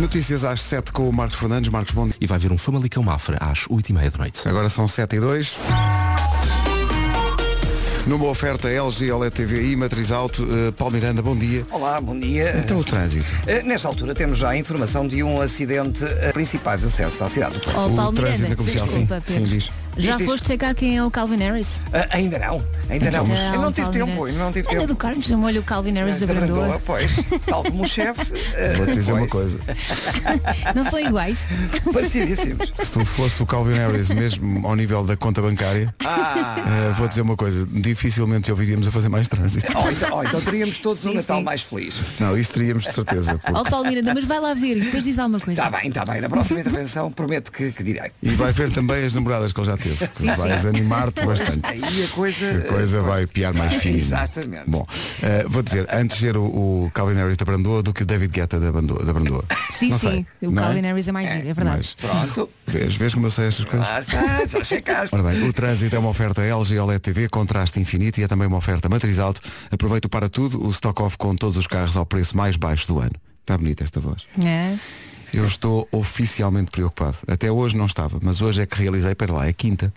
Notícias 0.00 0.46
às 0.46 0.62
7 0.62 0.92
com 0.92 1.06
o 1.06 1.12
Marcos 1.12 1.38
Fernandes. 1.38 1.70
Marcos 1.70 1.92
Bom. 1.92 2.08
E 2.18 2.26
vai 2.26 2.36
haver 2.36 2.50
um 2.50 2.56
Famalicão 2.56 3.02
Mafra 3.02 3.36
às 3.38 3.66
8h30 3.68 4.10
da 4.10 4.18
noite. 4.18 4.48
Agora 4.48 4.70
são 4.70 4.88
7 4.88 5.16
e 5.16 5.20
2. 5.20 5.58
Numa 8.06 8.24
oferta 8.24 8.70
LG 8.70 9.12
OLED 9.12 9.30
TV 9.34 9.70
e 9.70 9.76
Matriz 9.76 10.10
Alto, 10.10 10.42
uh, 10.42 10.72
Paulo 10.72 10.94
Miranda, 10.94 11.20
bom 11.20 11.36
dia. 11.36 11.66
Olá, 11.70 12.00
bom 12.00 12.18
dia. 12.18 12.56
Então 12.64 12.78
o 12.78 12.84
trânsito. 12.84 13.30
Uh, 13.42 13.66
nesta 13.66 13.88
altura 13.88 14.14
temos 14.14 14.38
já 14.38 14.48
a 14.48 14.56
informação 14.56 15.06
de 15.06 15.22
um 15.22 15.38
acidente 15.38 16.02
a 16.26 16.32
principais 16.32 16.82
acessos 16.82 17.20
à 17.20 17.28
cidade 17.28 17.58
do 17.58 17.60
Porto. 17.60 17.78
Oh, 17.78 17.86
O 17.92 17.96
Paulo 17.96 18.12
trânsito 18.14 18.38
Miranda, 18.38 18.48
na 18.48 18.56
comercial, 18.56 18.86
desculpa, 18.86 19.14
sim. 19.16 19.22
Pedro. 19.34 19.44
Sim, 19.44 19.54
diz. 19.54 19.70
Já 19.96 20.10
Diz, 20.12 20.18
diz. 20.18 20.26
foste 20.26 20.46
checar 20.46 20.74
quem 20.74 20.96
é 20.96 21.04
o 21.04 21.10
Calvin 21.10 21.36
Harris? 21.38 21.78
Uh, 21.88 22.06
ainda 22.10 22.38
não, 22.38 22.62
ainda 22.88 23.10
não. 23.10 23.24
Então, 23.24 23.54
Eu 23.54 23.60
não 23.60 23.72
tive 23.72 23.90
tempo, 23.90 24.28
eu 24.28 24.34
não 24.34 24.52
tive 24.52 24.68
Ana 24.68 24.80
tempo. 24.80 24.86
do 24.86 24.96
Carmo 24.96 25.20
chamou-lhe 25.22 25.58
o 25.58 25.62
Calvin 25.62 25.92
Harris 25.94 26.16
da 26.16 26.22
Esta 26.26 26.34
Brandoa. 26.34 26.58
Brandoa, 26.60 26.82
pois, 26.86 27.16
tal 27.46 27.62
como 27.64 27.82
o 27.82 27.86
chefe. 27.88 28.32
uh, 28.32 28.76
Vou-te 28.78 28.94
dizer 28.94 29.12
uma 29.12 29.26
pois, 29.26 29.30
coisa. 29.32 29.58
Não 30.74 30.84
são 30.84 30.98
iguais? 31.00 31.46
Parecidíssimos. 31.92 32.72
Se 32.82 32.92
tu 32.92 33.04
fosse 33.04 33.42
o 33.42 33.46
Calvin 33.46 33.74
Harris 33.74 34.10
mesmo 34.10 34.66
ao 34.66 34.74
nível 34.76 35.04
da 35.04 35.16
conta 35.16 35.42
bancária, 35.42 35.94
Ah, 36.04 36.56
uh, 36.90 36.94
vou 36.94 37.08
dizer 37.08 37.22
uma 37.22 37.36
coisa. 37.36 37.66
Dificilmente 37.70 38.44
te 38.44 38.50
ouviríamos 38.50 38.86
a 38.86 38.90
fazer 38.90 39.08
mais 39.08 39.28
trânsito. 39.28 39.66
oh, 39.76 39.90
então, 39.90 40.18
oh, 40.18 40.22
então 40.22 40.40
teríamos 40.40 40.78
todos 40.78 41.04
um 41.04 41.10
Sim, 41.10 41.16
Natal 41.16 41.38
sim. 41.38 41.44
mais 41.44 41.62
feliz. 41.62 41.94
Não, 42.18 42.36
isso 42.38 42.52
teríamos 42.52 42.84
de 42.84 42.92
certeza. 42.92 43.36
porque- 43.38 43.52
Ó 43.58 43.64
Paulo 43.64 43.88
Miranda, 43.88 44.14
mas 44.14 44.24
vai 44.24 44.40
lá 44.40 44.54
ver 44.54 44.76
e 44.76 44.80
depois 44.82 45.04
diz 45.04 45.18
alguma 45.18 45.40
coisa. 45.40 45.60
Está 45.60 45.76
bem, 45.78 45.88
está 45.88 46.04
bem. 46.04 46.20
Na 46.20 46.28
próxima 46.28 46.60
intervenção 46.60 47.10
prometo 47.10 47.50
que, 47.52 47.72
que 47.72 47.82
direi. 47.82 48.10
E 48.22 48.30
vai 48.30 48.52
ver 48.52 48.70
também 48.70 49.04
as 49.04 49.14
namoradas 49.14 49.52
que 49.52 49.60
ele 49.60 49.66
já 49.66 49.76
teve. 49.80 50.06
vais 50.36 50.66
animar-te 50.66 51.24
bastante. 51.24 51.60
Aí 51.66 52.04
a 52.04 52.08
coisa. 52.08 52.50
A 52.50 52.60
coisa 52.62 53.00
uh, 53.00 53.04
vai 53.04 53.26
piar 53.26 53.52
mais 53.54 53.74
fino. 53.82 53.98
Exatamente. 53.98 54.64
Bom, 54.68 54.86
eh, 55.22 55.44
vou 55.48 55.62
dizer, 55.62 55.86
antes 55.92 56.18
ser 56.18 56.36
o, 56.36 56.44
o 56.44 56.90
Calvin 56.94 57.14
Harris 57.14 57.36
da 57.36 57.44
Brandoa 57.44 57.82
do 57.82 57.92
que 57.92 58.02
o 58.02 58.06
David 58.06 58.32
Guetta 58.32 58.60
da 58.60 58.70
Brandoa. 58.70 59.04
Da 59.04 59.12
Brandoa. 59.12 59.44
Sim, 59.72 59.88
Não 59.90 59.98
sim. 59.98 60.26
sei, 60.40 60.48
O 60.48 60.50
não 60.50 60.62
é? 60.62 60.66
Calvin 60.66 60.82
Harris 60.82 61.08
é 61.08 61.12
mais 61.12 61.30
giro, 61.30 61.48
é 61.48 61.54
verdade. 61.54 61.96
Mas, 62.02 62.10
Pronto. 62.10 62.50
vês, 62.66 62.94
vês 62.96 63.14
como 63.14 63.26
eu 63.26 63.30
sei 63.30 63.46
estas 63.48 63.64
coisas? 63.64 63.88
Lá 63.88 63.98
está, 64.00 64.46
já 64.46 64.62
checaste. 64.64 65.14
Ora 65.16 65.24
bem, 65.30 65.48
o 65.48 65.52
trânsito 65.54 65.96
é 65.96 65.98
uma 65.98 66.10
oferta 66.10 66.42
LG 66.42 66.78
OLED 66.78 67.00
TV, 67.00 67.28
contraste 67.30 67.80
infinito 67.80 68.20
e 68.20 68.24
é 68.24 68.28
também 68.28 68.46
uma 68.46 68.58
oferta 68.58 68.88
matriz 68.90 69.18
alto. 69.18 69.40
Aproveita 69.70 70.06
para 70.08 70.28
tudo, 70.28 70.62
o 70.66 70.70
stock 70.70 71.00
off 71.02 71.16
com 71.16 71.34
todos 71.34 71.56
os 71.56 71.66
carros 71.66 71.96
ao 71.96 72.04
preço 72.04 72.36
mais 72.36 72.56
baixo 72.56 72.86
do 72.88 72.98
ano. 73.00 73.12
Está 73.40 73.56
bonita 73.56 73.82
esta 73.84 74.00
voz. 74.00 74.24
É. 74.44 74.74
Eu 75.32 75.44
estou 75.44 75.88
oficialmente 75.92 76.70
preocupado. 76.70 77.16
Até 77.26 77.50
hoje 77.50 77.76
não 77.76 77.86
estava, 77.86 78.18
mas 78.22 78.42
hoje 78.42 78.62
é 78.62 78.66
que 78.66 78.76
realizei, 78.76 79.14
para 79.14 79.32
lá, 79.32 79.46
é 79.46 79.52
quinta. 79.52 79.92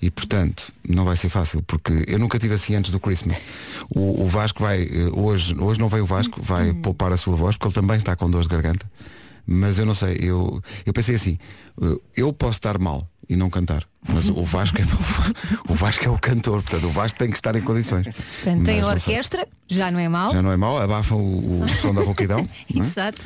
E 0.00 0.10
portanto, 0.10 0.72
não 0.86 1.04
vai 1.04 1.16
ser 1.16 1.28
fácil, 1.28 1.62
porque 1.62 2.04
eu 2.06 2.18
nunca 2.18 2.38
tive 2.38 2.54
assim 2.54 2.74
antes 2.74 2.90
do 2.90 3.00
Christmas. 3.00 3.40
O, 3.88 4.22
o 4.22 4.26
Vasco 4.26 4.60
vai, 4.60 4.82
eh, 4.82 5.10
hoje, 5.12 5.54
hoje 5.58 5.80
não 5.80 5.88
veio 5.88 6.04
o 6.04 6.06
Vasco, 6.06 6.42
vai 6.42 6.74
poupar 6.74 7.10
a 7.12 7.16
sua 7.16 7.34
voz, 7.34 7.56
porque 7.56 7.68
ele 7.68 7.74
também 7.74 7.96
está 7.96 8.14
com 8.14 8.30
dor 8.30 8.42
de 8.42 8.48
garganta. 8.48 8.90
Mas 9.46 9.78
eu 9.78 9.86
não 9.86 9.94
sei, 9.94 10.18
eu, 10.20 10.62
eu 10.84 10.92
pensei 10.92 11.14
assim, 11.14 11.38
eh, 11.80 11.96
eu 12.16 12.32
posso 12.32 12.58
estar 12.58 12.78
mal 12.78 13.08
e 13.28 13.36
não 13.36 13.48
cantar. 13.50 13.84
Mas 14.06 14.28
o 14.28 14.42
Vasco 14.44 14.76
é 14.80 14.84
o 15.70 15.74
Vasco 15.74 16.04
é 16.04 16.08
o 16.10 16.18
cantor, 16.18 16.62
portanto 16.62 16.84
o 16.84 16.90
Vasco 16.90 17.18
tem 17.18 17.30
que 17.30 17.36
estar 17.36 17.56
em 17.56 17.62
condições. 17.62 18.04
Portanto, 18.04 18.64
tem 18.64 18.76
Mas 18.76 18.84
a 18.84 18.88
não 18.88 18.94
orquestra, 18.94 19.48
já 19.68 19.90
não 19.90 19.98
é 19.98 20.08
mau. 20.08 20.30
Já 20.32 20.42
não 20.42 20.52
é 20.52 20.56
mau, 20.56 20.78
abafam 20.80 21.16
o, 21.16 21.62
o 21.62 21.68
som 21.68 21.94
da 21.94 22.02
rouquidão. 22.02 22.40
é? 22.74 22.78
Exato. 22.78 23.24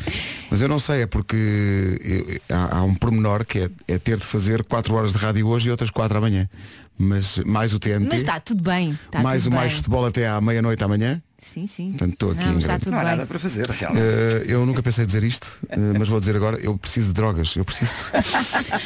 Mas 0.50 0.60
eu 0.60 0.68
não 0.68 0.78
sei, 0.78 1.02
é 1.02 1.06
porque 1.06 2.00
eu- 2.48 2.56
há, 2.56 2.78
há 2.78 2.82
um 2.82 2.94
pormenor 2.94 3.44
que 3.44 3.58
é, 3.60 3.70
é 3.88 3.98
ter 3.98 4.18
de 4.18 4.24
fazer 4.24 4.64
4 4.64 4.94
horas 4.94 5.12
de 5.12 5.18
rádio 5.18 5.46
hoje 5.48 5.68
e 5.68 5.70
outras 5.70 5.90
4 5.90 6.16
amanhã. 6.18 6.48
Mas 6.96 7.38
mais 7.38 7.72
o 7.72 7.78
TNT, 7.78 8.08
Mas 8.08 8.16
está 8.22 8.40
tudo 8.40 8.60
bem. 8.62 8.98
Está 9.06 9.22
mais 9.22 9.42
tudo 9.44 9.48
o 9.48 9.50
bem. 9.52 9.60
mais 9.60 9.72
futebol 9.74 10.04
até 10.06 10.28
à 10.28 10.40
meia-noite 10.40 10.82
amanhã. 10.82 11.22
Sim, 11.40 11.68
sim. 11.68 11.90
Portanto, 11.90 12.12
estou 12.14 12.30
aqui 12.32 12.44
não, 12.44 12.54
em 12.54 12.58
está 12.58 12.68
grande. 12.68 12.84
tudo 12.84 12.92
Não 12.92 12.98
há 12.98 13.04
bem. 13.04 13.10
nada 13.12 13.26
para 13.26 13.38
fazer, 13.38 13.70
realmente. 13.70 14.04
Eh, 14.04 14.44
eu 14.48 14.66
nunca 14.66 14.82
pensei 14.82 15.06
dizer 15.06 15.22
isto, 15.22 15.46
eh, 15.68 15.76
mas 15.96 16.08
vou 16.08 16.18
dizer 16.18 16.34
agora, 16.34 16.58
eu 16.58 16.76
preciso 16.76 17.08
de 17.08 17.12
drogas. 17.12 17.54
Eu 17.54 17.64
preciso, 17.64 17.92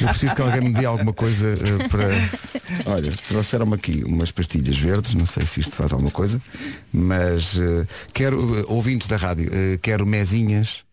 eu 0.01 0.07
preciso 0.09 0.35
que 0.35 0.41
alguém 0.41 0.61
me 0.61 0.71
dê 0.71 0.85
alguma 0.85 1.13
coisa 1.13 1.47
eh, 1.47 1.87
para. 1.87 2.91
Olha, 2.93 3.11
trouxeram-me 3.27 3.73
aqui 3.73 4.03
umas 4.03 4.31
pastilhas 4.31 4.77
verdes, 4.77 5.15
não 5.15 5.25
sei 5.25 5.45
se 5.47 5.61
isto 5.61 5.75
faz 5.75 5.91
alguma 5.91 6.11
coisa, 6.11 6.39
mas 6.91 7.59
quero, 8.13 8.71
ouvintes 8.71 9.07
da 9.07 9.15
rádio, 9.17 9.49
quero 9.81 10.05
mesinhas. 10.05 10.83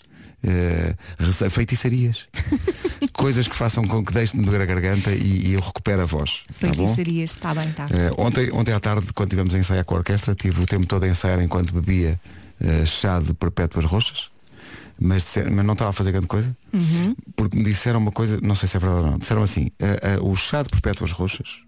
Rece- 1.18 1.50
feitiçarias 1.50 2.26
coisas 3.12 3.46
que 3.48 3.54
façam 3.54 3.84
com 3.86 4.04
que 4.04 4.12
deixe-me 4.12 4.44
doer 4.44 4.60
a 4.60 4.64
garganta 4.66 5.10
e, 5.12 5.48
e 5.48 5.52
eu 5.54 5.60
recupero 5.60 6.02
a 6.02 6.04
voz 6.04 6.42
tá? 6.46 6.54
Feitiçarias, 6.72 7.30
está 7.32 7.54
bem, 7.54 7.68
está. 7.68 7.84
Eh, 7.90 8.10
ontem, 8.18 8.50
ontem 8.52 8.72
à 8.72 8.80
tarde, 8.80 9.12
quando 9.14 9.28
estivemos 9.28 9.54
a 9.54 9.58
ensaiar 9.58 9.84
com 9.84 9.94
a 9.94 9.98
orquestra, 9.98 10.34
tive 10.34 10.62
o 10.62 10.66
tempo 10.66 10.86
todo 10.86 11.04
a 11.04 11.08
ensaiar 11.08 11.40
enquanto 11.42 11.72
bebia 11.72 12.18
eh, 12.60 12.84
chá 12.86 13.20
de 13.20 13.32
perpétuas 13.34 13.84
roxas, 13.84 14.30
mas, 14.98 15.24
disseram- 15.24 15.52
mas 15.52 15.64
não 15.64 15.72
estava 15.72 15.90
a 15.90 15.92
fazer 15.92 16.12
grande 16.12 16.26
coisa, 16.26 16.54
Uhum. 16.72 17.14
porque 17.36 17.56
me 17.56 17.64
disseram 17.64 17.98
uma 17.98 18.12
coisa, 18.12 18.38
não 18.42 18.54
sei 18.54 18.68
se 18.68 18.76
é 18.76 18.80
verdade 18.80 19.04
ou 19.04 19.10
não, 19.12 19.18
disseram 19.18 19.42
assim, 19.42 19.70
eh, 19.78 20.18
o 20.20 20.34
chá 20.36 20.62
de 20.62 20.68
perpétuas 20.68 21.12
roxas 21.12 21.60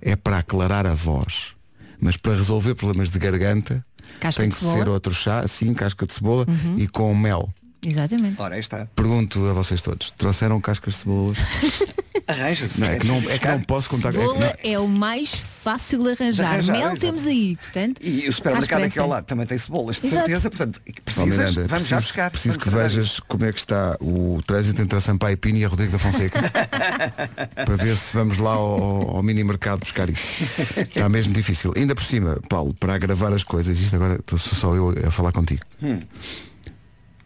é 0.00 0.14
para 0.16 0.38
aclarar 0.38 0.86
a 0.86 0.94
voz, 0.94 1.54
mas 2.00 2.16
para 2.16 2.34
resolver 2.34 2.74
problemas 2.74 3.10
de 3.10 3.18
garganta 3.18 3.84
Casca 4.20 4.42
tem 4.42 4.50
de 4.50 4.54
que 4.54 4.60
cebola? 4.60 4.78
Uhum. 4.78 4.84
ser 4.84 4.90
outro 4.90 5.14
chá, 5.14 5.40
assim, 5.40 5.72
casca 5.74 6.06
de 6.06 6.12
cebola 6.12 6.46
e 6.76 6.86
com 6.86 7.14
mel. 7.14 7.50
Exatamente. 7.82 8.40
Ora, 8.40 8.54
aí 8.54 8.60
está. 8.60 8.86
Pergunto 8.94 9.44
a 9.46 9.52
vocês 9.52 9.80
todos, 9.80 10.10
trouxeram 10.12 10.60
cascas 10.60 10.94
de 10.94 11.00
cebolas? 11.00 11.38
Arranja-se. 12.26 12.80
Não, 12.80 12.88
é, 12.88 12.98
que 12.98 13.06
não, 13.06 13.16
é 13.30 13.38
que 13.38 13.46
não 13.46 13.60
posso 13.60 13.88
contar. 13.88 14.08
é 14.08 14.12
que 14.12 14.18
Cebola 14.18 14.56
é 14.64 14.78
o 14.80 14.88
mais 14.88 15.32
fácil 15.32 16.02
de 16.02 16.10
arranjar. 16.10 16.48
De 16.48 16.54
arranjar, 16.54 16.72
Mel 16.72 16.86
exato. 16.88 17.00
temos 17.00 17.26
aí, 17.26 17.56
portanto. 17.56 18.00
E 18.02 18.28
o 18.28 18.32
supermercado 18.32 18.82
aqui 18.82 18.98
ao 18.98 19.08
lado 19.08 19.24
também 19.24 19.46
tem 19.46 19.56
cebolas, 19.56 20.00
de 20.00 20.08
Exato. 20.08 20.26
certeza. 20.26 20.50
Portanto, 20.50 20.80
precisas, 21.04 21.28
Miranda, 21.28 21.52
vamos 21.52 21.68
preciso, 21.68 21.88
já 21.88 22.00
buscar. 22.00 22.30
Preciso 22.32 22.58
que 22.58 22.70
vejas 22.70 23.20
como 23.20 23.44
é 23.44 23.52
que 23.52 23.60
está 23.60 23.96
o 24.00 24.40
trânsito 24.44 24.82
entre 24.82 24.98
a 24.98 25.00
Sampaio 25.00 25.38
Pino 25.38 25.58
e 25.58 25.64
a 25.64 25.68
Rodrigo 25.68 25.92
da 25.92 25.98
Fonseca 25.98 26.40
para 27.64 27.76
ver 27.76 27.96
se 27.96 28.12
vamos 28.12 28.38
lá 28.38 28.52
ao, 28.52 29.16
ao 29.16 29.22
mini 29.22 29.44
mercado 29.44 29.80
buscar 29.80 30.10
isso. 30.10 30.42
Está 30.78 31.08
mesmo 31.08 31.32
difícil. 31.32 31.72
Ainda 31.76 31.94
por 31.94 32.04
cima, 32.04 32.40
Paulo, 32.48 32.74
para 32.74 32.94
agravar 32.94 33.32
as 33.32 33.44
coisas, 33.44 33.78
isto 33.78 33.94
agora 33.94 34.16
estou 34.16 34.38
só 34.38 34.74
eu 34.74 34.92
a 35.06 35.10
falar 35.12 35.30
contigo. 35.30 35.62
Hum. 35.80 36.00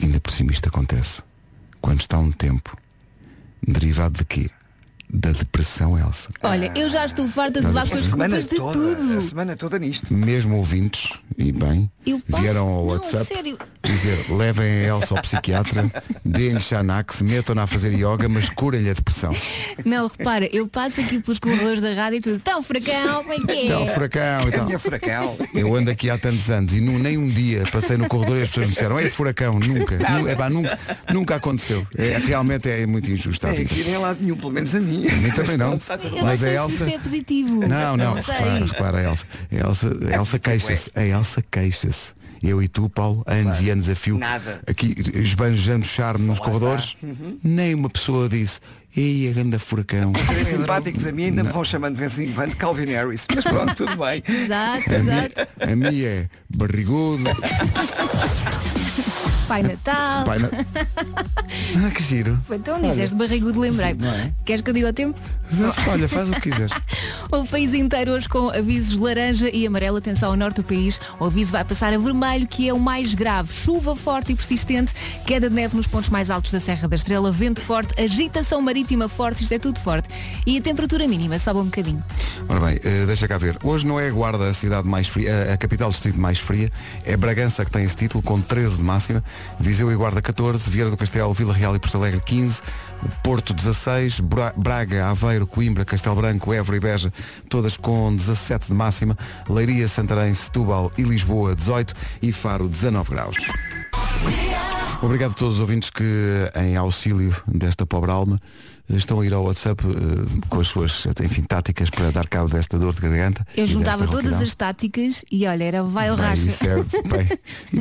Ainda 0.03 0.21
por 0.21 0.33
cima 0.33 0.53
isto 0.53 0.69
acontece 0.69 1.22
quando 1.81 2.00
está 2.00 2.19
um 2.19 2.33
tempo 2.33 2.77
derivado 3.66 4.19
de 4.19 4.25
quê? 4.25 4.50
Da 5.12 5.32
depressão, 5.32 5.98
Elsa. 5.98 6.31
Olha, 6.43 6.71
eu 6.76 6.88
já 6.88 7.04
estou 7.04 7.26
farta 7.28 7.60
de 7.60 7.66
levar 7.66 7.88
com 7.88 7.97
as 7.97 8.06
culpas 8.06 8.47
de 8.47 8.56
toda, 8.56 8.94
tudo. 8.94 9.19
a 9.19 9.21
semana 9.21 9.56
toda 9.56 9.76
nisto. 9.78 10.12
Mesmo 10.15 10.56
ouvintes, 10.56 11.15
e 11.37 11.50
bem, 11.50 11.91
Eu 12.06 12.21
posso- 12.21 12.41
vieram 12.43 12.69
ao 12.69 12.84
Não, 12.87 12.93
WhatsApp 12.93 13.25
sério. 13.26 13.59
dizer 13.82 14.26
levem 14.31 14.65
a 14.84 14.87
Elsa 14.88 15.16
ao 15.16 15.22
psiquiatra, 15.22 15.91
deem-lhe 16.25 16.60
Xanax, 16.60 17.22
metam-na 17.22 17.65
a 17.65 17.66
fazer 17.66 17.93
yoga, 17.93 18.28
mas 18.28 18.49
curem-lhe 18.50 18.88
a 18.88 18.93
depressão. 18.93 19.34
Não, 19.84 20.06
repara, 20.06 20.47
eu 20.54 20.69
passo 20.69 21.00
aqui 21.00 21.19
pelos 21.19 21.41
corredores 21.41 21.81
da 21.81 21.93
rádio 21.93 22.19
e 22.19 22.20
tudo. 22.20 22.41
Tão 22.41 22.62
fracão, 22.62 23.25
como 23.25 23.32
é 23.32 23.38
que 23.41 23.50
é? 23.50 23.65
Então, 23.66 23.87
furacão 23.88 24.43
e 24.44 24.49
A 24.49 24.53
tal. 24.53 24.65
minha 24.66 24.78
furacão. 24.78 25.37
Eu 25.54 25.75
ando 25.75 25.91
aqui 25.91 26.09
há 26.09 26.16
tantos 26.19 26.49
anos 26.50 26.72
e 26.72 26.81
nu- 26.81 27.00
nem 27.00 27.19
um 27.19 27.26
dia 27.26 27.65
passei 27.72 27.97
no 27.97 28.06
corredor 28.06 28.38
e 28.38 28.43
as 28.43 28.49
pessoas 28.49 28.66
me 28.69 28.72
disseram, 28.75 28.97
é 28.97 29.10
furacão, 29.10 29.59
nunca. 29.59 29.99
Nu- 29.99 30.28
epá, 30.28 30.49
nunca, 30.49 30.78
nunca 31.12 31.34
aconteceu. 31.34 31.84
É, 31.99 32.16
realmente 32.19 32.69
é 32.70 32.87
muito 32.87 33.10
injusto 33.10 33.44
a 33.49 33.50
É 33.50 33.54
vida. 33.54 33.72
aqui 33.75 33.82
nem 33.84 33.99
lado 33.99 34.19
nenhum, 34.22 34.37
pelo 34.37 34.53
menos 34.53 34.72
a 34.76 34.81
mim. 34.81 35.00
A 35.09 35.16
mim 35.16 35.31
também 35.31 35.56
não. 35.56 35.78
Mas 36.22 36.43
a 36.44 36.49
se 36.49 36.55
Elsa- 36.56 36.72
isto 36.72 36.84
é 36.84 36.99
positivo. 36.99 37.61
Não, 37.66 37.97
não, 37.97 37.97
Não 37.97 38.15
repara, 38.15 38.65
repara, 38.65 38.99
a 38.99 39.03
Elsa. 39.05 39.27
A 39.50 39.55
Elsa, 39.55 39.99
a 40.11 40.16
Elsa 40.16 40.38
queixa-se. 40.38 40.91
A 40.94 41.05
Elsa 41.05 41.44
queixa-se. 41.50 42.12
Eu 42.43 42.62
e 42.62 42.69
tu, 42.69 42.88
Paulo, 42.88 43.22
anos 43.27 43.61
e 43.61 43.69
anos 43.69 43.87
a 43.91 43.94
fio, 43.94 44.16
Nada. 44.16 44.62
aqui 44.66 44.94
esbanjando 45.15 45.84
charme 45.84 46.25
nos 46.27 46.38
lá 46.38 46.44
corredores, 46.47 46.97
nem 47.44 47.75
uma 47.75 47.91
pessoa 47.91 48.31
disse, 48.31 48.61
ei, 48.97 49.28
a 49.28 49.33
grande 49.34 49.59
furacão. 49.59 50.11
Serem 50.27 50.44
simpáticos 50.47 51.06
a 51.06 51.12
mim 51.12 51.25
ainda 51.25 51.44
me 51.44 51.53
vão 51.53 51.62
chamando 51.62 51.97
de 51.97 52.00
vez 52.00 52.19
em 52.19 52.32
quando 52.32 52.56
Calvin 52.56 52.87
Harris. 52.87 53.27
Mas 53.34 53.44
pronto, 53.44 53.75
tudo 53.75 53.94
bem. 53.99 54.22
Exato, 54.27 54.91
exato. 54.91 55.49
A 55.61 55.77
minha 55.77 56.09
é 56.09 56.28
barrigudo. 56.56 57.25
Pai 59.50 59.65
Natal. 59.65 60.25
Pai, 60.25 60.38
na... 60.38 60.49
Ah, 61.85 61.91
que 61.91 62.02
giro. 62.05 62.38
Então 62.50 62.81
disseste 62.81 63.14
barrigudo, 63.17 63.58
lembrei. 63.61 63.97
Queres 64.44 64.62
que 64.62 64.70
eu 64.70 64.75
diga 64.75 64.88
o 64.88 64.93
tempo? 64.93 65.19
Olha, 65.88 66.08
faz 66.08 66.29
o 66.29 66.32
que 66.35 66.43
quiseres. 66.43 66.70
O 67.32 67.44
país 67.47 67.75
inteiro 67.75 68.12
hoje 68.12 68.29
com 68.29 68.50
avisos 68.50 68.97
laranja 68.99 69.50
e 69.52 69.67
amarelo. 69.67 69.97
Atenção 69.97 70.31
ao 70.31 70.37
norte 70.37 70.56
do 70.56 70.62
país. 70.64 71.00
O 71.19 71.25
aviso 71.25 71.50
vai 71.50 71.64
passar 71.64 71.93
a 71.93 71.99
vermelho, 71.99 72.47
que 72.47 72.69
é 72.69 72.73
o 72.73 72.79
mais 72.79 73.14
grave. 73.14 73.52
Chuva 73.52 73.97
forte 73.97 74.32
e 74.32 74.37
persistente, 74.37 74.93
queda 75.26 75.49
de 75.49 75.55
neve 75.56 75.76
nos 75.76 75.87
pontos 75.88 76.08
mais 76.08 76.31
altos 76.31 76.53
da 76.53 76.61
Serra 76.61 76.87
da 76.87 76.94
Estrela, 76.94 77.32
vento 77.32 77.61
forte, 77.61 78.00
agitação 78.00 78.61
marítima 78.62 79.08
forte, 79.08 79.43
isto 79.43 79.53
é 79.53 79.58
tudo 79.58 79.81
forte. 79.81 80.08
E 80.46 80.58
a 80.58 80.61
temperatura 80.62 81.06
mínima 81.08 81.38
sobe 81.41 81.58
um 81.61 81.64
bocadinho. 81.64 82.03
Ora 82.49 82.61
bem, 82.61 82.81
eh, 82.85 83.06
deixa 83.06 83.26
cá 83.26 83.38
ver. 83.38 83.56
Hoje 83.64 83.87
não 83.87 83.99
é 83.99 84.08
Guarda 84.11 84.49
a 84.49 84.55
cidade 84.55 84.87
mais 84.87 85.08
fria, 85.08 85.49
a- 85.50 85.55
a 85.55 85.56
capital 85.56 85.88
do 85.91 85.93
distrito 85.93 86.20
mais 86.20 86.38
fria, 86.38 86.70
é 87.05 87.17
Bragança 87.17 87.64
que 87.64 87.70
tem 87.73 87.85
esse 87.85 87.96
título, 87.96 88.23
com 88.23 88.41
13 88.41 88.76
de 88.76 88.82
máxima, 88.85 89.23
Viseu 89.58 89.90
e 89.92 89.96
Guarda 89.96 90.22
14, 90.22 90.70
Vieira 90.70 90.90
do 90.90 90.96
Castelo, 90.96 91.32
Vila 91.34 91.52
Real 91.54 91.75
e 91.76 91.78
Porto 91.78 91.96
Alegre 91.98 92.20
15, 92.25 92.62
Porto 93.22 93.52
16, 93.54 94.20
Bra- 94.20 94.52
Braga, 94.56 95.06
Aveiro, 95.08 95.46
Coimbra, 95.46 95.84
Castelo 95.84 96.16
Branco, 96.16 96.52
Évora 96.52 96.76
e 96.76 96.81
Beja, 96.81 97.12
todas 97.48 97.76
com 97.76 98.14
17 98.14 98.66
de 98.69 98.75
máxima, 98.75 99.16
Leiria, 99.48 99.88
Santarém, 99.88 100.32
Setúbal 100.34 100.92
e 100.98 101.02
Lisboa 101.02 101.54
18 101.54 101.94
e 102.22 102.32
Faro 102.32 102.69
19 102.69 103.10
graus. 103.10 103.37
Obrigado 105.02 105.31
a 105.31 105.34
todos 105.34 105.54
os 105.54 105.60
ouvintes 105.60 105.88
que, 105.88 106.04
em 106.56 106.76
auxílio 106.76 107.34
desta 107.46 107.86
pobre 107.86 108.10
alma, 108.10 108.38
estão 108.96 109.20
a 109.20 109.26
ir 109.26 109.32
ao 109.32 109.44
WhatsApp 109.44 109.82
eh, 109.87 110.40
com 110.48 110.60
as 110.60 110.69
suas, 110.69 111.06
enfim, 111.22 111.42
táticas 111.42 111.90
para 111.90 112.10
dar 112.10 112.28
cabo 112.28 112.48
desta 112.48 112.78
dor 112.78 112.94
de 112.94 113.00
garganta. 113.00 113.46
Eu 113.56 113.66
juntava 113.66 114.06
todas 114.06 114.34
as 114.40 114.54
táticas 114.54 115.25
e 115.31 115.46
olha, 115.46 115.64
era 115.64 115.82
vai 115.82 116.08
Bem, 116.10 116.19
racha. 116.19 116.48
isso 116.48 116.64
é, 116.66 116.76
bem, 117.08 117.28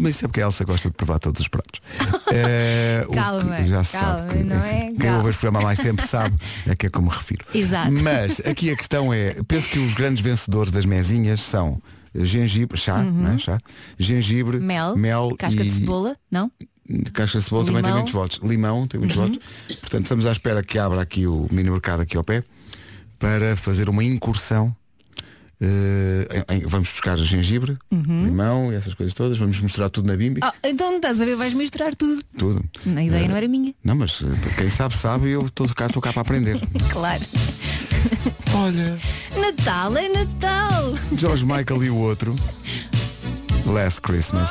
mas 0.02 0.16
isso 0.16 0.26
é 0.26 0.28
porque 0.28 0.42
a 0.42 0.46
Elsa 0.46 0.64
gosta 0.66 0.90
de 0.90 0.96
provar 0.96 1.20
todos 1.20 1.42
os 1.42 1.48
pratos. 1.48 1.82
O 3.08 3.14
Calma, 3.14 3.56
que 3.58 3.68
já 3.70 3.84
se 3.84 3.98
calma, 3.98 4.20
sabe 4.20 4.38
que, 4.38 4.44
não 4.44 4.56
é? 4.58 4.80
Quem 4.88 4.96
Calma. 4.98 5.18
ouve 5.18 5.30
este 5.30 5.40
programa 5.40 5.60
há 5.60 5.64
mais 5.64 5.80
tempo 5.80 6.02
sabe 6.06 6.36
a 6.70 6.76
que 6.76 6.88
é 6.88 6.90
que 6.90 6.98
eu 6.98 7.02
me 7.02 7.10
refiro. 7.10 7.46
Exato. 7.54 7.92
Mas 8.04 8.40
aqui 8.46 8.70
a 8.72 8.76
questão 8.76 9.14
é, 9.14 9.36
penso 9.48 9.70
que 9.70 9.80
os 9.80 9.94
grandes 9.94 10.22
vencedores 10.24 10.72
das 10.72 10.86
mesinhas 10.86 11.42
são 11.42 11.82
gengibre, 12.16 12.76
chá, 12.78 13.04
não 13.04 13.34
é? 13.34 13.38
chá, 13.38 13.58
gengibre, 13.98 14.58
Uhum. 14.58 14.64
Mel, 14.66 14.96
mel 14.98 15.36
casca 15.38 15.62
e 15.64 15.70
de 15.70 15.76
cebola, 15.76 16.18
não? 16.32 16.52
De 16.90 17.42
cebola 17.44 17.66
também 17.66 17.84
tem 17.84 17.94
muitos 17.94 18.12
votos. 18.14 18.40
Limão 18.44 18.88
tem 18.88 19.00
muitos 19.00 19.16
Uhum. 19.18 19.28
votos. 19.28 19.40
Portanto, 19.80 20.04
estamos 20.04 20.26
à 20.26 20.32
espera 20.32 20.64
que 20.64 20.80
abra 20.80 21.02
aqui 21.02 21.28
o 21.28 21.48
mini 21.52 21.70
mercado 21.70 22.02
aqui 22.02 22.18
ao 22.18 22.24
pé 22.24 22.44
para 23.20 23.56
fazer 23.56 23.88
uma 23.90 24.04
incursão. 24.04 24.76
Eh, 25.62 26.46
em- 26.50 26.56
em- 26.56 26.66
vamos 26.66 26.90
buscar 26.90 27.18
gengibre, 27.18 27.78
limão 27.92 28.72
e 28.72 28.76
essas 28.76 28.94
coisas 28.94 29.14
todas. 29.14 29.38
Vamos 29.38 29.60
misturar 29.60 29.90
tudo 29.90 30.08
na 30.08 30.16
bimbi. 30.16 30.40
Ah, 30.42 30.54
então 30.64 30.96
estás 30.96 31.20
a 31.20 31.26
ver, 31.26 31.36
vais 31.36 31.54
misturar 31.54 31.94
tudo. 31.96 32.24
Tudo. 32.38 32.64
A 32.96 33.04
ideia 33.04 33.28
não 33.28 33.36
era 33.36 33.46
minha. 33.48 33.76
Não, 33.84 33.94
mas 33.96 34.22
eh, 34.24 34.56
quem 34.58 34.70
sabe 34.70 34.96
sabe 34.96 35.28
e 35.28 35.32
eu 35.32 35.46
estou 35.46 35.68
cá, 35.76 35.88
estou 35.88 36.02
cá 36.02 36.14
para 36.14 36.22
aprender. 36.22 36.58
Claro. 36.90 37.22
Olha, 38.56 38.98
Natal 39.38 39.98
é 39.98 40.08
Natal. 40.10 40.94
George 41.18 41.46
Michael 41.46 41.84
e 41.84 41.90
o 41.90 41.98
outro. 41.98 42.34
Last 43.66 44.00
Christmas. 44.02 44.50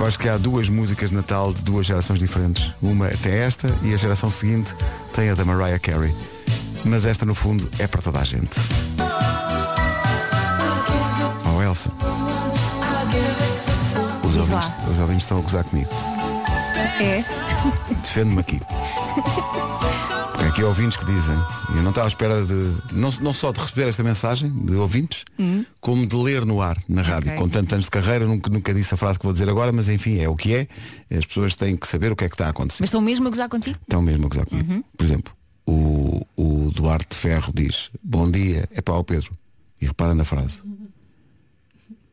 Eu 0.00 0.06
acho 0.06 0.18
que 0.18 0.30
há 0.30 0.38
duas 0.38 0.70
músicas 0.70 1.10
de 1.10 1.16
Natal 1.16 1.52
de 1.52 1.62
duas 1.62 1.84
gerações 1.84 2.18
diferentes. 2.18 2.72
Uma 2.80 3.08
tem 3.08 3.34
esta 3.34 3.68
e 3.82 3.92
a 3.92 3.96
geração 3.98 4.30
seguinte 4.30 4.74
tem 5.14 5.28
a 5.28 5.34
da 5.34 5.44
Mariah 5.44 5.78
Carey. 5.78 6.16
Mas 6.86 7.04
esta 7.04 7.26
no 7.26 7.34
fundo 7.34 7.68
é 7.78 7.86
para 7.86 8.00
toda 8.00 8.18
a 8.18 8.24
gente. 8.24 8.58
Oh 11.54 11.62
Elsa. 11.62 11.90
Os 14.24 14.36
ouvintes, 14.36 14.72
os 14.90 14.98
ouvintes 14.98 15.24
estão 15.24 15.38
a 15.38 15.42
gozar 15.42 15.64
comigo. 15.64 15.90
É. 16.98 17.22
Defende-me 18.02 18.40
aqui. 18.40 18.60
Aqui 20.50 20.64
ouvintes 20.64 20.98
que 20.98 21.04
dizem, 21.04 21.36
e 21.72 21.76
eu 21.76 21.82
não 21.84 21.90
estava 21.90 22.08
à 22.08 22.08
espera 22.08 22.44
de, 22.44 22.74
não, 22.92 23.08
não 23.20 23.32
só 23.32 23.52
de 23.52 23.60
receber 23.60 23.88
esta 23.88 24.02
mensagem 24.02 24.50
de 24.50 24.74
ouvintes, 24.74 25.24
como 25.80 26.04
de 26.04 26.16
ler 26.16 26.44
no 26.44 26.60
ar, 26.60 26.76
na 26.88 27.02
rádio. 27.02 27.30
Ok. 27.30 27.40
Com 27.40 27.48
tantos 27.48 27.72
anos 27.72 27.84
de 27.84 27.90
carreira, 27.92 28.26
nunca, 28.26 28.50
nunca 28.50 28.74
disse 28.74 28.92
a 28.92 28.96
frase 28.96 29.16
que 29.16 29.24
vou 29.24 29.32
dizer 29.32 29.48
agora, 29.48 29.70
mas 29.70 29.88
enfim, 29.88 30.18
é 30.18 30.28
o 30.28 30.34
que 30.34 30.52
é. 30.56 30.68
As 31.16 31.24
pessoas 31.24 31.54
têm 31.54 31.76
que 31.76 31.86
saber 31.86 32.10
o 32.10 32.16
que 32.16 32.24
é 32.24 32.28
que 32.28 32.34
está 32.34 32.48
a 32.48 32.50
acontecer. 32.50 32.82
Mas 32.82 32.88
estão 32.88 33.00
mesmo 33.00 33.28
a 33.28 33.30
gozar 33.30 33.48
contigo? 33.48 33.78
Estão 33.80 34.02
mesmo 34.02 34.26
a 34.26 34.28
gozar 34.28 34.44
comigo. 34.44 34.84
Por 34.98 35.04
exemplo, 35.04 35.32
o, 35.64 36.26
o 36.36 36.72
Duarte 36.72 37.16
Ferro 37.16 37.52
diz, 37.54 37.88
bom 38.02 38.28
dia, 38.28 38.68
é 38.72 38.80
para 38.82 38.94
o 38.94 39.04
Pedro. 39.04 39.30
E 39.80 39.86
repara 39.86 40.16
na 40.16 40.24
frase. 40.24 40.62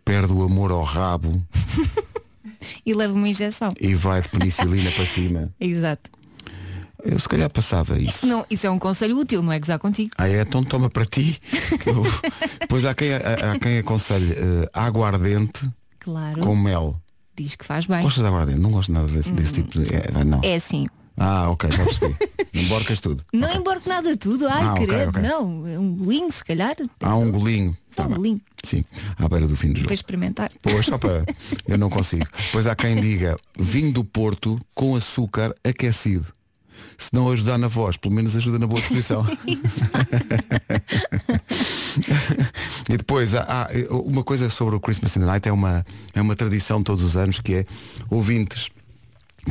Perde 0.05 0.31
o 0.31 0.43
amor 0.43 0.69
ao 0.71 0.83
rabo 0.83 1.43
E 2.85 2.93
leva 2.93 3.13
uma 3.13 3.27
injeção. 3.27 3.73
e 3.81 3.95
vai 3.95 4.21
de 4.21 4.29
penicilina 4.29 4.91
para 4.91 5.05
cima. 5.07 5.49
Exato. 5.59 6.11
Eu 7.03 7.19
se 7.19 7.29
calhar 7.29 7.51
passava 7.51 7.97
isso. 7.99 8.25
Não, 8.25 8.45
isso 8.49 8.65
é 8.65 8.69
um 8.71 8.79
conselho 8.79 9.17
útil, 9.19 9.41
não 9.43 9.51
é 9.51 9.59
gozar 9.59 9.77
contigo. 9.79 10.09
Ah 10.17 10.27
é, 10.27 10.41
então 10.41 10.63
toma 10.63 10.89
para 10.89 11.05
ti. 11.05 11.39
eu- 11.85 12.03
Pois 12.67 12.85
há 12.85 12.93
quem, 12.93 13.13
há, 13.13 13.53
há 13.53 13.59
quem 13.59 13.77
aconselhe 13.77 14.33
eh, 14.33 14.69
aguardente 14.73 15.69
Claro. 15.99 16.41
com 16.41 16.55
mel. 16.55 16.99
Diz 17.35 17.55
que 17.55 17.63
faz 17.63 17.85
bem. 17.85 18.01
Gostas 18.01 18.23
de 18.23 18.27
aguardente? 18.27 18.59
Não 18.59 18.71
gosto 18.71 18.91
nada 18.91 19.07
desse, 19.07 19.31
desse 19.31 19.53
tipo 19.53 19.79
de. 19.79 19.93
é, 19.95 20.23
não. 20.23 20.41
É 20.43 20.55
assim. 20.55 20.87
Ah, 21.15 21.49
ok, 21.49 21.69
já 21.71 21.83
percebi. 21.83 22.15
Emborcas 22.53 22.99
tudo. 22.99 23.23
Não 23.33 23.47
Ok. 23.47 23.59
emborque 23.59 23.89
nada 23.89 24.17
tudo. 24.17 24.47
Ai, 24.47 24.63
Ah, 24.63 24.73
ok, 24.73 24.87
credo. 24.87 25.09
ok. 25.09 25.21
Não, 25.21 25.67
é 25.67 25.79
um 25.79 25.91
bolinho, 25.91 26.31
se 26.31 26.43
calhar. 26.43 26.75
Há 27.01 27.15
um 27.15 27.31
golinho. 27.31 27.77
Só 27.95 28.03
um 28.03 28.09
golinho. 28.09 28.41
Sim, 28.63 28.83
à 29.17 29.27
beira 29.29 29.47
do 29.47 29.55
fim 29.55 29.69
do 29.69 29.77
jogo. 29.77 29.87
Para 29.87 29.93
experimentar. 29.95 30.49
Pois, 30.61 30.85
só 30.85 30.97
para. 30.97 31.23
Eu 31.67 31.77
não 31.77 31.89
consigo. 31.89 32.25
Pois 32.51 32.65
há 32.67 32.75
quem 32.75 32.99
diga 32.99 33.37
vinho 33.57 33.91
do 33.93 34.03
Porto 34.03 34.59
com 34.75 34.95
açúcar 34.95 35.53
aquecido. 35.63 36.27
Se 36.97 37.13
não 37.13 37.29
ajudar 37.31 37.57
na 37.57 37.67
voz, 37.67 37.95
pelo 37.97 38.13
menos 38.13 38.35
ajuda 38.35 38.57
na 38.57 38.65
boa 38.67 38.81
disposição. 38.81 39.25
e 42.89 42.97
depois 42.97 43.35
há, 43.35 43.41
há 43.43 43.69
uma 43.93 44.23
coisa 44.23 44.49
sobre 44.49 44.75
o 44.75 44.79
Christmas 44.79 45.15
in 45.15 45.21
the 45.21 45.25
Night 45.25 45.47
é 45.47 45.51
uma, 45.51 45.85
é 46.13 46.21
uma 46.21 46.35
tradição 46.35 46.83
todos 46.83 47.03
os 47.03 47.17
anos 47.17 47.39
que 47.39 47.55
é 47.55 47.65
ouvintes 48.09 48.69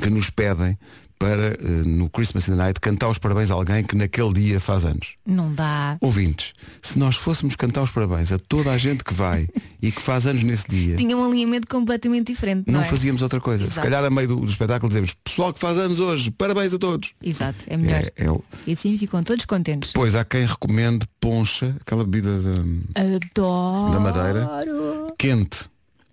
que 0.01 0.11
nos 0.11 0.31
pedem 0.31 0.79
para 1.19 1.49
eh, 1.55 1.57
no 1.87 2.09
Christmas 2.11 2.47
in 2.49 2.53
the 2.53 2.57
Night 2.57 2.81
cantar 2.81 3.09
os 3.09 3.19
parabéns 3.19 3.51
a 3.51 3.55
alguém 3.55 3.83
que 3.83 3.97
naquele 3.97 4.33
dia 4.33 4.61
faz 4.61 4.85
anos. 4.85 5.15
Não 5.27 5.53
dá. 5.53 5.97
Ouvintes, 6.01 6.53
se 6.83 6.99
nós 6.99 7.17
fôssemos 7.17 7.57
cantar 7.57 7.83
os 7.83 7.91
parabéns 7.91 8.33
a 8.33 8.39
toda 8.39 8.71
a 8.71 8.79
gente 8.79 9.03
que 9.03 9.15
vai 9.15 9.49
e 9.81 9.91
que 9.91 10.01
faz 10.01 10.27
anos 10.27 10.43
nesse 10.43 10.69
dia, 10.69 10.97
Tinha 10.97 11.17
um 11.17 11.25
alinhamento 11.25 11.67
completamente 11.69 12.27
diferente. 12.33 12.65
Não, 12.67 12.81
não 12.81 12.87
é? 12.87 12.89
fazíamos 12.89 13.23
outra 13.23 13.41
coisa. 13.41 13.65
Se 13.67 13.73
Exato. 13.73 13.85
calhar 13.89 14.05
a 14.05 14.11
meio 14.11 14.29
do, 14.29 14.37
do 14.37 14.47
espetáculo 14.47 14.89
dizemos, 14.89 15.15
pessoal 15.25 15.53
que 15.53 15.61
faz 15.61 15.79
anos 15.79 16.01
hoje, 16.01 16.31
parabéns 16.31 16.75
a 16.75 16.79
todos. 16.79 17.13
Exato, 17.23 17.65
é 17.67 17.77
melhor. 17.77 18.03
É, 18.03 18.13
é 18.25 18.31
o- 18.31 18.43
E 18.67 18.73
assim 18.73 18.97
ficam 18.99 19.23
todos 19.23 19.45
contentes. 19.45 19.93
Pois 19.93 20.15
há 20.15 20.25
quem 20.25 20.45
recomende 20.47 21.07
poncha, 21.21 21.75
aquela 21.81 22.05
bebida 22.05 22.39
de- 22.39 22.83
Adoro. 22.95 23.93
da 23.93 24.01
madeira, 24.01 24.49
quente. 25.19 25.61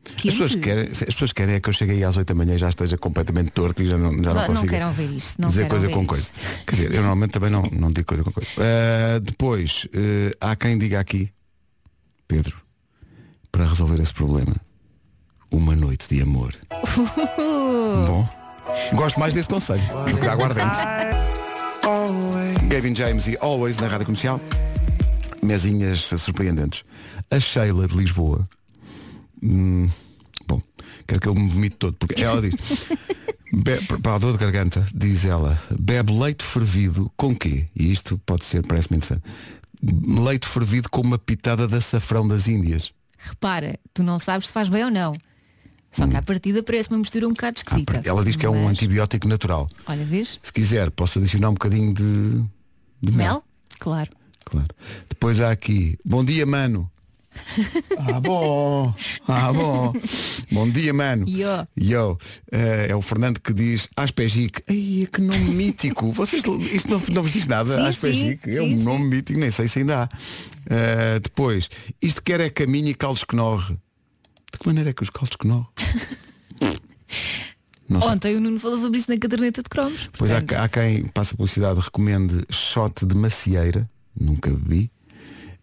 As 0.06 0.22
pessoas, 0.22 0.56
querem, 0.56 0.84
as 0.90 1.00
pessoas 1.00 1.32
querem 1.34 1.56
é 1.56 1.60
que 1.60 1.70
eu 1.70 1.74
chegue 1.74 1.94
aí 1.94 2.04
às 2.04 2.18
8 2.18 2.28
da 2.28 2.36
manhã 2.36 2.56
e 2.56 2.58
já 2.58 2.68
esteja 2.70 2.98
completamente 2.98 3.52
torto 3.52 3.82
e 3.82 3.86
já 3.86 3.98
não, 3.98 4.12
já 4.12 4.18
não, 4.18 4.22
Não, 4.22 4.34
não 4.36 4.46
consigo 4.48 4.68
quero 4.70 4.88
ouvir 4.88 5.16
isto. 5.16 5.42
Não 5.42 5.50
dizer 5.50 5.68
coisa 5.68 5.88
com 5.90 6.00
isso. 6.02 6.08
coisa. 6.10 6.30
Quer 6.68 6.76
dizer, 6.76 6.92
eu 6.92 6.98
normalmente 7.02 7.32
também 7.32 7.50
não, 7.50 7.62
não 7.72 7.92
digo 7.92 8.06
coisa 8.08 8.24
com 8.24 8.32
coisa. 8.32 8.50
Ah, 8.58 9.20
depois, 9.20 9.88
eh, 9.94 10.36
há 10.42 10.56
quem 10.56 10.78
diga 10.78 11.00
aqui, 11.00 11.32
Pedro, 12.28 12.58
para 13.52 13.66
resolver 13.66 14.02
esse 14.02 14.14
problema, 14.14 14.56
uma 15.52 15.76
noite 15.76 16.08
de 16.14 16.22
amor. 16.22 16.54
Bom, 18.06 18.28
gosto 18.94 19.20
mais 19.20 19.34
deste 19.34 19.54
conselho 19.54 19.84
do 20.10 20.18
que 20.18 20.26
da 20.26 20.34
aguardente. 20.34 20.78
Gavin 22.68 22.96
James 22.96 23.28
e 23.28 23.38
Always 23.40 23.78
na 23.78 23.88
Rádio 23.88 24.06
Comercial. 24.06 24.40
Mesinhas 25.42 26.00
surpreendentes. 26.18 26.84
A 27.30 27.40
Sheila 27.40 27.88
de 27.88 27.96
Lisboa. 27.96 28.48
Hum, 29.44 29.90
bom, 30.48 30.62
quero 31.06 31.19
que 31.19 31.28
eu 31.28 31.36
me 31.36 31.50
vomite 31.50 31.75
todo, 31.78 31.95
porque 31.98 32.22
ela 32.24 32.42
diz. 32.42 32.54
Be- 33.54 33.81
para 34.01 34.16
a 34.16 34.18
dor 34.18 34.31
de 34.31 34.40
garganta, 34.40 34.84
diz 34.96 35.25
ela, 35.25 35.62
bebe 35.79 36.12
leite 36.12 36.44
fervido 36.44 37.12
com 37.15 37.36
quê? 37.36 37.68
E 37.75 37.91
isto 37.91 38.18
pode 38.25 38.46
ser, 38.46 38.65
parece-me 38.65 38.98
interessante. 38.98 39.22
Leite 39.84 40.48
fervido 40.48 40.89
com 40.89 41.01
uma 41.01 41.20
pitada 41.20 41.68
de 41.68 41.75
açafrão 41.75 42.27
das 42.27 42.48
Índias. 42.48 42.91
Repara, 43.20 43.77
tu 43.94 44.01
não 44.01 44.18
sabes 44.18 44.48
se 44.48 44.53
faz 44.53 44.70
bem 44.70 44.86
ou 44.86 44.89
não. 44.89 45.15
Só 45.91 46.08
que 46.08 46.15
à 46.15 46.22
partida 46.24 46.63
parece 46.63 46.89
uma 46.89 46.98
mistura 46.98 47.27
um 47.27 47.32
bocado 47.34 47.60
Hum. 47.60 47.63
Ah, 47.68 47.77
esquisita. 47.79 48.10
ela 48.10 48.24
diz 48.24 48.36
que 48.36 48.46
é 48.46 48.50
um 48.50 48.63
Mas, 48.63 48.72
antibiótico 48.72 49.27
natural. 49.27 49.70
Olha, 49.86 50.03
vês? 50.03 50.39
Se 50.41 50.51
quiser, 50.51 50.89
posso 50.89 51.20
adicionar 51.20 51.50
um 51.50 51.53
bocadinho 51.53 51.94
de, 51.94 52.44
de 53.00 53.12
mel. 53.12 53.34
Mel? 53.34 53.44
Claro. 53.77 54.10
Claro. 54.46 54.68
Depois 55.08 55.39
há 55.39 55.51
aqui, 55.51 55.96
bom 56.03 56.25
dia, 56.25 56.44
mano. 56.48 56.89
Ah, 57.98 58.20
bom. 58.20 58.94
Ah, 59.28 59.52
bom. 59.54 59.94
Bom 60.52 60.70
dia, 60.70 60.94
mano. 60.94 61.28
Yo. 61.28 61.68
Yo. 61.78 62.18
Eh, 62.52 62.88
é 62.90 62.96
o 62.96 63.02
Fernando 63.02 63.40
que 63.40 63.54
diz 63.54 63.90
Aspegic. 63.96 64.62
Ai, 64.68 65.08
que 65.12 65.22
nome 65.22 65.40
mítico. 65.54 66.12
Vocês, 66.12 66.44
isto 66.72 66.90
não, 66.90 67.02
não 67.10 67.24
vos 67.24 67.32
diz 67.32 67.46
nada? 67.48 67.75
Sim, 67.75 67.82
Aspegic. 67.88 68.40
sim, 68.44 68.58
É 68.58 68.62
um 68.62 68.78
sim, 68.78 68.84
nome 68.84 69.06
mítico, 69.06 69.40
nem 69.40 69.52
sei 69.52 69.68
se 69.68 69.80
ainda 69.80 70.04
há. 70.04 70.10
Eh, 70.70 71.20
depois, 71.20 71.70
isto 72.02 72.22
quer 72.24 72.40
é 72.40 72.50
caminho 72.50 72.90
e 72.90 72.94
caldos 72.96 73.24
que 73.24 73.36
norre. 73.36 73.75
De 74.52 74.60
que 74.60 74.68
maneira 74.68 74.90
é 74.92 74.94
que 74.94 75.04
os 75.04 75.10
caldos 75.10 75.36
que 75.36 75.48
norre? 75.48 75.68
Ontem 77.90 78.36
o 78.36 78.42
Nuno 78.42 78.60
falou 78.60 78.78
sobre 78.78 78.98
isso 78.98 79.12
na 79.12 79.18
caderneta 79.20 79.62
de 79.62 79.70
cromos. 79.70 80.10
Pois 80.18 80.32
há, 80.32 80.36
portanto, 80.42 80.60
há 80.60 80.70
quem 80.70 81.06
passa 81.10 81.36
publicidade 81.36 81.80
recomende 81.80 82.44
shot 82.50 83.06
de 83.06 83.16
macieira, 83.16 83.88
nunca 84.20 84.50
bebi. 84.50 84.90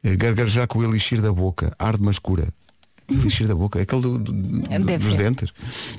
Eh, 0.02 0.16
Gargarejar 0.16 0.66
com 0.66 0.78
o 0.78 0.85
elixir 0.85 1.21
da 1.21 1.33
boca, 1.33 1.75
arde 1.78 2.02
mas 2.02 2.19
cura. 2.19 2.49
Elixir 3.11 3.47
da 3.49 3.54
boca, 3.57 3.80
aquele 3.83 4.02
do, 4.02 4.19
do- 4.19 4.33
do- 4.33 4.61
dos 4.99 5.04
ser. 5.04 5.16
dentes. 5.16 5.52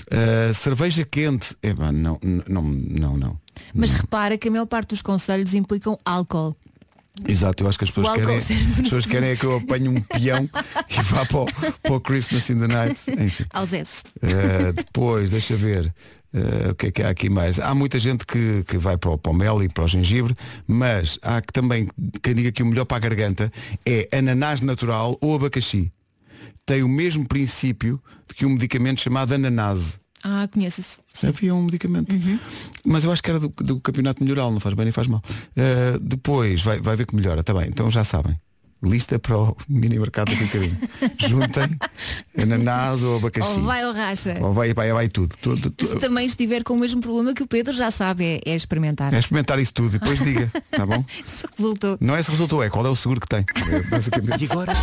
Eh, 0.10 0.52
cerveja 0.54 1.04
quente. 1.06 1.56
É, 1.62 1.74
não, 1.74 1.92
não, 1.92 2.20
não, 2.48 2.64
não, 2.64 3.18
não. 3.18 3.38
Mas 3.74 3.92
repara 3.92 4.38
que 4.38 4.48
a 4.48 4.52
maior 4.52 4.66
parte 4.66 4.90
dos 4.90 5.02
conselhos 5.02 5.54
implicam 5.54 5.98
álcool. 6.06 6.56
Exato, 7.28 7.62
eu 7.64 7.68
acho 7.68 7.78
que 7.78 7.84
as 7.84 7.92
pessoas 7.92 8.08
álcool 8.08 8.26
querem, 8.26 8.38
as 8.38 8.82
pessoas 8.82 9.06
querem 9.06 9.30
é 9.32 9.36
que 9.36 9.44
eu 9.46 9.58
apanhe 9.58 9.90
um 9.90 10.02
peão 10.02 10.50
e 10.90 11.02
vá 11.04 11.26
para 11.26 11.40
o, 11.42 11.46
para 11.84 11.94
o 11.94 12.00
Christmas 12.00 12.50
in 12.50 12.60
the 12.60 12.68
Night. 12.68 13.00
Enfim. 13.10 13.44
Aos 13.54 13.74
S. 13.74 14.04
Uh, 14.24 14.72
depois, 14.74 15.30
deixa 15.30 15.56
ver 15.58 15.94
uh, 16.34 16.72
o 16.72 16.76
que 16.76 16.88
é 16.88 16.92
que 16.92 17.04
há 17.04 17.10
aqui 17.10 17.30
mais. 17.30 17.60
Há 17.60 17.74
muita 17.74 18.00
gente 18.00 18.26
que, 18.26 18.64
que 18.64 18.78
vai 18.78 18.98
para 18.98 19.12
o, 19.12 19.18
para 19.18 19.32
o 19.32 19.36
mel 19.36 19.64
e 19.64 19.70
para 19.70 19.84
o 19.84 19.88
gengibre, 19.88 20.36
mas 20.68 21.18
há 21.22 21.42
que 21.42 21.54
também 21.54 21.88
quem 22.22 22.36
diga 22.36 22.52
que 22.52 22.64
o 22.64 22.66
melhor 22.66 22.86
para 22.86 22.98
a 22.98 23.00
garganta 23.00 23.52
é 23.86 24.08
ananás 24.18 24.62
natural 24.62 25.18
ou 25.22 25.36
abacaxi. 25.36 25.92
Tem 26.66 26.84
o 26.84 26.90
mesmo 26.90 27.28
princípio 27.28 28.02
que 28.36 28.46
um 28.46 28.50
medicamento 28.50 29.02
chamado 29.02 29.34
ananase. 29.34 30.00
Ah, 30.24 30.48
conheço-se. 30.52 31.02
Havia 31.26 31.54
um 31.56 31.64
medicamento. 31.64 32.14
Mas 32.86 33.04
eu 33.04 33.12
acho 33.12 33.24
que 33.24 33.30
era 33.30 33.40
do, 33.40 33.50
do 33.50 33.82
campeonato 33.82 34.24
melhoral, 34.24 34.52
não 34.52 34.60
faz 34.60 34.76
bem 34.76 34.86
nem 34.86 34.92
faz 34.92 35.08
mal. 35.08 35.22
Uh, 35.58 36.00
depois 36.00 36.62
vai, 36.62 36.80
vai 36.80 36.96
ver 36.96 37.08
que 37.08 37.16
melhora, 37.16 37.42
está 37.42 37.54
bem. 37.54 37.68
Então 37.68 37.90
já 37.90 38.04
sabem. 38.04 38.40
Lista 38.84 39.20
para 39.20 39.38
o 39.38 39.56
mini 39.70 40.00
mercado 40.00 40.32
daqui 40.32 40.44
a 40.44 40.46
bocadinho. 40.48 40.78
Juntem 41.30 41.78
ananás 42.38 43.04
ou 43.04 43.18
abacaxi. 43.18 43.60
Ou 43.60 43.62
vai 43.62 43.86
ou 43.86 43.94
racha. 43.94 44.38
Ou 44.42 44.54
vai, 44.54 44.74
vai, 44.74 44.92
vai 44.92 45.08
tudo. 45.08 45.36
tudo, 45.40 45.62
Se 45.62 45.70
tudo. 45.70 46.00
também 46.00 46.26
estiver 46.26 46.64
com 46.64 46.74
o 46.74 46.78
mesmo 46.80 47.00
problema 47.00 47.34
que 47.34 47.44
o 47.44 47.48
Pedro 47.48 47.74
já 47.74 47.92
sabe, 47.92 48.26
é, 48.26 48.42
é 48.44 48.56
experimentar. 48.56 49.14
É 49.14 49.20
experimentar 49.20 49.60
isso 49.60 49.74
tudo 49.74 49.96
e 49.96 50.00
depois 50.00 50.20
diga, 50.20 50.52
tá 50.72 50.86
bom? 50.86 51.04
Se 51.24 51.46
resultou. 51.56 51.98
Não 52.02 52.16
é 52.16 52.24
se 52.24 52.32
resultou, 52.32 52.64
é 52.64 52.70
qual 52.70 52.86
é 52.86 52.90
o 52.90 52.96
seguro 52.96 53.20
que 53.20 53.28
tem. 53.28 53.46
É, 53.72 53.84
basicamente. 53.90 54.46
E 54.46 54.52
agora? 54.52 54.74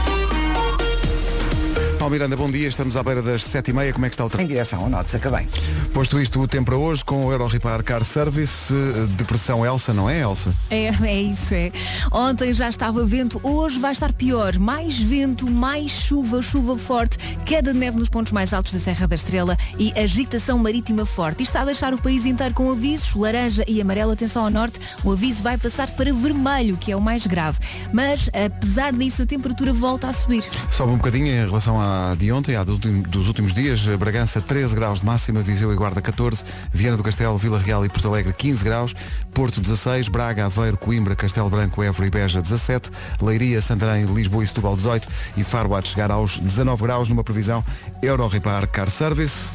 Paulo 2.09 2.17
Miranda, 2.17 2.37
bom 2.39 2.51
dia. 2.51 2.67
Estamos 2.69 2.97
à 2.97 3.03
beira 3.03 3.21
das 3.21 3.45
sete 3.45 3.69
e 3.71 3.75
meia. 3.75 3.93
Como 3.93 4.07
é 4.07 4.09
que 4.09 4.15
está 4.15 4.25
o 4.25 4.29
Em 4.29 4.31
trânsito? 4.31 4.53
direção 4.55 4.81
ao 4.81 4.89
norte, 4.89 5.11
saca 5.11 5.29
bem. 5.29 5.47
Posto 5.93 6.19
isto, 6.19 6.41
o 6.41 6.49
tempo 6.49 6.65
para 6.71 6.77
hoje 6.77 7.05
com 7.05 7.27
o 7.27 7.31
Euro 7.33 7.47
Repar 7.47 7.83
Car 7.85 8.03
Service. 8.03 8.73
eh, 8.73 9.05
Depressão 9.19 9.63
Elsa, 9.67 9.93
não 9.93 10.09
é 10.09 10.21
Elsa? 10.23 10.55
É, 10.71 10.87
é 11.05 11.21
isso, 11.21 11.53
é. 11.53 11.71
Ontem 12.11 12.55
já 12.55 12.71
estava 12.71 13.05
vento, 13.05 13.39
hoje 13.43 13.79
vai 13.79 13.93
estar 13.93 14.11
pior. 14.15 14.59
Mais 14.59 14.99
vento, 14.99 15.51
mais 15.51 15.91
chuva, 15.91 16.41
chuva 16.41 16.79
forte, 16.79 17.19
queda 17.45 17.75
de 17.75 17.79
neve 17.79 17.99
nos 17.99 18.09
pontos 18.09 18.33
mais 18.33 18.55
altos 18.55 18.73
da 18.73 18.81
Serra 18.81 19.07
da 19.07 19.15
Estrela 19.15 19.55
e 19.79 19.93
agitação 19.95 20.57
marítima 20.59 21.05
forte. 21.05 21.43
Isto 21.43 21.51
está 21.51 21.61
a 21.61 21.67
deixar 21.67 21.93
o 21.93 22.01
país 22.01 22.25
inteiro 22.25 22.55
com 22.55 22.71
avisos, 22.71 23.15
laranja 23.15 23.65
e 23.69 23.83
amarelo. 23.83 24.13
Atenção 24.13 24.45
ao 24.45 24.51
norte, 24.51 24.81
o 25.05 25.13
aviso 25.13 25.43
vai 25.43 25.59
passar 25.59 25.91
para 25.91 26.11
vermelho, 26.15 26.79
que 26.79 26.91
é 26.91 26.97
o 26.97 27.03
mais 27.03 27.27
grave. 27.27 27.59
Mas, 27.93 28.31
apesar 28.33 28.95
disso, 28.95 29.21
a 29.25 29.27
temperatura 29.27 29.75
volta 29.75 30.09
a 30.09 30.13
subir. 30.15 30.43
Sobe 30.71 30.93
um 30.93 30.97
bocadinho 30.97 31.27
em 31.27 31.45
relação 31.47 31.79
à 31.79 31.98
de 32.17 32.33
ontem, 32.33 32.57
à 32.57 32.65
dos 32.65 32.77
últimos, 32.77 33.09
dos 33.09 33.29
últimos 33.29 33.55
dias. 33.55 33.87
Bragança 33.97 34.41
13 34.41 34.75
graus 34.75 35.01
de 35.01 35.07
máxima, 35.07 35.41
Viseu 35.43 35.73
e 35.73 35.77
Guarda 35.77 36.01
14, 36.01 36.43
Viana 36.73 36.97
do 36.97 37.03
Castelo, 37.03 37.39
Vila 37.39 37.59
Real 37.59 37.85
e 37.85 37.89
Porto 37.89 38.09
Alegre 38.09 38.33
15 38.33 38.65
graus, 38.65 38.95
Porto 39.33 39.61
16, 39.61 40.09
Braga, 40.09 40.47
Aveiro, 40.47 40.77
Coimbra, 40.77 41.15
Castelo 41.15 41.51
Branco, 41.51 41.83
Évora 41.83 42.07
e 42.07 42.11
Beja 42.11 42.43
17, 42.43 42.91
Leiria, 43.23 43.61
Santarém, 43.63 44.05
Lisboa 44.07 44.45
e 44.45 44.47
Setúbal 44.47 44.77
18 44.77 45.09
e 45.37 45.45
Faro 45.45 45.75
há 45.75 45.81
de 45.81 45.89
chegar 45.89 46.11
aos 46.11 46.39
19 46.39 46.83
graus 46.83 47.09
numa 47.09 47.25
previsão 47.25 47.65
Euro 48.03 48.27
Repar 48.27 48.67
Car 48.69 48.91
Service. 48.91 49.49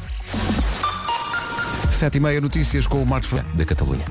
7 1.90 2.16
e 2.16 2.20
meia 2.20 2.40
notícias 2.40 2.86
com 2.86 3.02
o 3.02 3.06
Marcos. 3.06 3.30
Da 3.54 3.64
Catalunha. 3.64 4.04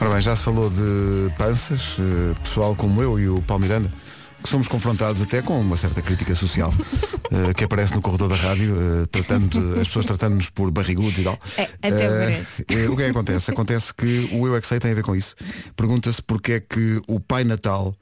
Ora 0.00 0.10
bem, 0.10 0.20
já 0.20 0.34
se 0.34 0.42
falou 0.42 0.68
de 0.68 1.30
panças, 1.38 1.96
eh, 1.98 2.34
pessoal 2.42 2.74
como 2.74 3.00
eu 3.00 3.18
e 3.18 3.28
o 3.28 3.40
Paulo 3.40 3.62
Miranda, 3.62 3.88
que 3.88 4.03
somos 4.44 4.68
confrontados 4.68 5.22
até 5.22 5.40
com 5.42 5.58
uma 5.60 5.76
certa 5.76 6.02
crítica 6.02 6.34
social, 6.34 6.72
eh, 7.30 7.54
que 7.54 7.64
aparece 7.64 7.94
no 7.94 8.02
corredor 8.02 8.28
da 8.28 8.36
rádio, 8.36 8.76
eh, 8.76 9.06
tratando, 9.10 9.80
as 9.80 9.88
pessoas 9.88 10.04
tratando-nos 10.06 10.50
por 10.50 10.70
barrigudos 10.70 11.18
e 11.18 11.22
tal. 11.24 11.38
É, 11.56 11.62
até 11.82 12.04
Eh, 12.04 12.08
parece. 12.08 12.62
o 12.62 12.96
que 12.96 13.02
é 13.02 13.04
que 13.06 13.10
acontece? 13.10 13.50
Acontece 13.50 13.94
que 13.94 14.28
o 14.32 14.46
Eu 14.46 14.56
é 14.56 14.60
que 14.60 14.66
sei 14.66 14.78
tem 14.78 14.92
a 14.92 14.94
ver 14.94 15.02
com 15.04 15.14
isso. 15.16 15.34
Pergunta-se 15.76 16.20
porque 16.22 16.52
é 16.54 16.60
que 16.60 17.00
o 17.08 17.18
Pai 17.20 17.44
Natal 17.44 17.94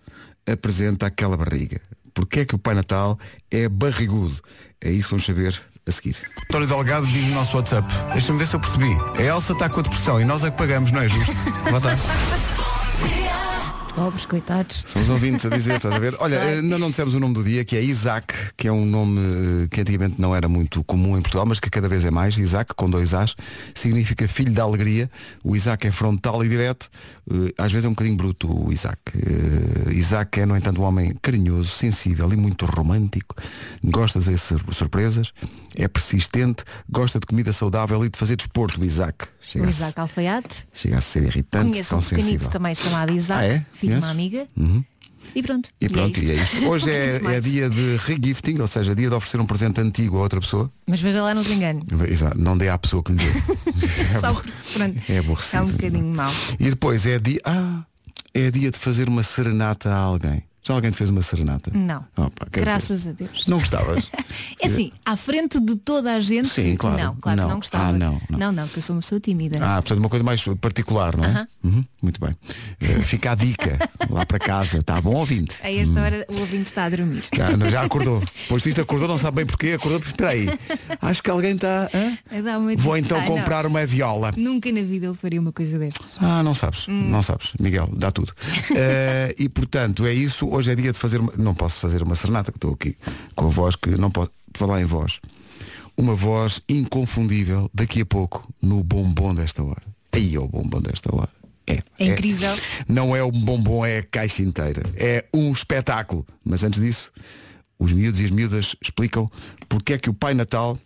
apresenta 0.50 1.06
aquela 1.06 1.36
barriga. 1.36 1.80
Porque 2.14 2.40
é 2.40 2.44
que 2.44 2.54
o 2.54 2.58
Pai 2.58 2.74
Natal 2.74 3.18
é 3.50 3.68
barrigudo? 3.68 4.36
É 4.80 4.90
isso 4.90 5.04
que 5.08 5.10
vamos 5.14 5.24
saber 5.24 5.58
a 5.86 5.90
seguir. 5.90 6.16
António 6.44 6.66
Delgado 6.68 7.06
diz 7.06 7.24
no 7.28 7.34
nosso 7.34 7.56
WhatsApp. 7.56 7.88
Deixa-me 8.12 8.38
ver 8.38 8.46
se 8.46 8.54
eu 8.54 8.60
percebi. 8.60 8.92
A 9.18 9.22
Elsa 9.22 9.52
está 9.52 9.68
com 9.68 9.80
a 9.80 9.82
depressão 9.82 10.20
e 10.20 10.24
nós 10.24 10.44
é 10.44 10.50
que 10.50 10.56
pagamos, 10.58 10.90
não 10.90 11.00
é 11.00 11.08
justo? 11.08 11.32
Lá 11.70 11.78
está. 11.78 12.61
Pobres, 13.94 14.24
coitados. 14.24 14.84
São 14.86 15.02
os 15.02 15.08
ouvintes 15.10 15.44
a 15.44 15.50
dizer, 15.50 15.76
estás 15.76 15.94
a 15.94 15.98
ver? 15.98 16.16
Olha, 16.18 16.36
eh, 16.36 16.58
ainda 16.60 16.78
não 16.78 16.88
dissemos 16.88 17.14
o 17.14 17.20
nome 17.20 17.34
do 17.34 17.44
dia, 17.44 17.62
que 17.62 17.76
é 17.76 17.82
Isaac, 17.82 18.32
que 18.56 18.66
é 18.66 18.72
um 18.72 18.86
nome 18.86 19.20
eh, 19.64 19.68
que 19.70 19.82
antigamente 19.82 20.18
não 20.18 20.34
era 20.34 20.48
muito 20.48 20.82
comum 20.82 21.16
em 21.16 21.20
Portugal, 21.20 21.44
mas 21.44 21.60
que 21.60 21.68
cada 21.68 21.88
vez 21.90 22.02
é 22.06 22.10
mais. 22.10 22.38
Isaac, 22.38 22.72
com 22.74 22.88
dois 22.88 23.12
As, 23.12 23.36
significa 23.74 24.26
filho 24.26 24.50
da 24.50 24.62
alegria. 24.62 25.10
O 25.44 25.54
Isaac 25.54 25.86
é 25.86 25.90
frontal 25.92 26.42
e 26.42 26.48
direto. 26.48 26.88
Eh, 27.30 27.52
Às 27.58 27.70
vezes 27.70 27.84
é 27.84 27.88
um 27.88 27.92
bocadinho 27.92 28.16
bruto 28.16 28.50
o 28.66 28.72
Isaac. 28.72 28.98
Eh, 29.14 29.92
Isaac 29.92 30.40
é, 30.40 30.46
no 30.46 30.56
entanto, 30.56 30.80
um 30.80 30.84
homem 30.84 31.14
carinhoso, 31.20 31.68
sensível 31.70 32.32
e 32.32 32.36
muito 32.36 32.64
romântico. 32.64 33.36
Gosta 33.84 34.18
de 34.20 34.34
surpresas, 34.38 35.32
é 35.76 35.86
persistente, 35.86 36.64
gosta 36.88 37.20
de 37.20 37.26
comida 37.26 37.52
saudável 37.52 38.02
e 38.06 38.08
de 38.08 38.18
fazer 38.18 38.36
desporto. 38.36 38.80
O 38.80 38.84
Isaac. 38.84 39.26
Chega, 39.40 39.66
O 39.66 39.68
Isaac 39.68 40.00
Alfaiate. 40.00 40.66
chega 40.72 40.98
a 40.98 41.00
ser 41.00 41.24
irritante, 41.24 41.70
Conheço 41.70 41.90
tão 41.90 41.98
um 41.98 42.02
sensível. 42.02 42.48
também 42.48 42.74
chamado 42.74 43.12
Isaac, 43.12 43.40
Ah, 43.42 43.44
é? 43.44 43.66
Filho 43.88 43.98
de 44.00 44.04
uma 44.06 44.10
amiga. 44.10 44.48
E 45.34 45.42
pronto. 45.42 45.70
E 45.80 45.88
pronto, 45.88 46.18
e 46.18 46.30
é 46.30 46.34
isto. 46.34 46.64
Hoje 46.68 46.90
é, 46.90 47.06
Conheço 47.06 47.18
é 47.20 47.22
mais. 47.22 47.44
dia 47.44 47.70
de 47.70 47.96
regifting, 47.96 48.60
ou 48.60 48.66
seja, 48.66 48.94
dia 48.94 49.08
de 49.08 49.14
oferecer 49.14 49.40
um 49.40 49.46
presente 49.46 49.80
antigo 49.80 50.18
a 50.18 50.20
outra 50.20 50.40
pessoa. 50.40 50.70
Mas 50.86 51.00
veja 51.00 51.22
lá, 51.22 51.32
não 51.32 51.42
se 51.44 51.52
engane. 51.52 51.86
Exato, 52.08 52.36
não 52.38 52.58
dê 52.58 52.68
à 52.68 52.76
pessoa 52.76 53.02
que 53.02 53.12
lhe 53.12 53.18
deu. 53.18 53.32
É 54.14 54.20
Só 54.20 54.26
abor- 54.28 54.44
pronto, 54.74 55.00
É 55.08 55.18
aborrecido. 55.18 55.56
é 55.56 55.62
um 55.64 55.68
bocadinho 55.70 56.14
mau. 56.14 56.32
E 56.60 56.70
depois 56.70 57.06
é 57.06 57.18
dia. 57.18 57.40
Ah, 57.44 57.82
é 58.34 58.50
dia 58.50 58.70
de 58.70 58.78
fazer 58.78 59.08
uma 59.08 59.22
serenata 59.22 59.90
a 59.90 59.96
alguém. 59.96 60.42
Já 60.64 60.74
alguém 60.74 60.90
te 60.92 60.96
fez 60.96 61.10
uma 61.10 61.22
serenata? 61.22 61.70
Não. 61.74 62.04
Opa, 62.16 62.46
quer 62.50 62.60
Graças 62.60 62.98
dizer, 63.00 63.10
a 63.10 63.12
Deus. 63.12 63.46
Não 63.46 63.58
gostavas? 63.58 64.10
É 64.62 64.66
assim, 64.68 64.92
à 65.04 65.16
frente 65.16 65.58
de 65.60 65.74
toda 65.76 66.14
a 66.14 66.20
gente. 66.20 66.48
Sim, 66.48 66.76
claro. 66.76 66.96
Não, 66.96 67.16
claro 67.16 67.36
Não. 67.36 67.44
que 67.46 67.50
não 67.52 67.58
gostava. 67.58 67.88
Ah, 67.88 67.92
não, 67.92 68.20
não. 68.30 68.38
não, 68.38 68.52
não, 68.52 68.64
porque 68.64 68.78
eu 68.78 68.82
sou 68.82 68.94
uma 68.96 69.02
pessoa 69.02 69.20
tímida. 69.20 69.58
Ah, 69.60 69.82
portanto 69.82 69.98
uma 69.98 70.08
coisa 70.08 70.24
mais 70.24 70.42
particular, 70.60 71.16
não 71.16 71.24
é? 71.24 71.28
Aham. 71.28 71.48
Uhum, 71.64 71.84
muito 72.00 72.20
bem. 72.20 72.34
Eh, 72.80 73.00
fica 73.00 73.32
a 73.32 73.34
dica 73.34 73.76
lá 74.08 74.24
para 74.24 74.38
casa, 74.38 74.78
está 74.78 75.00
bom 75.00 75.14
ouvinte? 75.16 75.56
A 75.62 75.70
esta 75.70 76.00
hora 76.00 76.24
o 76.30 76.40
ouvinte 76.40 76.70
está 76.70 76.84
a 76.84 76.88
dormir. 76.88 77.24
Já, 77.34 77.56
não, 77.56 77.68
já 77.68 77.82
acordou. 77.82 78.22
Depois 78.42 78.62
disto 78.62 78.80
acordou, 78.80 79.08
não 79.08 79.18
sabe 79.18 79.36
bem 79.38 79.46
porquê, 79.46 79.72
acordou, 79.72 79.98
espera 79.98 80.30
aí. 80.30 80.46
Acho 81.00 81.22
que 81.22 81.30
alguém 81.30 81.56
está. 81.56 81.88
uma 82.58 82.76
Vou 82.76 82.96
então 82.96 83.18
Ah, 83.18 83.20
não. 83.20 83.26
comprar 83.28 83.66
uma 83.66 83.84
viola. 83.84 84.30
Nunca 84.36 84.70
na 84.72 84.82
vida 84.82 85.06
ele 85.06 85.14
faria 85.16 85.40
uma 85.40 85.52
coisa 85.52 85.78
destas. 85.78 86.16
Ah, 86.20 86.42
não 86.42 86.54
sabes, 86.54 86.86
não 86.88 87.20
sabes, 87.20 87.52
Miguel, 87.60 87.88
dá 87.96 88.10
tudo. 88.10 88.32
Eh, 88.74 89.34
e 89.38 89.48
portanto, 89.48 90.06
é 90.06 90.14
isso, 90.14 90.46
hoje 90.52 90.70
é 90.70 90.74
dia 90.74 90.92
de 90.92 90.98
fazer 90.98 91.20
uma... 91.20 91.32
Não 91.36 91.54
posso 91.54 91.78
fazer 91.78 92.02
uma 92.02 92.14
serenata, 92.14 92.52
que 92.52 92.58
estou 92.58 92.72
aqui 92.74 92.96
com 93.34 93.46
a 93.46 93.50
voz 93.50 93.76
que 93.76 93.90
não 93.90 94.10
posso 94.10 94.30
falar 94.54 94.80
em 94.80 94.84
voz. 94.84 95.20
Uma 95.96 96.14
voz 96.14 96.60
inconfundível 96.68 97.70
daqui 97.72 98.00
a 98.00 98.06
pouco 98.06 98.48
no 98.60 98.82
bombom 98.82 99.34
desta 99.34 99.62
hora. 99.62 99.82
Aí 100.12 100.34
é 100.34 100.40
o 100.40 100.48
bombom 100.48 100.80
desta 100.80 101.14
hora. 101.14 101.30
É, 101.66 101.82
É 101.98 102.06
incrível. 102.06 102.54
Não 102.88 103.14
é 103.14 103.22
o 103.22 103.30
bombom, 103.30 103.84
é 103.84 103.98
a 103.98 104.02
caixa 104.02 104.42
inteira. 104.42 104.82
É 104.96 105.24
um 105.34 105.52
espetáculo. 105.52 106.26
Mas 106.44 106.64
antes 106.64 106.80
disso, 106.80 107.12
os 107.78 107.92
miúdos 107.92 108.20
e 108.20 108.24
as 108.24 108.30
miúdas 108.30 108.76
explicam 108.80 109.30
porque 109.68 109.94
é 109.94 109.98
que 109.98 110.10
o 110.10 110.14
Pai 110.14 110.34
Natal 110.34 110.78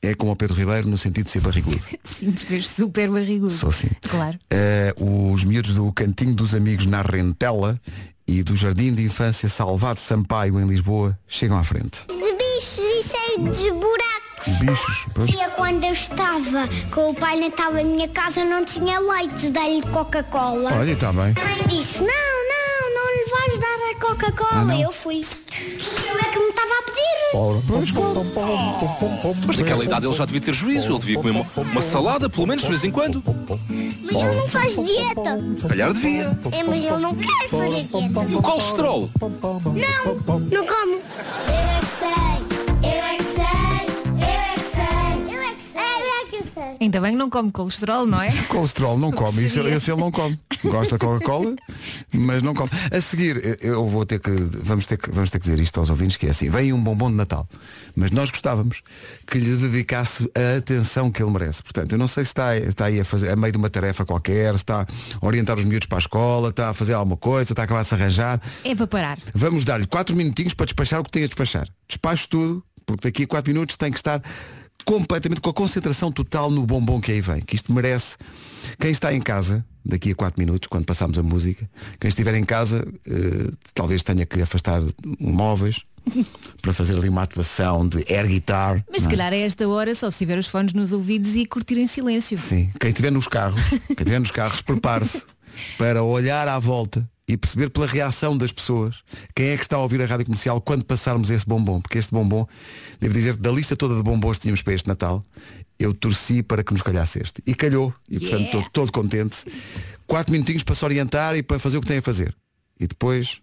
é 0.00 0.14
como 0.14 0.32
o 0.32 0.36
Pedro 0.36 0.56
Ribeiro 0.56 0.88
no 0.88 0.96
sentido 0.96 1.26
de 1.26 1.32
ser 1.32 1.40
barrigudo. 1.40 1.80
Sim, 2.04 2.32
porque 2.32 2.46
tu 2.46 2.52
és 2.52 2.68
super 2.68 3.10
barrigudo. 3.10 3.50
Sou 3.52 3.70
assim. 3.70 3.88
Claro. 4.02 4.38
Eh, 4.50 4.94
os 4.96 5.44
miúdos 5.44 5.74
do 5.74 5.92
Cantinho 5.92 6.34
dos 6.34 6.54
Amigos 6.54 6.86
na 6.86 7.02
Rentela 7.02 7.80
e 8.28 8.42
do 8.42 8.54
Jardim 8.54 8.92
de 8.92 9.02
Infância 9.02 9.48
Salvado 9.48 9.98
Sampaio 9.98 10.60
em 10.60 10.66
Lisboa 10.66 11.18
chegam 11.26 11.58
à 11.58 11.64
frente. 11.64 12.06
de 12.06 12.14
bichos 12.14 12.78
e 12.78 13.02
cheio 13.02 13.50
de 13.50 13.70
buracos. 13.72 14.58
Bichos, 14.60 15.06
pois. 15.14 15.30
E 15.30 15.36
quando 15.56 15.82
eu 15.84 15.92
estava 15.92 16.68
com 16.92 17.10
o 17.10 17.14
Pai 17.14 17.40
Natal 17.40 17.72
na 17.72 17.82
minha 17.82 18.08
casa 18.08 18.44
não 18.44 18.64
tinha 18.64 19.00
leite, 19.00 19.48
dei-lhe 19.50 19.82
Coca-Cola. 19.90 20.74
Olha, 20.74 20.92
está 20.92 21.10
bem. 21.12 21.34
A 21.36 21.44
mãe 21.44 21.66
disse, 21.68 22.00
não, 22.00 22.06
não, 22.06 22.57
vais 23.48 23.58
dar 23.60 23.66
a 23.66 23.88
Ah, 23.90 23.94
Coca-Cola. 24.00 24.64
não? 24.64 24.80
eu 24.80 24.92
fui. 24.92 25.16
Eu 25.16 25.20
é 26.18 26.24
que 26.30 26.38
me 26.38 26.48
estava 26.50 26.74
a 26.78 26.82
pedir. 26.82 27.06
Mas 29.46 29.58
naquela 29.58 29.84
idade 29.84 30.06
ele 30.06 30.14
já 30.14 30.24
devia 30.24 30.40
ter 30.40 30.54
juízo, 30.54 30.90
ele 30.92 30.98
devia 30.98 31.16
comer 31.16 31.30
uma, 31.30 31.46
uma 31.56 31.82
salada, 31.82 32.28
pelo 32.28 32.46
menos 32.46 32.62
de 32.62 32.68
vez 32.68 32.84
em 32.84 32.90
quando. 32.90 33.22
Mas 34.02 34.14
ele 34.24 34.34
não 34.36 34.48
faz 34.48 34.74
dieta. 34.76 35.38
Se 35.60 35.66
calhar 35.68 35.92
devia. 35.92 36.38
É, 36.52 36.62
mas 36.62 36.82
ele 36.84 36.96
não 36.98 37.14
quer 37.14 37.48
fazer 37.48 37.84
dieta. 37.84 38.24
E 38.28 38.34
o 38.34 38.42
colesterol? 38.42 39.10
Não, 39.20 40.14
não 40.50 40.66
como. 40.66 40.92
Eu 40.94 41.00
é 41.54 41.80
que 41.80 41.86
sei, 41.98 42.08
Ainda 46.88 47.02
bem 47.02 47.12
que 47.12 47.18
não 47.18 47.28
come 47.28 47.52
colesterol, 47.52 48.06
não 48.06 48.18
é? 48.18 48.30
colesterol 48.48 48.96
não 48.96 49.12
come, 49.12 49.44
isso, 49.44 49.60
esse 49.60 49.90
ele 49.92 50.00
não 50.00 50.10
come. 50.10 50.40
Gosta 50.64 50.94
de 50.96 51.04
Coca-Cola, 51.04 51.54
mas 52.14 52.42
não 52.42 52.54
come. 52.54 52.70
A 52.90 52.98
seguir, 52.98 53.58
eu- 53.62 53.86
vou 53.86 54.06
ter 54.06 54.18
que 54.18 54.30
vamos, 54.30 54.86
ter 54.86 54.96
que. 54.96 55.10
vamos 55.10 55.28
ter 55.28 55.38
que 55.38 55.44
dizer 55.50 55.62
isto 55.62 55.78
aos 55.78 55.90
ouvintes, 55.90 56.16
que 56.16 56.26
é 56.26 56.30
assim, 56.30 56.48
vem 56.48 56.72
um 56.72 56.82
bombom 56.82 57.10
de 57.10 57.16
Natal. 57.16 57.46
Mas 57.94 58.10
nós 58.10 58.30
gostávamos 58.30 58.80
que 59.26 59.36
lhe 59.38 59.54
dedicasse 59.56 60.30
a 60.34 60.56
atenção 60.56 61.10
que 61.10 61.22
ele 61.22 61.30
merece. 61.30 61.62
Portanto, 61.62 61.92
eu 61.92 61.98
não 61.98 62.08
sei 62.08 62.24
se 62.24 62.30
está, 62.30 62.56
está 62.56 62.86
aí 62.86 62.98
a 63.00 63.04
fazer 63.04 63.28
a 63.32 63.36
meio 63.36 63.52
de 63.52 63.58
uma 63.58 63.68
tarefa 63.68 64.06
qualquer, 64.06 64.54
se 64.54 64.62
está 64.62 64.86
a 65.20 65.26
orientar 65.26 65.58
os 65.58 65.66
miúdos 65.66 65.86
para 65.86 65.98
a 65.98 66.00
escola, 66.00 66.48
está 66.48 66.70
a 66.70 66.72
fazer 66.72 66.94
alguma 66.94 67.18
coisa, 67.18 67.52
está 67.52 67.60
a 67.60 67.64
acabar 67.66 67.82
de 67.82 67.88
se 67.88 67.94
arranjar. 67.94 68.40
É 68.64 68.74
para 68.74 68.86
parar. 68.86 69.18
Vamos 69.34 69.62
dar-lhe 69.62 69.86
4 69.86 70.16
minutinhos 70.16 70.54
para 70.54 70.64
despachar 70.64 71.00
o 71.00 71.04
que 71.04 71.10
tem 71.10 71.24
a 71.24 71.26
despachar. 71.26 71.68
Despacho 71.86 72.26
tudo, 72.30 72.64
porque 72.86 73.08
daqui 73.08 73.24
a 73.24 73.26
4 73.26 73.52
minutos 73.52 73.76
tem 73.76 73.92
que 73.92 73.98
estar 73.98 74.22
completamente 74.88 75.42
com 75.42 75.50
a 75.50 75.52
concentração 75.52 76.10
total 76.10 76.50
no 76.50 76.64
bombom 76.64 76.98
que 76.98 77.12
aí 77.12 77.20
vem. 77.20 77.42
Que 77.42 77.54
isto 77.54 77.70
merece. 77.70 78.16
Quem 78.80 78.90
está 78.90 79.12
em 79.12 79.20
casa, 79.20 79.62
daqui 79.84 80.12
a 80.12 80.14
4 80.14 80.40
minutos, 80.40 80.66
quando 80.66 80.86
passarmos 80.86 81.18
a 81.18 81.22
música, 81.22 81.68
quem 82.00 82.08
estiver 82.08 82.34
em 82.34 82.42
casa, 82.42 82.88
eh, 83.06 83.50
talvez 83.74 84.02
tenha 84.02 84.24
que 84.24 84.40
afastar 84.40 84.80
móveis, 85.20 85.82
para 86.62 86.72
fazer 86.72 86.96
ali 86.96 87.10
uma 87.10 87.22
atuação 87.22 87.86
de 87.86 87.98
air 88.10 88.26
guitar. 88.26 88.82
Mas 88.90 89.02
se 89.02 89.08
é? 89.08 89.10
calhar 89.10 89.30
a 89.30 89.36
esta 89.36 89.68
hora 89.68 89.94
só 89.94 90.10
se 90.10 90.16
tiver 90.16 90.38
os 90.38 90.46
fones 90.46 90.72
nos 90.72 90.90
ouvidos 90.94 91.36
e 91.36 91.44
curtir 91.44 91.78
em 91.78 91.86
silêncio. 91.86 92.38
Sim, 92.38 92.70
quem 92.80 92.88
estiver 92.88 93.12
nos 93.12 93.28
carros, 93.28 93.60
quem 93.68 93.90
estiver 93.90 94.20
nos 94.20 94.30
carros, 94.30 94.62
prepare-se 94.62 95.26
para 95.76 96.02
olhar 96.02 96.48
à 96.48 96.58
volta 96.58 97.06
e 97.28 97.36
perceber 97.36 97.68
pela 97.68 97.86
reação 97.86 98.36
das 98.36 98.50
pessoas 98.50 99.02
quem 99.34 99.48
é 99.48 99.56
que 99.56 99.62
está 99.62 99.76
a 99.76 99.80
ouvir 99.80 100.00
a 100.00 100.06
rádio 100.06 100.24
comercial 100.24 100.60
quando 100.62 100.84
passarmos 100.84 101.28
esse 101.30 101.46
bombom. 101.46 101.80
Porque 101.80 101.98
este 101.98 102.12
bombom, 102.12 102.46
devo 102.98 103.12
dizer 103.12 103.36
que 103.36 103.42
da 103.42 103.52
lista 103.52 103.76
toda 103.76 103.94
de 103.94 104.02
bombons 104.02 104.38
que 104.38 104.42
tínhamos 104.42 104.62
para 104.62 104.72
este 104.72 104.88
Natal, 104.88 105.22
eu 105.78 105.92
torci 105.92 106.42
para 106.42 106.64
que 106.64 106.72
nos 106.72 106.80
calhasse 106.80 107.20
este. 107.22 107.42
E 107.46 107.54
calhou. 107.54 107.92
E 108.08 108.18
portanto 108.18 108.38
Yeah. 108.38 108.58
estou 108.58 108.70
todo 108.72 108.92
contente. 108.92 109.44
Quatro 110.06 110.32
minutinhos 110.32 110.62
para 110.62 110.74
se 110.74 110.84
orientar 110.84 111.36
e 111.36 111.42
para 111.42 111.58
fazer 111.58 111.76
o 111.76 111.80
que 111.82 111.86
tem 111.86 111.98
a 111.98 112.02
fazer. 112.02 112.34
E 112.80 112.86
depois, 112.86 113.40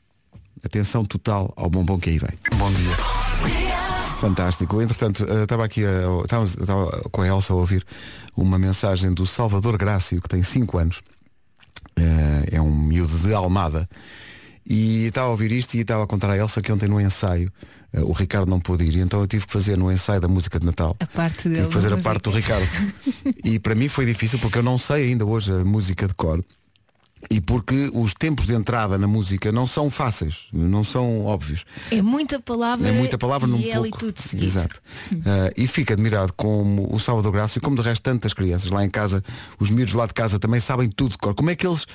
atenção 0.63 1.05
total 1.05 1.53
ao 1.55 1.69
bombom 1.69 1.99
que 1.99 2.09
aí 2.09 2.17
vem. 2.17 2.31
Bom 2.57 2.71
dia. 2.71 2.95
Fantástico. 4.19 4.81
Entretanto, 4.81 5.25
eh, 5.29 5.43
estava 5.43 5.65
aqui 5.65 5.83
a, 5.85 6.01
estava 6.59 6.87
com 7.11 7.21
a 7.21 7.27
Elsa 7.27 7.53
a 7.53 7.55
ouvir 7.55 7.85
uma 8.35 8.57
mensagem 8.57 9.13
do 9.13 9.25
Salvador 9.25 9.77
Grácio, 9.77 10.21
que 10.21 10.29
tem 10.29 10.41
5 10.41 10.77
anos. 10.77 11.01
Eh, 11.97 12.49
é 12.57 12.61
um 12.61 12.71
miúdo 12.71 13.17
de 13.17 13.33
Almada. 13.33 13.87
E 14.67 15.05
estava 15.05 15.27
a 15.27 15.31
ouvir 15.31 15.51
isto 15.51 15.75
e 15.75 15.81
estava 15.81 16.03
a 16.03 16.07
contar 16.07 16.29
a 16.31 16.37
Elsa 16.37 16.61
que 16.61 16.71
ontem 16.71 16.87
no 16.89 16.99
ensaio 16.99 17.51
eh, 17.93 18.01
o 18.01 18.11
Ricardo 18.11 18.49
não 18.49 18.59
pôde 18.59 18.83
ir. 18.83 18.95
E 18.95 18.99
então 18.99 19.19
eu 19.21 19.27
tive 19.27 19.45
que 19.45 19.53
fazer 19.53 19.77
no 19.77 19.91
ensaio 19.91 20.19
da 20.19 20.27
música 20.27 20.59
de 20.59 20.65
Natal. 20.65 20.95
A 20.99 21.05
parte 21.05 21.43
Tive 21.43 21.55
dele. 21.55 21.67
que 21.67 21.73
fazer 21.73 21.93
a 21.93 21.97
parte 21.97 22.23
do 22.23 22.31
música. 22.31 22.55
Ricardo. 22.57 22.93
e 23.43 23.59
para 23.59 23.75
mim 23.75 23.87
foi 23.87 24.05
difícil 24.05 24.39
porque 24.39 24.57
eu 24.57 24.63
não 24.63 24.77
sei 24.77 25.05
ainda 25.11 25.25
hoje 25.25 25.53
a 25.53 25.63
música 25.63 26.07
de 26.07 26.13
cor. 26.15 26.43
E 27.29 27.41
porque 27.41 27.89
os 27.93 28.13
tempos 28.13 28.45
de 28.45 28.53
entrada 28.53 28.97
na 28.97 29.07
música 29.07 29.51
não 29.51 29.65
são 29.65 29.89
fáceis, 29.89 30.45
não 30.53 30.83
são 30.83 31.25
óbvios. 31.25 31.65
É 31.91 32.01
muita 32.01 32.39
palavra. 32.39 32.87
É 32.87 32.91
muita 32.91 33.17
palavra 33.17 33.47
num 33.47 33.57
e 33.59 33.69
é 33.69 33.75
ali 33.75 33.89
pouco. 33.89 34.05
tudo 34.05 34.19
seguido. 34.21 34.45
Exato. 34.47 34.81
Ah, 35.25 35.51
e 35.57 35.67
fico 35.67 35.91
admirado 35.93 36.33
como 36.33 36.87
o 36.93 36.99
Salvador 36.99 37.31
Graça 37.31 37.57
e 37.57 37.61
como 37.61 37.75
de 37.75 37.81
resto 37.81 38.03
tantas 38.03 38.33
crianças 38.33 38.69
lá 38.71 38.85
em 38.85 38.89
casa, 38.89 39.23
os 39.59 39.69
miúdos 39.69 39.93
lá 39.93 40.05
de 40.05 40.13
casa 40.13 40.37
também 40.39 40.59
sabem 40.59 40.87
tudo 40.89 41.11
de 41.11 41.17
cor. 41.17 41.33
Como 41.33 41.49
é 41.49 41.55
que 41.55 41.65
eles. 41.65 41.85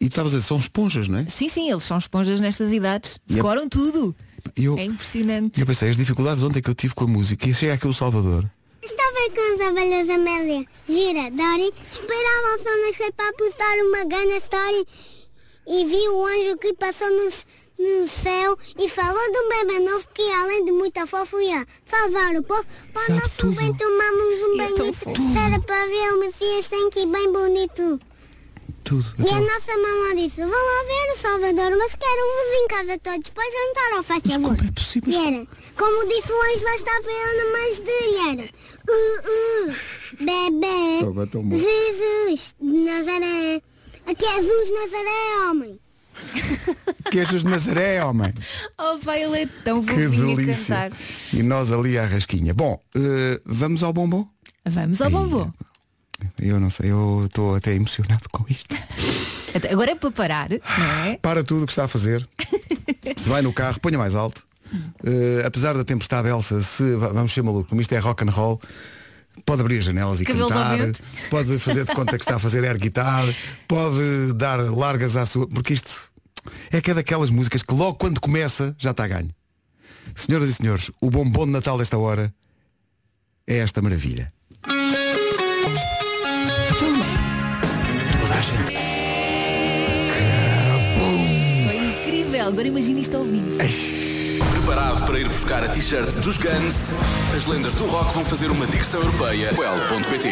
E 0.00 0.06
tu 0.08 0.12
estavas 0.12 0.32
a 0.32 0.36
dizer, 0.36 0.48
são 0.48 0.58
esponjas, 0.58 1.08
não 1.08 1.18
é? 1.18 1.26
Sim, 1.26 1.48
sim, 1.48 1.70
eles 1.70 1.82
são 1.82 1.98
esponjas 1.98 2.40
nestas 2.40 2.72
idades. 2.72 3.20
A- 3.30 3.34
Decoram 3.34 3.68
tudo. 3.68 4.16
Eu, 4.56 4.78
É 4.78 4.84
impressionante. 4.84 5.58
e 5.58 5.60
eu 5.60 5.66
pensei, 5.66 5.90
as 5.90 5.96
dificuldades 5.98 6.42
ontem 6.42 6.62
que 6.62 6.70
eu 6.70 6.74
tive 6.74 6.94
com 6.94 7.04
a 7.04 7.06
música, 7.06 7.46
e 7.46 7.54
chega 7.54 7.74
aqui 7.74 7.86
o 7.86 7.92
Salvador. 7.92 8.50
Estava 8.82 9.30
com 9.34 9.54
as 9.54 9.60
abelhas 9.68 10.08
Amélia, 10.08 10.66
Gira, 10.88 11.30
Dori, 11.30 11.70
esperavam 11.92 12.54
o 12.54 12.62
sol 12.62 12.86
nascer 12.86 13.12
para 13.12 13.32
postar 13.34 13.76
uma 13.78 14.04
grande 14.04 14.38
história 14.38 14.84
e 15.66 15.84
vi 15.84 16.08
o 16.08 16.24
anjo 16.24 16.56
que 16.56 16.72
passou 16.74 17.10
no, 17.10 17.24
no 17.24 18.08
céu 18.08 18.56
e 18.78 18.88
falou 18.88 19.32
de 19.32 19.38
um 19.38 19.48
bebê 19.50 19.78
novo 19.80 20.08
que 20.14 20.22
além 20.32 20.64
de 20.64 20.72
muita 20.72 21.06
fofo 21.06 21.38
ia 21.40 21.66
salvar 21.84 22.34
o 22.36 22.42
povo. 22.42 22.64
Para 22.92 23.02
o 23.02 23.06
Sabe 23.06 23.20
nosso 23.20 23.36
tudo. 23.36 23.56
bem 23.56 23.74
tomamos 23.74 24.42
um 24.44 24.56
banho 24.56 24.94
fofo. 24.94 25.10
era 25.44 25.60
para 25.60 25.86
ver 25.86 26.12
o 26.14 26.20
Messias 26.20 26.68
tem 26.68 26.88
que 26.90 27.00
ir 27.00 27.06
bem 27.06 27.30
bonito. 27.32 28.00
Tudo. 28.90 29.04
E 29.18 29.22
a 29.22 29.24
Então, 29.24 29.40
nossa 29.40 29.72
mamãe 29.78 30.16
disse, 30.28 30.40
vão 30.40 30.50
lá 30.50 30.84
ver 30.90 31.12
o 31.14 31.16
Salvador, 31.22 31.78
mas 31.78 31.94
quero-vos 31.94 32.50
em 32.60 32.66
casa 32.68 32.98
todos 32.98 33.30
para 33.30 33.44
jantar 33.44 33.96
ao 33.96 34.02
faz 34.02 34.22
favor. 34.24 34.56
como 34.56 34.68
é 34.68 34.72
possível? 34.72 35.12
E 35.12 35.16
era, 35.16 35.46
como 35.76 36.08
disse 36.08 36.32
o 36.32 36.42
anjo, 36.42 36.64
lá 36.64 36.74
estava 36.74 37.06
eu 37.06 37.36
na 37.36 37.52
mais 37.52 37.76
de 37.78 37.90
e 37.90 38.28
era, 38.30 38.50
uh, 38.90 39.70
uh, 39.70 39.74
bebê, 40.18 41.04
Toma, 41.04 41.26
toma. 41.28 41.56
Jesus 41.56 42.56
de 42.60 42.78
Nazaré, 42.80 43.62
aqui 44.08 44.24
é 44.26 44.42
Jesus 44.42 44.70
Nazaré, 44.72 45.48
homem. 45.50 45.80
queijos 47.12 47.44
de 47.44 47.48
Nazaré, 47.48 48.04
homem. 48.04 48.34
Oh, 48.76 48.98
vai, 48.98 49.22
ele 49.22 49.42
é 49.42 49.46
tão 49.64 49.84
Que 49.84 49.94
delícia. 50.08 50.74
cantar. 50.90 50.98
E 51.32 51.42
nós 51.44 51.70
ali 51.70 51.96
à 51.96 52.04
rasquinha. 52.06 52.52
Bom, 52.52 52.76
eh, 52.96 53.40
vamos 53.44 53.82
ao 53.84 53.92
bombom? 53.92 54.26
Vamos 54.66 55.00
ao 55.00 55.10
bombom. 55.10 55.50
Eu 56.40 56.58
não 56.60 56.70
sei, 56.70 56.90
eu 56.90 57.24
estou 57.26 57.54
até 57.56 57.74
emocionado 57.74 58.28
com 58.32 58.44
isto. 58.48 58.74
Agora 59.70 59.90
é 59.92 59.94
para 59.94 60.10
parar, 60.10 60.48
não 60.50 61.04
é? 61.04 61.18
Para 61.18 61.42
tudo 61.42 61.64
o 61.64 61.66
que 61.66 61.72
está 61.72 61.84
a 61.84 61.88
fazer. 61.88 62.26
se 63.16 63.28
vai 63.28 63.42
no 63.42 63.52
carro, 63.52 63.80
ponha 63.80 63.98
mais 63.98 64.14
alto. 64.14 64.46
Eh, 65.04 65.42
apesar 65.44 65.74
da 65.76 65.84
tempestade 65.84 66.28
Elsa, 66.28 66.62
se 66.62 66.94
va- 66.94 67.08
vamos 67.08 67.32
ser 67.32 67.42
maluco, 67.42 67.68
como 67.68 67.80
isto 67.80 67.92
é 67.92 67.98
rock 67.98 68.22
and 68.22 68.30
roll, 68.30 68.60
pode 69.44 69.60
abrir 69.60 69.78
as 69.78 69.84
janelas 69.84 70.20
e 70.20 70.24
cantar, 70.48 70.78
pode 71.28 71.58
fazer 71.58 71.84
de 71.84 71.92
conta 71.94 72.16
que 72.16 72.22
está 72.24 72.36
a 72.36 72.38
fazer 72.38 72.64
air 72.64 72.78
guitar, 72.78 73.24
pode 73.66 74.32
dar 74.36 74.58
largas 74.70 75.16
à 75.16 75.26
sua. 75.26 75.48
Porque 75.48 75.74
isto 75.74 76.10
é 76.70 76.80
que 76.80 76.92
é 76.92 76.94
daquelas 76.94 77.30
músicas 77.30 77.62
que 77.64 77.74
logo 77.74 77.94
quando 77.94 78.20
começa 78.20 78.74
já 78.78 78.92
está 78.92 79.04
a 79.04 79.08
ganho. 79.08 79.30
Senhoras 80.14 80.48
e 80.48 80.54
senhores, 80.54 80.90
o 81.00 81.10
bombom 81.10 81.46
de 81.46 81.52
Natal 81.52 81.76
desta 81.76 81.98
hora 81.98 82.32
é 83.46 83.56
esta 83.58 83.82
maravilha. 83.82 84.32
Agora 92.50 92.66
imagina 92.68 93.00
isto 93.00 93.16
ao 93.16 93.22
vivo. 93.22 93.56
Preparado 94.52 95.04
para 95.06 95.18
ir 95.20 95.28
buscar 95.28 95.62
a 95.64 95.68
t-shirt 95.68 96.14
dos 96.20 96.36
Guns, 96.38 96.90
as 97.36 97.46
lendas 97.46 97.74
do 97.74 97.86
rock 97.86 98.12
vão 98.14 98.24
fazer 98.24 98.50
uma 98.50 98.66
digressão 98.66 99.00
europeia. 99.00 99.50
Well.pt 99.56 100.28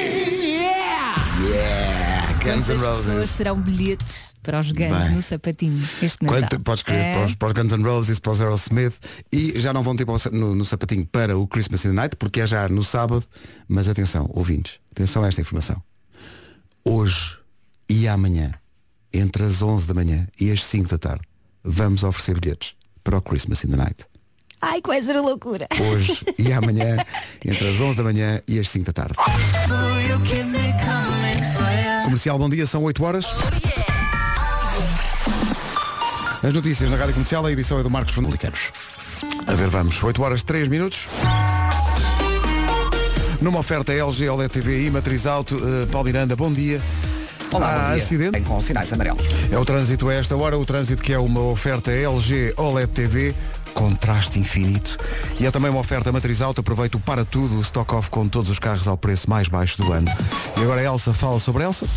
Yeah! 1.39 2.33
Guns 2.43 2.69
N' 2.69 2.79
Quantas 2.79 2.81
pessoas 2.81 3.07
Roses. 3.07 3.37
terão 3.37 3.61
bilhetes 3.61 4.35
para 4.43 4.61
os 4.61 4.73
Guns 4.73 4.97
Bem. 4.99 5.11
no 5.11 5.23
sapatinho 5.23 5.89
este 6.03 6.25
Natal? 6.25 6.41
Quanto, 6.41 6.61
podes 6.61 6.83
crer, 6.83 6.97
É. 6.99 7.15
para, 7.15 7.25
os, 7.27 7.35
para 7.35 7.49
os 7.49 7.53
Guns 7.55 7.73
N' 7.73 7.83
Roses, 7.85 8.19
para 8.19 8.33
os 8.33 8.41
Aerosmith 8.41 8.95
e 9.33 9.61
já 9.61 9.73
não 9.73 9.83
vão 9.83 9.95
ter 9.95 10.05
para 10.07 10.15
o 10.15 10.19
sa- 10.19 10.31
no, 10.31 10.55
no 10.55 10.65
sapatinho 10.65 11.07
para 11.07 11.37
o 11.37 11.47
Christmas 11.47 11.85
in 11.85 11.89
the 11.91 11.95
Night, 11.95 12.17
porque 12.17 12.41
é 12.41 12.47
já 12.47 12.69
no 12.69 12.83
sábado, 12.83 13.25
mas 13.69 13.89
atenção, 13.89 14.29
ouvintes, 14.33 14.75
atenção 14.93 15.23
a 15.25 15.29
esta 15.29 15.41
informação. 15.41 15.81
Hoje 16.85 17.37
e 17.89 18.09
amanhã, 18.09 18.53
entre 19.13 19.45
as 19.45 19.63
11 19.63 19.87
da 19.87 19.95
manhã 19.95 20.27
e 20.41 20.51
as 20.51 20.65
5 20.65 20.89
da 20.89 20.99
tarde, 20.99 21.23
vamos 21.69 22.03
oferecer 22.03 22.41
bilhetes 22.41 22.75
para 23.05 23.19
o 23.19 23.23
Christmas 23.23 23.63
in 23.65 23.69
the 23.69 23.77
Night. 23.77 24.05
Ai, 24.61 24.81
que 24.81 24.89
vai 24.89 25.03
ser 25.03 25.21
loucura. 25.21 25.69
Hoje 25.93 26.25
e 26.39 26.51
amanhã, 26.53 26.97
entre 27.45 27.69
as 27.69 27.81
11 27.81 27.97
da 27.97 28.03
manhã 28.03 28.43
e 28.49 28.59
as 28.59 28.69
5 28.71 28.87
da 28.87 28.93
tarde. 28.93 29.15
Comercial, 32.05 32.39
bom 32.39 32.49
dia, 32.49 32.67
são 32.67 32.83
8 32.83 33.05
horas. 33.05 33.27
As 36.43 36.55
notícias 36.55 36.91
na 36.91 36.97
Rádio 36.97 37.15
Comercial, 37.15 37.45
a 37.45 37.53
edição 37.53 37.79
é 37.79 37.83
do 37.83 37.91
Marcos 37.91 38.15
Fernandes. 38.15 38.73
A 39.47 39.53
ver, 39.55 39.69
vamos. 39.69 40.03
8 40.03 40.23
horas 40.23 40.43
3 40.43 40.69
minutos. 40.69 41.07
Numa 43.41 43.61
oferta 43.61 43.93
LG 43.93 44.29
OLED 44.29 44.51
TV 44.51 44.87
e 44.87 44.91
matriz 44.91 45.27
alto, 45.27 45.57
eh, 45.57 45.87
Paulo 45.87 46.07
Miranda, 46.07 46.35
bom 46.35 46.53
dia. 46.53 46.81
Olá, 47.53 47.91
Há 47.91 47.95
dia. 47.95 48.03
acidente? 48.03 48.33
Tem 48.33 48.43
com 48.43 48.61
sinais 48.61 48.93
amarelos. 48.93 49.25
É 49.51 49.59
o 49.59 49.65
trânsito 49.65 50.09
a 50.09 50.15
esta 50.15 50.37
hora, 50.37 50.59
o 50.59 50.67
trânsito 50.67 51.03
que 51.03 51.13
é 51.13 51.19
uma 51.19 51.41
oferta 51.41 51.91
LG 51.91 52.53
OLED 52.57 52.93
TV, 52.93 53.35
contraste 53.79 54.41
infinito. 54.41 54.99
E 55.39 55.47
é 55.47 55.53
também 55.53 55.71
uma 55.71 55.79
oferta 55.79 56.11
matriz 56.11 56.43
alta, 56.43 56.63
aproveita 56.63 56.97
o 56.97 57.01
para 57.01 57.25
tudo, 57.25 57.59
o 57.59 57.61
stock 57.61 57.95
off 57.95 58.11
com 58.11 58.27
todos 58.27 58.51
os 58.51 58.59
carros 58.59 58.89
ao 58.89 58.99
preço 58.99 59.31
mais 59.31 59.47
baixo 59.47 59.81
do 59.81 59.93
ano. 59.93 60.09
E 60.57 60.63
agora 60.63 60.81
a 60.81 60.85
Elsa 60.85 61.13
fala 61.13 61.39
sobre 61.39 61.63
Elsa. 61.63 61.87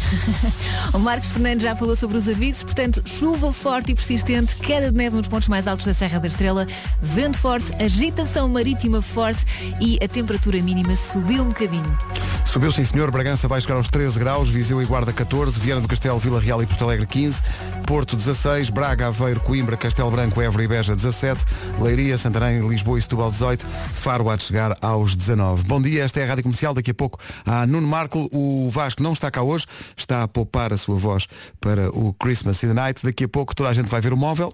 O 0.94 1.00
Marcos 1.00 1.30
Fernandes 1.30 1.64
já 1.64 1.76
falou 1.76 1.96
sobre 1.96 2.18
os 2.18 2.28
avisos, 2.28 2.64
portanto, 2.64 3.02
chuva 3.06 3.52
forte 3.52 3.94
e 3.94 3.96
persistente, 3.96 4.56
queda 4.58 4.92
de 4.92 4.98
neve 4.98 5.16
nos 5.16 5.28
pontos 5.28 5.48
mais 5.48 5.68
altos 5.68 5.86
da 5.86 5.94
Serra 5.94 6.20
da 6.20 6.28
Estrela, 6.28 6.68
vento 7.02 7.38
forte, 7.38 7.72
agitação 7.82 8.48
marítima 8.50 9.02
forte 9.02 9.46
e 9.80 9.98
a 10.04 10.08
temperatura 10.08 10.62
mínima 10.62 10.96
subiu 10.96 11.44
um 11.44 11.48
bocadinho. 11.48 11.98
Subiu 12.46 12.72
sim 12.72 12.84
senhor, 12.84 13.10
Bragança 13.10 13.48
vai 13.48 13.62
chegar 13.62 13.76
aos 13.76 13.88
13 13.88 14.20
graus, 14.20 14.50
Viseu 14.50 14.82
e 14.82 14.86
Guarda 14.86 15.14
14, 15.14 15.58
Viana 15.58 15.82
do 15.82 15.88
Castelo, 15.88 16.20
Vila 16.20 16.40
Real 16.40 16.62
e 16.62 16.66
Porto 16.66 16.84
Alegre 16.84 17.08
15, 17.08 17.42
Porto 17.88 18.16
16, 18.18 18.70
Braga, 18.70 19.08
Aveiro, 19.08 19.40
Coimbra, 19.40 19.78
Castelo 19.78 20.12
Branco, 20.12 20.42
Évora 20.42 20.64
e 20.64 20.68
Beja 20.68 20.94
17, 20.94 21.46
Leiria, 21.80 22.18
Santarém, 22.18 22.68
Lisboa 22.68 22.98
e 22.98 23.02
Setúbal 23.02 23.32
18, 23.32 23.66
Faro 23.94 24.36
de 24.36 24.44
chegar 24.44 24.76
aos 24.82 25.16
19. 25.16 25.64
Bom 25.64 25.82
dia, 25.82 26.04
esta 26.04 26.20
é 26.20 26.24
a 26.24 26.28
Rádio 26.28 26.44
Comercial, 26.44 26.74
daqui 26.74 26.92
a 26.92 26.94
pouco 26.94 27.20
há 27.46 27.66
Nuno 27.66 27.88
Marco, 27.88 28.30
o 28.32 28.70
Vasco 28.70 29.02
não 29.02 29.14
está 29.14 29.32
cá 29.32 29.42
hoje, 29.42 29.66
está 29.96 30.24
a 30.24 30.28
poupar 30.28 30.74
a 30.74 30.78
sua 30.78 30.96
voz 30.96 31.28
para 31.60 31.90
o 31.90 32.14
Christmas 32.14 32.64
in 32.64 32.68
the 32.70 32.74
Night, 32.74 33.04
daqui 33.04 33.24
a 33.24 33.30
pouco 33.30 33.56
toda 33.56 33.70
a 33.70 33.74
gente 33.74 33.90
vai 33.90 34.02
ver 34.02 34.14
o 34.14 34.18
móvel. 34.18 34.54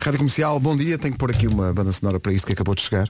Rádio 0.00 0.18
Comercial, 0.18 0.58
bom 0.58 0.76
dia. 0.76 0.98
Tenho 0.98 1.12
que 1.12 1.18
pôr 1.18 1.30
aqui 1.30 1.46
uma 1.46 1.72
banda 1.72 1.92
sonora 1.92 2.18
para 2.18 2.32
isto 2.32 2.46
que 2.46 2.52
acabou 2.52 2.74
de 2.74 2.82
chegar. 2.82 3.08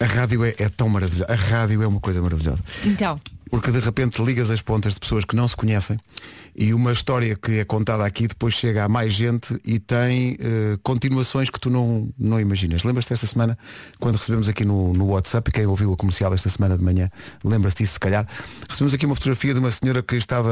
A 0.00 0.04
rádio 0.04 0.44
é, 0.44 0.54
é 0.58 0.68
tão 0.68 0.88
maravilhosa. 0.88 1.30
A 1.30 1.36
rádio 1.36 1.82
é 1.82 1.86
uma 1.86 2.00
coisa 2.00 2.22
maravilhosa. 2.22 2.60
Então, 2.84 3.20
porque 3.50 3.70
de 3.70 3.80
repente 3.80 4.22
ligas 4.22 4.50
as 4.50 4.60
pontas 4.60 4.94
de 4.94 5.00
pessoas 5.00 5.24
que 5.24 5.36
não 5.36 5.46
se 5.46 5.56
conhecem 5.56 5.98
e 6.56 6.72
uma 6.72 6.92
história 6.92 7.36
que 7.36 7.58
é 7.58 7.64
contada 7.64 8.04
aqui 8.04 8.26
depois 8.26 8.54
chega 8.54 8.84
a 8.84 8.88
mais 8.88 9.12
gente 9.12 9.60
e 9.62 9.78
tem 9.78 10.38
eh, 10.40 10.78
continuações 10.82 11.50
que 11.50 11.60
tu 11.60 11.68
não, 11.68 12.08
não 12.18 12.40
imaginas. 12.40 12.82
Lembras-te 12.82 13.12
esta 13.12 13.26
semana, 13.26 13.58
quando 14.00 14.16
recebemos 14.16 14.48
aqui 14.48 14.64
no, 14.64 14.94
no 14.94 15.08
WhatsApp, 15.08 15.50
e 15.50 15.52
quem 15.52 15.66
ouviu 15.66 15.92
a 15.92 15.96
comercial 15.96 16.32
esta 16.32 16.48
semana 16.48 16.76
de 16.76 16.82
manhã, 16.82 17.10
lembra-se 17.44 17.76
disso 17.76 17.94
se 17.94 18.00
calhar, 18.00 18.26
recebemos 18.66 18.94
aqui 18.94 19.04
uma 19.04 19.14
fotografia 19.14 19.52
de 19.52 19.60
uma 19.60 19.70
senhora 19.70 20.02
que 20.02 20.16
estava 20.16 20.50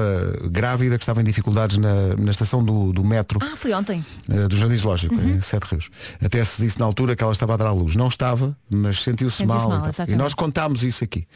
grávida, 0.50 0.98
que 0.98 1.02
estava 1.04 1.22
em 1.22 1.24
dificuldades 1.24 1.78
na, 1.78 2.14
na 2.18 2.30
estação 2.30 2.62
do, 2.62 2.92
do 2.92 3.02
metro. 3.02 3.38
Ah, 3.42 3.56
foi 3.56 3.72
ontem. 3.72 4.04
Uh, 4.28 4.46
do 4.46 4.56
Jardim 4.56 4.76
Zoológico, 4.76 5.14
em 5.14 5.40
Sete 5.40 5.70
Rios. 5.70 5.88
Até 6.22 6.44
se 6.44 6.60
disse 6.60 6.78
na 6.78 6.84
altura 6.84 7.16
que 7.16 7.24
ela 7.24 7.32
estava 7.32 7.54
a 7.54 7.56
dar 7.56 7.66
à 7.68 7.72
luz. 7.72 7.96
Não 7.96 8.08
estava, 8.08 8.54
mas 8.68 9.02
sentiu-se 9.02 9.38
Sentiu-se 9.38 9.68
mal. 9.68 9.80
mal, 9.80 9.90
e 10.06 10.12
e, 10.12 10.16
nós 10.16 10.34
contámos 10.34 10.82
isso 10.82 11.02
aqui. 11.02 11.26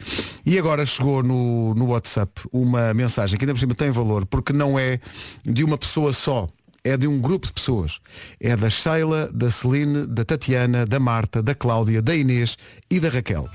E 0.45 0.59
agora 0.59 0.85
chegou 0.85 1.23
no, 1.23 1.48
no 1.75 1.87
WhatsApp 1.87 2.41
uma 2.51 2.93
mensagem 2.93 3.37
que 3.37 3.43
ainda 3.43 3.53
por 3.53 3.59
cima 3.59 3.75
tem 3.75 3.91
valor, 3.91 4.25
porque 4.25 4.53
não 4.53 4.77
é 4.77 4.99
de 5.43 5.63
uma 5.63 5.77
pessoa 5.77 6.13
só. 6.13 6.47
É 6.81 6.95
de 6.95 7.07
um 7.07 7.19
grupo 7.19 7.45
de 7.45 7.51
pessoas. 7.51 7.99
É 8.39 8.55
da 8.55 8.69
Sheila, 8.69 9.29
da 9.33 9.51
Celine, 9.51 10.07
da 10.07 10.23
Tatiana, 10.23 10.85
da 10.85 10.97
Marta, 10.97 11.43
da 11.43 11.53
Cláudia, 11.53 12.01
da 12.01 12.15
Inês 12.15 12.57
e 12.89 13.01
da 13.01 13.09
Raquel. 13.09 13.49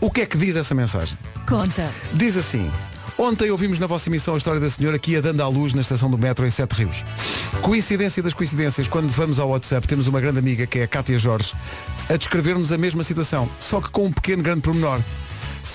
O 0.00 0.10
que 0.10 0.22
é 0.22 0.26
que 0.26 0.36
diz 0.36 0.56
essa 0.56 0.74
mensagem? 0.74 1.16
Conta. 1.48 1.88
Diz 2.12 2.36
assim. 2.36 2.68
Ontem 3.18 3.50
ouvimos 3.50 3.78
na 3.78 3.86
vossa 3.86 4.10
emissão 4.10 4.34
a 4.34 4.36
história 4.36 4.60
da 4.60 4.68
senhora 4.68 4.98
que 4.98 5.12
ia 5.12 5.22
dando 5.22 5.42
à 5.42 5.48
luz 5.48 5.72
na 5.72 5.80
estação 5.80 6.10
do 6.10 6.18
metro 6.18 6.46
em 6.46 6.50
Sete 6.50 6.72
Rios. 6.74 7.02
Coincidência 7.62 8.22
das 8.22 8.34
coincidências, 8.34 8.88
quando 8.88 9.08
vamos 9.08 9.38
ao 9.38 9.48
WhatsApp 9.48 9.86
temos 9.88 10.06
uma 10.06 10.20
grande 10.20 10.38
amiga 10.38 10.66
que 10.66 10.80
é 10.80 10.82
a 10.82 10.88
Cátia 10.88 11.18
Jorge 11.18 11.54
a 12.10 12.16
descrever-nos 12.16 12.72
a 12.72 12.78
mesma 12.78 13.02
situação, 13.02 13.48
só 13.58 13.80
que 13.80 13.90
com 13.90 14.06
um 14.06 14.12
pequeno 14.12 14.42
grande 14.42 14.60
pormenor. 14.60 15.00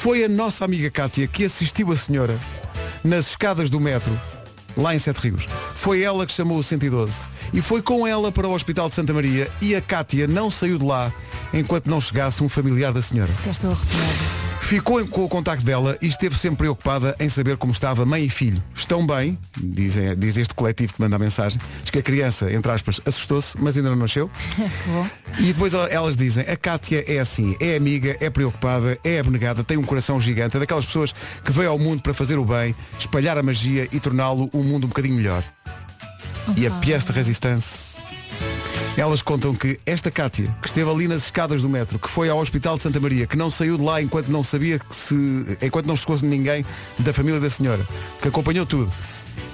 Foi 0.02 0.24
a 0.24 0.28
nossa 0.28 0.66
amiga 0.66 0.90
Cátia 0.90 1.28
que 1.28 1.46
assistiu 1.46 1.92
a 1.92 1.96
senhora 1.96 2.36
nas 3.04 3.28
escadas 3.28 3.70
do 3.70 3.80
metro, 3.80 4.20
lá 4.76 4.96
em 4.96 5.00
Sete 5.00 5.18
Rios. 5.18 5.46
Foi 5.76 6.02
ela 6.02 6.26
que 6.26 6.32
chamou 6.32 6.58
o 6.58 6.64
112 6.64 7.22
e 7.54 7.62
foi 7.62 7.84
com 7.84 8.08
ela 8.08 8.32
para 8.32 8.48
o 8.48 8.52
Hospital 8.52 8.90
de 8.90 8.96
Santa 8.96 9.14
Maria 9.14 9.48
e 9.62 9.76
a 9.76 9.82
Cátia 9.82 10.26
não 10.26 10.50
saiu 10.50 10.80
de 10.80 10.86
lá 10.86 11.14
enquanto 11.54 11.86
não 11.86 12.02
chegasse 12.02 12.44
um 12.44 12.50
familiar 12.50 12.92
da 12.92 13.02
senhora. 13.04 13.32
Até 13.42 13.52
estou. 13.52 13.78
Ficou 14.72 15.06
com 15.06 15.26
o 15.26 15.28
contacto 15.28 15.66
dela 15.66 15.98
e 16.02 16.08
esteve 16.08 16.34
sempre 16.34 16.60
preocupada 16.60 17.14
em 17.20 17.28
saber 17.28 17.58
como 17.58 17.74
estava 17.74 18.06
mãe 18.06 18.24
e 18.24 18.30
filho. 18.30 18.64
Estão 18.74 19.06
bem, 19.06 19.38
dizem, 19.58 20.16
diz 20.18 20.38
este 20.38 20.56
coletivo 20.56 20.94
que 20.94 21.02
manda 21.02 21.18
a 21.18 21.20
mensagem. 21.20 21.60
Diz 21.82 21.90
que 21.90 22.00
a 22.00 22.02
criança, 22.02 22.50
entre 22.50 22.72
aspas, 22.72 23.02
assustou-se, 23.06 23.58
mas 23.60 23.76
ainda 23.76 23.90
não 23.90 23.98
nasceu. 23.98 24.32
E 25.40 25.52
depois 25.52 25.74
elas 25.74 26.16
dizem, 26.16 26.46
a 26.48 26.56
Cátia 26.56 27.04
é 27.06 27.20
assim, 27.20 27.56
é 27.60 27.76
amiga, 27.76 28.16
é 28.22 28.30
preocupada, 28.30 28.98
é 29.04 29.20
abnegada, 29.20 29.64
tem 29.64 29.78
um 29.78 29.84
coração 29.84 30.22
gigante, 30.22 30.56
é 30.56 30.60
daquelas 30.60 30.86
pessoas 30.86 31.14
que 31.44 31.52
veio 31.52 31.70
ao 31.70 31.80
mundo 31.80 32.02
para 32.02 32.14
fazer 32.14 32.38
o 32.38 32.46
bem, 32.46 32.74
espalhar 32.98 33.38
a 33.38 33.44
magia 33.44 33.90
e 33.92 34.00
torná-lo 34.00 34.50
um 34.54 34.64
mundo 34.64 34.86
um 34.86 34.88
bocadinho 34.88 35.16
melhor. 35.16 35.44
E 36.56 36.66
a 36.66 36.72
pièce 36.72 37.08
de 37.08 37.12
resistência. 37.12 37.78
Elas 38.98 39.22
contam 39.22 39.56
que 39.56 39.80
esta 39.86 40.12
Cátia, 40.12 40.54
que 40.62 40.68
esteve 40.68 40.90
ali 40.90 41.08
nas 41.08 41.24
escadas 41.24 41.62
do 41.62 41.70
metro, 41.70 41.98
que 41.98 42.10
foi 42.10 42.30
ao 42.30 42.40
Hospital 42.40 42.76
de 42.76 42.84
Santa 42.84 43.00
Maria, 43.00 43.26
que 43.26 43.38
não 43.38 43.50
saiu 43.50 43.78
de 43.78 43.84
lá 43.84 44.02
enquanto 44.02 44.28
não 44.28 44.44
sabia 44.44 44.80
que 44.80 44.94
se. 44.94 45.16
enquanto 45.62 45.86
não 45.86 45.96
chegou 45.96 46.18
ninguém 46.22 46.66
da 47.00 47.14
família 47.14 47.40
da 47.40 47.50
senhora, 47.50 47.88
que 48.22 48.28
acompanhou 48.28 48.66
tudo. 48.66 48.92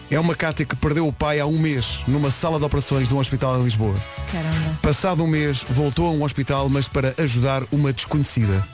É 0.10 0.19
uma 0.19 0.34
Cátia 0.36 0.65
que 0.65 0.76
perdeu 0.76 1.08
o 1.08 1.13
pai 1.13 1.39
há 1.39 1.45
um 1.45 1.58
mês 1.60 2.00
numa 2.08 2.32
sala 2.32 2.58
de 2.58 2.65
operações 2.65 3.10
de 3.10 3.13
um 3.13 3.19
hospital 3.19 3.60
em 3.60 3.63
Lisboa. 3.63 3.95
Caramba. 4.32 4.80
Passado 4.82 5.23
um 5.23 5.28
mês, 5.28 5.65
voltou 5.69 6.08
a 6.08 6.12
um 6.12 6.23
hospital, 6.23 6.67
mas 6.69 6.88
para 6.88 7.13
ajudar 7.17 7.63
uma 7.71 7.93
desconhecida. 7.93 8.65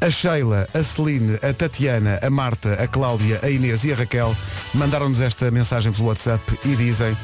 A 0.00 0.10
Sheila, 0.10 0.68
a 0.72 0.82
Celine, 0.82 1.38
a 1.42 1.52
Tatiana, 1.52 2.20
a 2.22 2.30
Marta, 2.30 2.74
a 2.74 2.86
Cláudia, 2.86 3.40
a 3.42 3.50
Inês 3.50 3.84
e 3.84 3.92
a 3.92 3.96
Raquel 3.96 4.36
mandaram-nos 4.74 5.20
esta 5.20 5.50
mensagem 5.50 5.90
pelo 5.90 6.08
WhatsApp 6.08 6.58
e 6.64 6.76
dizem 6.76 7.16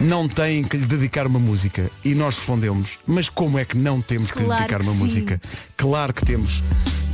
não 0.00 0.28
têm 0.28 0.62
que 0.62 0.76
lhe 0.76 0.86
dedicar 0.86 1.26
uma 1.26 1.38
música. 1.38 1.90
E 2.04 2.14
nós 2.14 2.36
respondemos, 2.36 2.98
mas 3.06 3.28
como 3.28 3.58
é 3.58 3.64
que 3.64 3.76
não 3.76 4.00
temos 4.00 4.30
que 4.30 4.38
lhe 4.40 4.44
Claro 4.44 4.62
dedicar 4.62 4.80
que 4.80 4.86
uma 4.86 4.92
sim. 4.92 4.98
música? 4.98 5.40
Claro 5.76 6.12
que 6.12 6.24
temos 6.24 6.62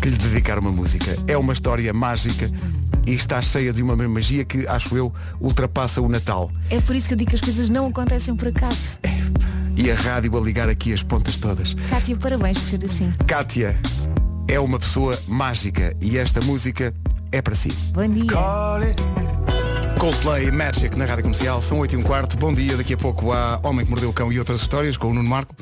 que 0.00 0.08
lhe 0.08 0.16
dedicar 0.16 0.58
uma 0.58 0.72
música. 0.72 1.16
É 1.26 1.36
uma 1.36 1.52
história 1.52 1.92
mágica 1.92 2.50
e 3.06 3.12
está 3.12 3.40
cheia 3.40 3.72
de 3.72 3.82
uma 3.82 3.96
magia 3.96 4.44
que, 4.44 4.66
acho 4.66 4.96
eu, 4.96 5.12
ultrapassa 5.40 6.00
o 6.00 6.08
Natal. 6.08 6.50
É 6.70 6.80
por 6.80 6.96
isso 6.96 7.06
que 7.08 7.14
eu 7.14 7.18
digo 7.18 7.30
que 7.30 7.36
as 7.36 7.40
coisas 7.42 7.70
não 7.70 7.86
acontecem 7.86 8.34
por 8.34 8.48
acaso. 8.48 8.98
E 9.76 9.90
a 9.90 9.94
rádio 9.94 10.36
a 10.36 10.40
ligar 10.40 10.68
aqui 10.68 10.92
as 10.92 11.02
pontas 11.02 11.36
todas. 11.36 11.74
Kátia, 11.88 12.16
parabéns 12.16 12.58
por 12.58 12.68
ser 12.68 12.84
assim. 12.84 13.12
Kátia 13.26 13.78
é 14.48 14.60
uma 14.60 14.78
pessoa 14.78 15.18
mágica 15.26 15.96
e 16.00 16.18
esta 16.18 16.40
música 16.42 16.92
é 17.30 17.40
para 17.40 17.54
si. 17.54 17.70
Bom 17.92 18.06
dia. 18.06 19.31
Coldplay 20.02 20.50
Magic 20.50 20.98
na 20.98 21.04
Rádio 21.04 21.22
Comercial, 21.22 21.62
são 21.62 21.78
8 21.78 21.94
e 21.94 21.96
um 21.96 22.02
quarto. 22.02 22.36
Bom 22.36 22.52
dia, 22.52 22.76
daqui 22.76 22.94
a 22.94 22.96
pouco 22.96 23.30
há 23.30 23.60
Homem 23.62 23.84
que 23.84 23.90
Mordeu 23.92 24.10
o 24.10 24.12
Cão 24.12 24.32
e 24.32 24.38
outras 24.40 24.60
histórias 24.60 24.96
com 24.96 25.06
o 25.06 25.14
Nuno 25.14 25.28
Marco. 25.28 25.54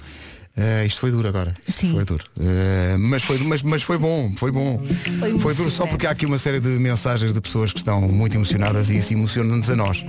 Eh, 0.57 0.87
isto 0.87 0.99
foi 0.99 1.11
duro 1.11 1.29
agora. 1.29 1.53
Sim. 1.69 1.93
Foi 1.93 2.07
duro. 2.07 2.25
Eh, 2.41 2.97
mas, 2.99 3.23
foi, 3.23 3.37
mas, 3.37 3.63
mas 3.63 3.83
foi 3.83 3.99
bom, 3.99 4.33
foi 4.35 4.51
bom. 4.51 4.83
Foi 5.41 5.55
duro 5.55 5.71
só 5.71 5.87
porque 5.87 6.07
há 6.07 6.13
aqui 6.13 6.25
uma 6.25 6.39
série 6.39 6.59
de 6.59 6.71
mensagens 6.71 7.35
de 7.35 7.41
pessoas 7.43 7.71
que 7.71 7.81
estão 7.81 8.01
muito 8.01 8.35
emocionadas 8.35 8.89
e 8.89 8.97
isso 8.97 9.13
emociona-nos 9.13 9.69
a 9.69 9.77
nós. 9.77 10.03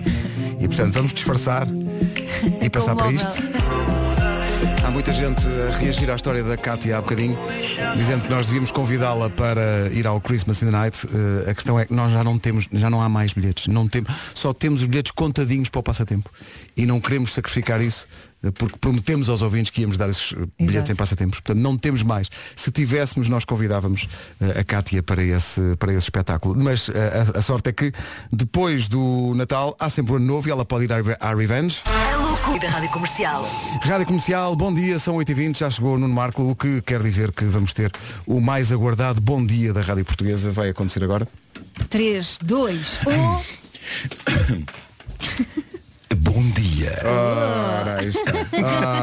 E 0.61 0.65
portanto 0.65 0.93
vamos 0.93 1.13
disfarçar 1.13 1.67
e 2.61 2.69
passar 2.71 2.95
para 2.95 3.11
isto. 3.11 3.35
Há 4.83 4.91
muita 4.91 5.11
gente 5.11 5.41
a 5.47 5.77
reagir 5.77 6.09
à 6.09 6.15
história 6.15 6.43
da 6.43 6.55
Cátia 6.55 6.97
há 6.97 7.01
bocadinho, 7.01 7.37
dizendo 7.95 8.25
que 8.25 8.29
nós 8.29 8.45
devíamos 8.45 8.71
convidá-la 8.71 9.29
para 9.29 9.89
ir 9.91 10.05
ao 10.05 10.19
Christmas 10.21 10.61
in 10.61 10.65
the 10.65 10.71
Night. 10.71 11.07
Eh, 11.07 11.49
a 11.49 11.53
questão 11.53 11.79
é 11.79 11.85
que 11.85 11.93
nós 11.93 12.11
já 12.11 12.23
não 12.23 12.37
temos, 12.37 12.67
já 12.71 12.89
não 12.89 13.01
há 13.01 13.09
mais 13.09 13.33
bilhetes. 13.33 13.67
Não 13.67 13.87
temos, 13.87 14.11
só 14.35 14.53
temos 14.53 14.81
os 14.81 14.87
bilhetes 14.87 15.11
contadinhos 15.11 15.69
para 15.69 15.79
o 15.79 15.83
passatempo. 15.83 16.29
E 16.75 16.85
não 16.85 16.99
queremos 16.99 17.33
sacrificar 17.33 17.81
isso, 17.81 18.07
eh, 18.43 18.51
porque 18.51 18.77
prometemos 18.77 19.29
aos 19.29 19.41
ouvintes 19.41 19.71
que 19.71 19.81
íamos 19.81 19.97
dar 19.97 20.09
esses 20.09 20.33
eh, 20.33 20.35
bilhetes 20.59 20.75
Exato. 20.75 20.91
em 20.91 20.95
passatempos. 20.95 21.39
Portanto, 21.39 21.61
não 21.61 21.77
temos 21.77 22.03
mais. 22.03 22.27
Se 22.55 22.71
tivéssemos, 22.71 23.29
nós 23.29 23.45
convidávamos 23.45 24.07
a 24.59 24.63
Cátia 24.63 25.01
para 25.01 25.23
esse, 25.23 25.75
para 25.77 25.91
esse 25.91 26.05
espetáculo. 26.05 26.55
Mas 26.55 26.89
a, 26.89 27.39
a 27.39 27.41
sorte 27.41 27.69
é 27.69 27.73
que 27.73 27.91
depois 28.31 28.87
do 28.87 29.33
Natal 29.35 29.75
há 29.79 29.89
sempre 29.89 30.13
um 30.13 30.15
ano 30.17 30.25
novo 30.25 30.47
e 30.47 30.51
ela 30.51 30.65
pode 30.65 30.85
ir 30.85 30.93
à, 30.93 30.97
à 31.19 31.33
Revenge. 31.33 31.81
A 31.85 32.30
loucura 32.51 32.59
da 32.59 32.67
Rádio 32.67 32.89
Comercial. 32.89 33.49
Rádio 33.81 34.07
Comercial, 34.07 34.55
bom 34.55 34.73
dia, 34.73 34.99
são 34.99 35.15
8h20, 35.15 35.57
já 35.57 35.69
chegou 35.69 35.95
o 35.95 35.99
Nuno 35.99 36.13
Marco, 36.13 36.43
o 36.43 36.55
que 36.55 36.81
quer 36.81 37.01
dizer 37.01 37.31
que 37.31 37.45
vamos 37.45 37.71
ter 37.71 37.91
o 38.25 38.41
mais 38.41 38.73
aguardado 38.73 39.21
bom 39.21 39.45
dia 39.45 39.71
da 39.71 39.81
Rádio 39.81 40.03
Portuguesa, 40.03 40.51
vai 40.51 40.69
acontecer 40.69 41.03
agora. 41.03 41.27
3, 41.89 42.39
2, 42.43 42.99
1. 43.07 44.65
Bom 46.17 46.43
dia. 46.51 46.91
Ora, 47.05 47.99
aí 47.99 48.09
está. 48.09 48.31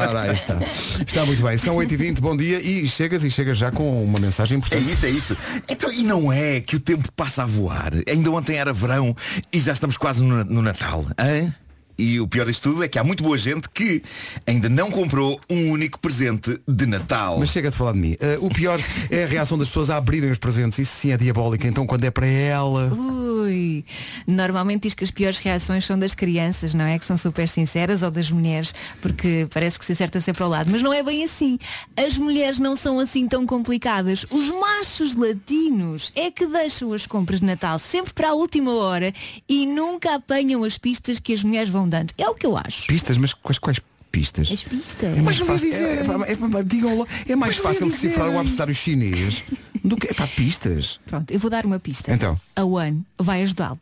Ora, 0.09 0.21
aí 0.21 0.33
está. 0.33 0.59
Está 1.05 1.25
muito 1.25 1.41
bem, 1.41 1.57
são 1.57 1.75
8h20, 1.75 2.19
bom 2.19 2.37
dia 2.37 2.61
e 2.61 2.87
chegas 2.87 3.23
e 3.23 3.31
chegas 3.31 3.57
já 3.57 3.71
com 3.71 4.03
uma 4.03 4.19
mensagem 4.19 4.55
É 4.55 4.59
importante. 4.59 4.91
isso, 4.91 5.05
é 5.05 5.09
isso. 5.09 5.37
Então, 5.67 5.91
e 5.91 6.03
não 6.03 6.31
é 6.31 6.61
que 6.61 6.75
o 6.75 6.79
tempo 6.79 7.11
passa 7.13 7.43
a 7.43 7.45
voar? 7.45 7.91
Ainda 8.07 8.29
ontem 8.31 8.57
era 8.57 8.71
verão 8.71 9.15
e 9.51 9.59
já 9.59 9.73
estamos 9.73 9.97
quase 9.97 10.21
no, 10.23 10.43
no 10.45 10.61
Natal. 10.61 11.03
Hã? 11.17 11.53
E 11.99 12.17
o 12.21 12.27
pior 12.27 12.45
disto 12.45 12.71
tudo 12.71 12.81
é 12.81 12.87
que 12.87 12.97
há 12.97 13.03
muito 13.03 13.21
boa 13.21 13.37
gente 13.37 13.69
que 13.69 14.01
ainda 14.47 14.69
não 14.69 14.89
comprou 14.89 15.37
um 15.49 15.69
único 15.71 15.99
presente 15.99 16.57
de 16.65 16.85
Natal. 16.85 17.37
Mas 17.37 17.49
chega 17.49 17.69
de 17.69 17.75
falar 17.75 17.91
de 17.91 17.99
mim. 17.99 18.15
Eh, 18.21 18.37
o 18.39 18.49
pior 18.49 18.79
é 19.11 19.25
a 19.25 19.27
reação 19.27 19.57
das 19.57 19.67
pessoas 19.67 19.89
a 19.89 19.97
abrirem 19.97 20.31
os 20.31 20.37
presentes. 20.37 20.79
Isso 20.79 20.95
sim 20.95 21.11
é 21.11 21.17
diabólico. 21.17 21.67
Então 21.67 21.85
quando 21.85 22.05
é 22.05 22.11
para 22.11 22.25
ela. 22.25 22.93
Ui. 22.93 23.83
Normalmente 24.25 24.83
diz 24.83 24.93
que 24.93 25.03
as 25.03 25.11
piores 25.11 25.39
reações 25.39 25.83
são 25.83 25.99
das 25.99 26.15
crianças, 26.15 26.73
não 26.73 26.85
é? 26.85 26.97
Que 26.97 27.03
são 27.03 27.17
super 27.17 27.49
sinceras 27.49 28.01
ou 28.01 28.09
das 28.09 28.31
mulheres, 28.31 28.73
porque 29.01 29.45
parece 29.53 29.77
que 29.77 29.83
se 29.83 29.91
acerta 29.91 30.21
sempre 30.21 30.41
ao 30.41 30.49
lado. 30.49 30.69
Mas 30.71 30.81
não 30.81 30.93
é 30.93 31.03
bem 31.03 31.25
assim. 31.25 31.59
As 31.97 32.17
mulheres 32.17 32.59
não 32.59 32.77
são 32.77 32.97
assim 32.97 33.27
tão 33.27 33.45
complicadas. 33.45 34.25
Os 34.29 34.49
machos 34.49 35.15
latinos 35.15 36.13
é 36.15 36.31
que 36.31 36.47
deixam 36.47 36.93
as 36.93 37.05
compras 37.05 37.41
de 37.41 37.45
Natal 37.45 37.77
sempre 37.77 38.13
para 38.13 38.29
a 38.29 38.33
última 38.33 38.73
hora 38.73 39.13
e 39.49 39.65
nunca 39.65 40.15
apanham 40.15 40.63
as 40.63 40.77
pistas 40.77 41.19
que 41.19 41.33
as 41.33 41.43
mulheres 41.43 41.69
vão 41.69 41.88
É 42.17 42.29
o 42.29 42.35
que 42.35 42.45
eu 42.45 42.57
acho. 42.57 42.87
Pistas, 42.87 43.17
mas 43.17 43.33
quais, 43.33 43.57
quais 43.59 43.79
pistas? 44.11 44.51
As 44.51 44.63
pistas. 44.63 45.17
É 45.17 45.21
mais 45.21 45.37
fácil, 45.37 45.69
dizer. 45.69 45.83
é, 45.83 45.93
é, 45.99 46.03
pá, 46.03 46.25
é, 46.27 46.35
pá, 46.35 46.61
digam 46.63 46.97
logo, 46.97 47.09
é 47.27 47.35
mais 47.35 47.57
fácil 47.57 47.87
decifrar 47.87 48.29
um 48.29 48.39
abecedário 48.39 48.73
chinês 48.73 49.43
do 49.83 49.95
que 49.95 50.07
é 50.07 50.13
para 50.13 50.27
pistas. 50.27 50.99
Pronto, 51.05 51.31
eu 51.31 51.39
vou 51.39 51.49
dar 51.49 51.65
uma 51.65 51.79
pista. 51.79 52.11
Então. 52.13 52.39
A 52.55 52.63
One 52.63 53.05
vai 53.17 53.43
ajudá-lo. 53.43 53.79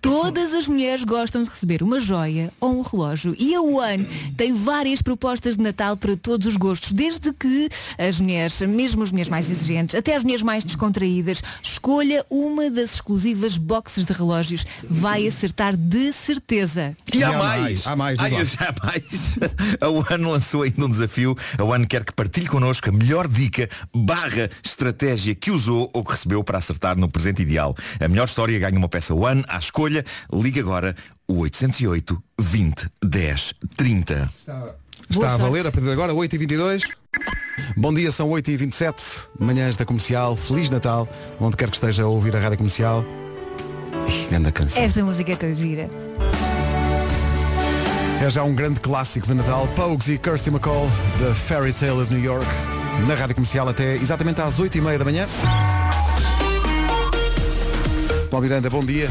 Todas 0.00 0.52
as 0.52 0.68
mulheres 0.68 1.04
gostam 1.04 1.42
de 1.42 1.50
receber 1.50 1.82
uma 1.82 1.98
joia 1.98 2.52
ou 2.60 2.78
um 2.78 2.82
relógio 2.82 3.34
e 3.38 3.54
a 3.54 3.60
One 3.60 4.04
tem 4.36 4.52
várias 4.52 5.02
propostas 5.02 5.56
de 5.56 5.62
Natal 5.62 5.96
para 5.96 6.16
todos 6.16 6.46
os 6.46 6.56
gostos, 6.56 6.92
desde 6.92 7.32
que 7.32 7.68
as 7.98 8.20
mulheres, 8.20 8.60
mesmo 8.60 9.02
as 9.02 9.10
mulheres 9.10 9.30
mais 9.30 9.50
exigentes, 9.50 9.94
até 9.94 10.14
as 10.14 10.22
mulheres 10.22 10.42
mais 10.42 10.62
descontraídas, 10.62 11.42
escolha 11.62 12.24
uma 12.30 12.70
das 12.70 12.94
exclusivas 12.94 13.56
boxes 13.56 14.04
de 14.04 14.12
relógios. 14.12 14.64
Vai 14.88 15.26
acertar 15.26 15.76
de 15.76 16.12
certeza. 16.12 16.96
E 17.12 17.22
há 17.24 17.30
há 17.30 17.38
mais, 17.38 17.84
mais, 17.96 18.18
há 18.18 18.28
mais, 18.28 18.56
lá. 18.56 18.68
há 18.68 18.86
mais. 18.86 19.38
A 19.80 19.88
One 19.88 20.24
lançou 20.24 20.62
ainda 20.62 20.84
um 20.84 20.90
desafio. 20.90 21.36
A 21.58 21.64
One 21.64 21.86
quer 21.86 22.04
que 22.04 22.12
partilhe 22.12 22.46
connosco 22.46 22.88
a 22.88 22.92
melhor 22.92 23.28
dica 23.28 23.68
barra 23.94 24.48
estratégia 24.64 25.34
que 25.34 25.50
usou 25.50 25.90
ou 25.92 26.04
que 26.04 26.12
recebeu 26.12 26.42
para 26.42 26.58
acertar 26.58 26.96
no 26.96 27.08
presente 27.08 27.42
ideal. 27.42 27.74
A 28.00 28.08
melhor 28.08 28.24
história 28.24 28.58
ganha 28.58 28.78
uma 28.78 28.88
peça 28.88 29.14
One 29.14 29.44
à 29.48 29.58
escolha. 29.58 30.04
Liga 30.32 30.60
agora 30.60 30.94
o 31.28 31.40
808 31.40 32.22
20 32.38 32.88
10 33.04 33.54
30. 33.76 34.32
Está 35.10 35.34
a 35.34 35.36
valer 35.36 35.66
a 35.66 35.72
partir 35.72 35.86
de 35.86 35.92
agora, 35.92 36.12
8h22. 36.12 36.82
Bom 37.76 37.92
dia, 37.92 38.12
são 38.12 38.28
8h27, 38.30 39.28
manhãs 39.40 39.76
da 39.76 39.84
comercial. 39.84 40.36
Feliz 40.36 40.70
Natal, 40.70 41.08
onde 41.40 41.56
quer 41.56 41.68
que 41.68 41.76
esteja 41.76 42.04
a 42.04 42.06
ouvir 42.06 42.34
a 42.36 42.40
rádio 42.40 42.58
comercial. 42.58 43.04
Ih, 44.08 44.26
grande 44.28 44.52
canção. 44.52 44.80
Esta 44.80 45.04
música 45.04 45.32
é 45.32 45.36
tão 45.36 45.54
gira. 45.54 45.90
É 48.22 48.28
já 48.28 48.44
um 48.44 48.54
grande 48.54 48.80
clássico 48.80 49.26
de 49.26 49.32
Natal. 49.32 49.66
Pogues 49.68 50.06
e 50.08 50.18
Kirsty 50.18 50.50
McCall, 50.50 50.86
The 51.18 51.32
Fairy 51.32 51.72
Tale 51.72 52.02
of 52.02 52.12
New 52.12 52.22
York. 52.22 52.44
Na 53.08 53.14
rádio 53.14 53.34
comercial 53.34 53.66
até 53.66 53.94
exatamente 53.94 54.42
às 54.42 54.60
8h30 54.60 54.98
da 54.98 55.04
manhã. 55.06 55.26
Paulo 58.30 58.46
Miranda, 58.46 58.68
bom 58.68 58.84
dia. 58.84 59.08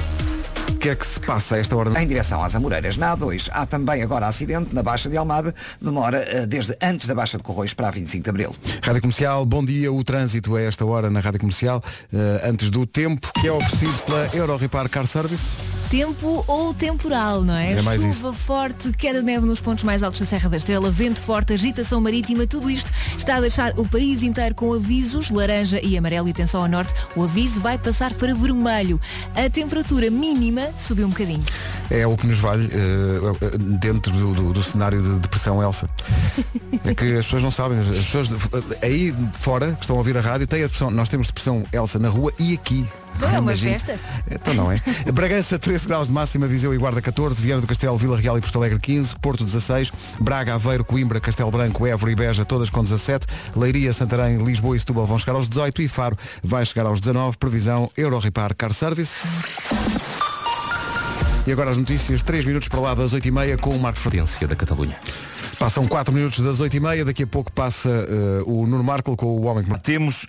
O 0.69 0.73
que 0.75 0.89
é 0.89 0.95
que 0.95 1.07
se 1.07 1.19
passa 1.19 1.55
a 1.55 1.57
esta 1.57 1.75
hora? 1.75 1.99
Em 1.99 2.05
direção 2.05 2.43
às 2.43 2.55
Amoreiras, 2.55 2.97
na 2.97 3.17
A2, 3.17 3.49
há 3.51 3.65
também 3.65 4.03
agora 4.03 4.27
acidente 4.27 4.75
na 4.75 4.83
Baixa 4.83 5.09
de 5.09 5.17
Almada, 5.17 5.55
demora 5.81 6.19
eh, 6.19 6.45
desde 6.45 6.77
antes 6.79 7.07
da 7.07 7.15
Baixa 7.15 7.37
de 7.37 7.43
Corroios 7.43 7.73
para 7.73 7.87
a 7.87 7.91
25 7.91 8.23
de 8.23 8.29
Abril. 8.29 8.55
Rádio 8.83 9.01
Comercial, 9.01 9.43
bom 9.43 9.65
dia. 9.65 9.91
O 9.91 10.03
trânsito 10.03 10.55
a 10.55 10.61
esta 10.61 10.85
hora 10.85 11.09
na 11.09 11.19
Rádio 11.19 11.39
Comercial, 11.39 11.83
eh, 12.13 12.47
antes 12.47 12.69
do 12.69 12.85
tempo, 12.85 13.31
que 13.41 13.47
é 13.47 13.51
oferecido 13.51 14.03
pela 14.03 14.29
Euro 14.35 14.55
Repar 14.55 14.87
Car 14.87 15.07
Service. 15.07 15.78
Tempo 15.89 16.43
ou 16.47 16.71
temporal, 16.71 17.41
não 17.41 17.55
é? 17.55 17.71
É 17.73 17.81
mais 17.81 17.99
Chuva 18.01 18.31
forte, 18.31 18.91
queda 18.91 19.19
de 19.21 19.25
neve 19.25 19.45
nos 19.47 19.59
pontos 19.59 19.83
mais 19.83 20.03
altos 20.03 20.19
da 20.19 20.25
Serra 20.27 20.47
da 20.47 20.57
Estrela, 20.57 20.91
vento 20.91 21.19
forte, 21.19 21.51
agitação 21.53 21.99
marítima, 21.99 22.45
tudo 22.45 22.69
isto 22.69 22.91
está 23.17 23.37
a 23.37 23.41
deixar 23.41 23.73
o 23.79 23.87
país 23.87 24.21
inteiro 24.21 24.53
com 24.53 24.71
avisos, 24.71 25.31
laranja 25.31 25.79
e 25.83 25.97
amarelo 25.97 26.27
e 26.27 26.31
atenção 26.31 26.61
ao 26.61 26.67
norte. 26.67 26.93
O 27.15 27.23
aviso 27.23 27.59
vai 27.59 27.77
passar 27.79 28.13
para 28.13 28.35
vermelho. 28.35 29.01
A 29.35 29.49
temperatura 29.49 30.11
mínima 30.11 30.69
subiu 30.77 31.07
um 31.07 31.09
bocadinho. 31.09 31.43
É 31.89 32.05
o 32.05 32.15
que 32.15 32.27
nos 32.27 32.37
vale 32.37 32.69
eh, 32.71 33.57
dentro 33.81 34.11
do, 34.13 34.33
do- 34.33 34.53
do 34.53 34.61
cenário 34.63 35.01
de 35.01 35.19
depressão 35.19 35.61
Elsa. 35.61 35.89
É 36.85 36.95
que 36.95 37.03
as 37.17 37.25
pessoas 37.25 37.43
não 37.43 37.51
sabem. 37.51 37.77
As 37.79 37.87
pessoas 37.87 38.29
eh, 38.31 38.85
aí 38.85 39.15
fora, 39.33 39.73
que 39.73 39.81
estão 39.81 39.95
a 39.95 39.99
ouvir 39.99 40.15
a 40.17 40.21
rádio, 40.21 40.45
têm 40.47 40.59
a 40.59 40.63
depressão. 40.63 40.89
Nós 40.91 41.09
temos 41.09 41.27
depressão 41.27 41.63
Elsa 41.73 41.97
na 41.99 42.09
rua 42.09 42.31
e 42.39 42.53
aqui. 42.53 42.85
Não 43.19 43.29
é 43.29 43.39
uma 43.39 43.55
festa? 43.55 43.99
Então 44.29 44.53
não 44.53 44.71
é. 44.71 44.81
Bragança 45.11 45.59
13 45.59 45.87
graus 45.87 46.07
de 46.07 46.13
máxima, 46.13 46.47
Viseu 46.47 46.73
e 46.73 46.77
Guarda 46.77 47.01
14, 47.01 47.41
Viana 47.41 47.61
do 47.61 47.67
Castelo, 47.67 47.97
Vila 47.97 48.17
Real 48.17 48.37
e 48.37 48.41
Porto 48.41 48.57
Alegre 48.57 48.79
15, 48.79 49.15
Porto 49.17 49.43
16, 49.43 49.91
Braga, 50.19 50.55
Aveiro, 50.55 50.85
Coimbra, 50.85 51.19
Castelo 51.19 51.51
Branco, 51.51 51.85
Évora 51.85 52.11
e 52.11 52.15
Beja, 52.15 52.45
todas 52.45 52.69
com 52.69 52.83
17, 52.83 53.27
Leiria, 53.55 53.91
Santarém, 53.91 54.37
Lisboa 54.37 54.75
e 54.75 54.79
Setúbal 54.79 55.05
vão 55.05 55.19
chegar 55.19 55.33
aos 55.33 55.49
18 55.49 55.81
e 55.81 55.87
Faro 55.87 56.17
vai 56.43 56.65
chegar 56.65 56.85
aos 56.85 56.99
19, 56.99 57.37
previsão 57.37 57.89
Euro 57.97 58.19
Repar 58.19 58.55
Car 58.55 58.73
Service. 58.73 59.19
E 61.45 61.51
agora 61.51 61.71
as 61.71 61.77
notícias, 61.77 62.21
3 62.21 62.45
minutos 62.45 62.67
para 62.67 62.79
lá 62.79 62.93
das 62.93 63.13
8h30 63.13 63.57
com 63.59 63.71
o 63.71 63.79
Marcos 63.79 64.03
Fratência 64.03 64.47
da 64.47 64.55
Catalunha. 64.55 64.97
Passam 65.57 65.85
4 65.87 66.13
minutos 66.13 66.39
das 66.39 66.59
8h30, 66.59 67.03
daqui 67.03 67.23
a 67.23 67.27
pouco 67.27 67.51
passa 67.51 67.89
eh, 67.89 68.43
o 68.45 68.65
Nuno 68.65 68.83
Marco 68.83 69.13
com 69.17 69.25
o 69.25 69.43
Homem 69.43 69.63
que 69.65 69.79
Temos 69.81 70.25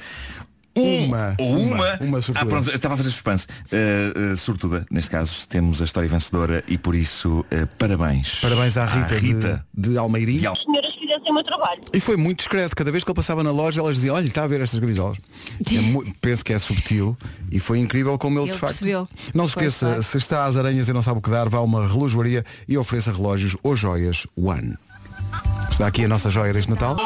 um, 0.76 1.04
Uma, 1.06 1.34
ou 1.38 1.56
uma, 1.58 1.74
uma, 1.74 1.96
uma 2.00 2.18
ah, 2.34 2.46
pronto, 2.46 2.70
estava 2.70 2.94
a 2.94 2.96
fazer 2.96 3.10
suspense. 3.10 3.46
Uh, 3.72 4.32
uh, 4.32 4.36
sortuda, 4.36 4.86
neste 4.90 5.10
caso 5.10 5.46
temos 5.48 5.80
a 5.82 5.84
história 5.84 6.08
vencedora 6.08 6.62
e 6.68 6.78
por 6.78 6.94
isso 6.94 7.40
uh, 7.40 7.66
parabéns. 7.78 8.40
Parabéns 8.40 8.76
à 8.76 8.84
Rita, 8.86 9.18
Rita. 9.18 9.66
De, 9.74 9.90
de 9.90 9.98
Almeiri. 9.98 10.38
de 10.38 10.46
Al- 10.46 10.56
senhoras 10.56 10.94
fizessem 10.94 11.30
o 11.30 11.34
meu 11.34 11.44
trabalho. 11.44 11.80
E 11.92 12.00
foi 12.00 12.16
muito 12.16 12.38
discreto, 12.38 12.76
cada 12.76 12.90
vez 12.92 13.02
que 13.04 13.10
ele 13.10 13.16
passava 13.16 13.42
na 13.42 13.50
loja 13.50 13.80
elas 13.80 13.96
diziam, 13.96 14.14
olha, 14.16 14.26
está 14.26 14.44
a 14.44 14.46
ver 14.46 14.60
estas 14.60 14.78
camisolas. 14.80 15.18
É 15.60 16.10
penso 16.20 16.44
que 16.44 16.52
é 16.52 16.58
subtil 16.58 17.16
e 17.50 17.58
foi 17.58 17.78
incrível 17.78 18.16
como 18.18 18.38
ele, 18.38 18.46
Ele 18.46 18.52
de 18.52 18.58
facto. 18.58 18.72
percebeu. 18.74 19.08
Não 19.34 19.46
se 19.48 19.54
Foi, 19.54 19.66
esqueça, 19.66 20.02
se 20.02 20.18
está 20.18 20.44
às 20.44 20.56
aranhas 20.56 20.88
e 20.88 20.92
não 20.92 21.02
sabe 21.02 21.18
o 21.18 21.22
que 21.22 21.30
dar, 21.30 21.48
vá 21.48 21.58
a 21.58 21.62
uma 21.62 21.86
relojoaria 21.86 22.44
e 22.68 22.78
ofereça 22.78 23.12
relógios 23.12 23.56
ou 23.62 23.74
joias 23.74 24.26
One. 24.36 24.76
Está 25.70 25.86
aqui 25.86 26.04
a 26.04 26.08
nossa 26.08 26.30
joia 26.30 26.52
deste 26.52 26.70
Natal. 26.70 26.96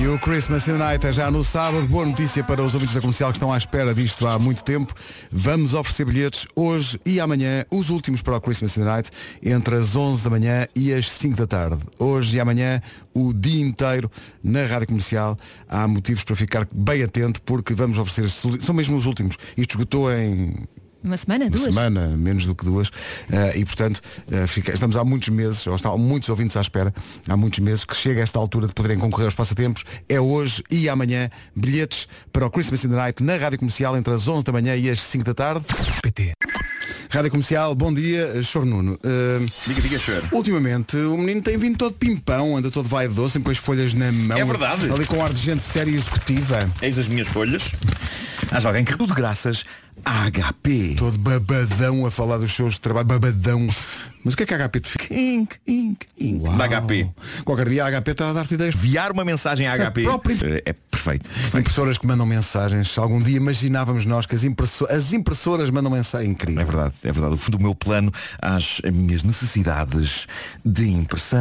E 0.00 0.06
o 0.08 0.18
Christmas 0.18 0.66
Unite 0.66 1.06
é 1.06 1.12
já 1.12 1.30
no 1.30 1.44
sábado. 1.44 1.86
Boa 1.86 2.04
notícia 2.04 2.42
para 2.42 2.62
os 2.62 2.74
ouvintes 2.74 2.94
da 2.94 3.00
comercial 3.00 3.30
que 3.30 3.36
estão 3.36 3.52
à 3.52 3.58
espera 3.58 3.94
disto 3.94 4.26
há 4.26 4.38
muito 4.38 4.64
tempo. 4.64 4.94
Vamos 5.30 5.74
oferecer 5.74 6.04
bilhetes 6.04 6.46
hoje 6.56 7.00
e 7.06 7.20
amanhã, 7.20 7.64
os 7.70 7.90
últimos 7.90 8.22
para 8.22 8.36
o 8.36 8.40
Christmas 8.40 8.76
Night, 8.76 9.10
entre 9.42 9.76
as 9.76 9.94
11 9.94 10.24
da 10.24 10.30
manhã 10.30 10.66
e 10.74 10.92
as 10.92 11.10
5 11.10 11.36
da 11.36 11.46
tarde. 11.46 11.78
Hoje 11.98 12.36
e 12.36 12.40
amanhã, 12.40 12.80
o 13.14 13.32
dia 13.32 13.64
inteiro 13.64 14.10
na 14.42 14.64
rádio 14.64 14.88
comercial. 14.88 15.38
Há 15.68 15.86
motivos 15.86 16.24
para 16.24 16.34
ficar 16.34 16.66
bem 16.72 17.02
atento 17.02 17.40
porque 17.42 17.74
vamos 17.74 17.98
oferecer, 17.98 18.24
estes 18.24 18.64
são 18.64 18.74
mesmo 18.74 18.96
os 18.96 19.06
últimos. 19.06 19.36
Isto 19.56 19.72
esgotou 19.72 20.12
em 20.12 20.54
Uma 21.02 21.16
semana, 21.16 21.44
uma 21.46 21.50
duas? 21.50 21.74
semana, 21.74 22.16
menos 22.16 22.46
do 22.46 22.54
que 22.54 22.64
duas, 22.64 22.90
eh, 23.30 23.58
e 23.58 23.64
portanto 23.64 24.00
eh, 24.30 24.46
fica- 24.46 24.72
estamos 24.72 24.96
há 24.96 25.04
muitos 25.04 25.28
meses, 25.30 25.66
ou 25.66 25.74
estão 25.74 25.96
muitos 25.98 26.28
ouvintes 26.28 26.56
à 26.56 26.60
espera, 26.60 26.94
há 27.28 27.36
muitos 27.36 27.58
meses 27.58 27.84
que 27.84 27.94
chega 27.96 28.20
esta 28.22 28.38
altura 28.38 28.66
de 28.68 28.72
poderem 28.74 28.98
concorrer 28.98 29.26
aos 29.26 29.34
passatempos. 29.34 29.84
É 30.08 30.20
hoje 30.20 30.62
e 30.70 30.88
amanhã 30.88 31.28
bilhetes 31.56 32.06
para 32.32 32.46
o 32.46 32.50
Christmas 32.50 32.84
in 32.84 32.88
the 32.90 32.96
Night 32.96 33.22
na 33.22 33.36
Rádio 33.36 33.58
Comercial 33.58 33.96
entre 33.96 34.14
as 34.14 34.28
11 34.28 34.44
da 34.44 34.52
manhã 34.52 34.76
e 34.76 34.88
as 34.90 35.00
5 35.02 35.24
da 35.24 35.34
tarde. 35.34 35.64
PT. 36.02 36.32
Rádio 37.10 37.30
Comercial, 37.30 37.74
bom 37.74 37.92
dia, 37.92 38.42
Chor 38.42 38.64
Nuno. 38.64 38.98
Eh, 39.04 39.44
Diga, 39.66 39.80
diga, 39.82 39.98
senhor. 39.98 40.24
ultimamente 40.32 40.96
o 40.96 41.16
menino 41.18 41.42
tem 41.42 41.58
vindo 41.58 41.76
todo 41.76 41.94
pimpão, 41.94 42.56
anda 42.56 42.70
todo 42.70 42.88
vaidoso, 42.88 43.30
sempre 43.30 43.46
com 43.46 43.50
as 43.50 43.58
folhas 43.58 43.92
na 43.92 44.10
mão. 44.12 44.38
É 44.38 44.44
verdade. 44.44 44.90
Ali 44.90 45.04
com 45.04 45.22
ar 45.22 45.32
de 45.32 45.40
gente 45.40 45.62
séria 45.62 45.90
e 45.90 45.94
executiva. 45.96 46.58
Eis 46.80 46.98
as 46.98 47.08
minhas 47.08 47.28
folhas. 47.28 47.72
Há 48.50 48.66
alguém 48.66 48.84
que 48.84 48.96
tudo 48.96 49.14
graças 49.14 49.64
à 50.04 50.30
HP. 50.30 50.96
Todo 50.98 51.18
babadão 51.18 52.04
a 52.06 52.10
falar 52.10 52.38
dos 52.38 52.52
seus 52.54 52.78
trabalhos, 52.78 53.08
babadão. 53.08 53.66
Mas 54.24 54.34
o 54.34 54.36
que 54.36 54.44
é 54.44 54.46
que 54.46 54.54
a 54.54 54.68
HP 54.68 54.80
te 54.80 54.88
fica? 54.88 55.12
Inc, 55.14 55.54
inc, 55.66 56.04
inc. 56.18 56.42
Da 56.56 56.68
HP. 56.68 57.10
Qualquer 57.44 57.68
dia 57.68 57.84
a 57.84 57.90
HP 58.00 58.12
está 58.12 58.30
a 58.30 58.32
dar-te 58.32 58.54
ideias. 58.54 58.74
Enviar 58.76 59.10
uma 59.10 59.24
mensagem 59.24 59.66
à 59.66 59.74
HP 59.76 60.04
própria- 60.04 60.36
eh, 60.42 60.62
é 60.66 60.72
perfeito. 60.72 61.28
perfeito. 61.28 61.58
Impressoras 61.58 61.98
que 61.98 62.06
mandam 62.06 62.24
mensagens. 62.24 62.96
Algum 62.98 63.20
dia 63.20 63.36
imaginávamos 63.36 64.06
nós 64.06 64.24
que 64.24 64.36
as, 64.36 64.44
impresso- 64.44 64.86
as 64.88 65.12
impressoras 65.12 65.70
mandam 65.70 65.90
mensagem. 65.90 66.30
Incrível. 66.30 66.62
É 66.62 66.64
verdade, 66.64 66.94
é 67.02 67.10
verdade. 67.12 67.34
O 67.34 67.36
fundo 67.36 67.58
do 67.58 67.64
meu 67.64 67.74
plano 67.74 68.12
às 68.40 68.80
minhas 68.92 69.24
necessidades 69.24 70.28
de 70.64 70.88
impressão. 70.88 71.40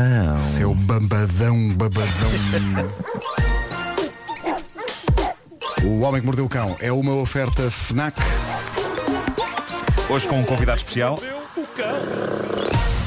Seu 0.58 0.74
babadão, 0.74 1.74
babadão. 1.76 2.10
o 5.84 6.02
Homem 6.02 6.22
que 6.22 6.28
Mordeu 6.28 6.46
o 6.46 6.50
Cão 6.50 6.76
é 6.80 6.92
uma 6.92 7.14
oferta 7.16 7.72
FNAC. 7.72 8.18
Hoje 10.10 10.28
com 10.28 10.40
um 10.40 10.44
convidado 10.44 10.78
especial. 10.78 11.20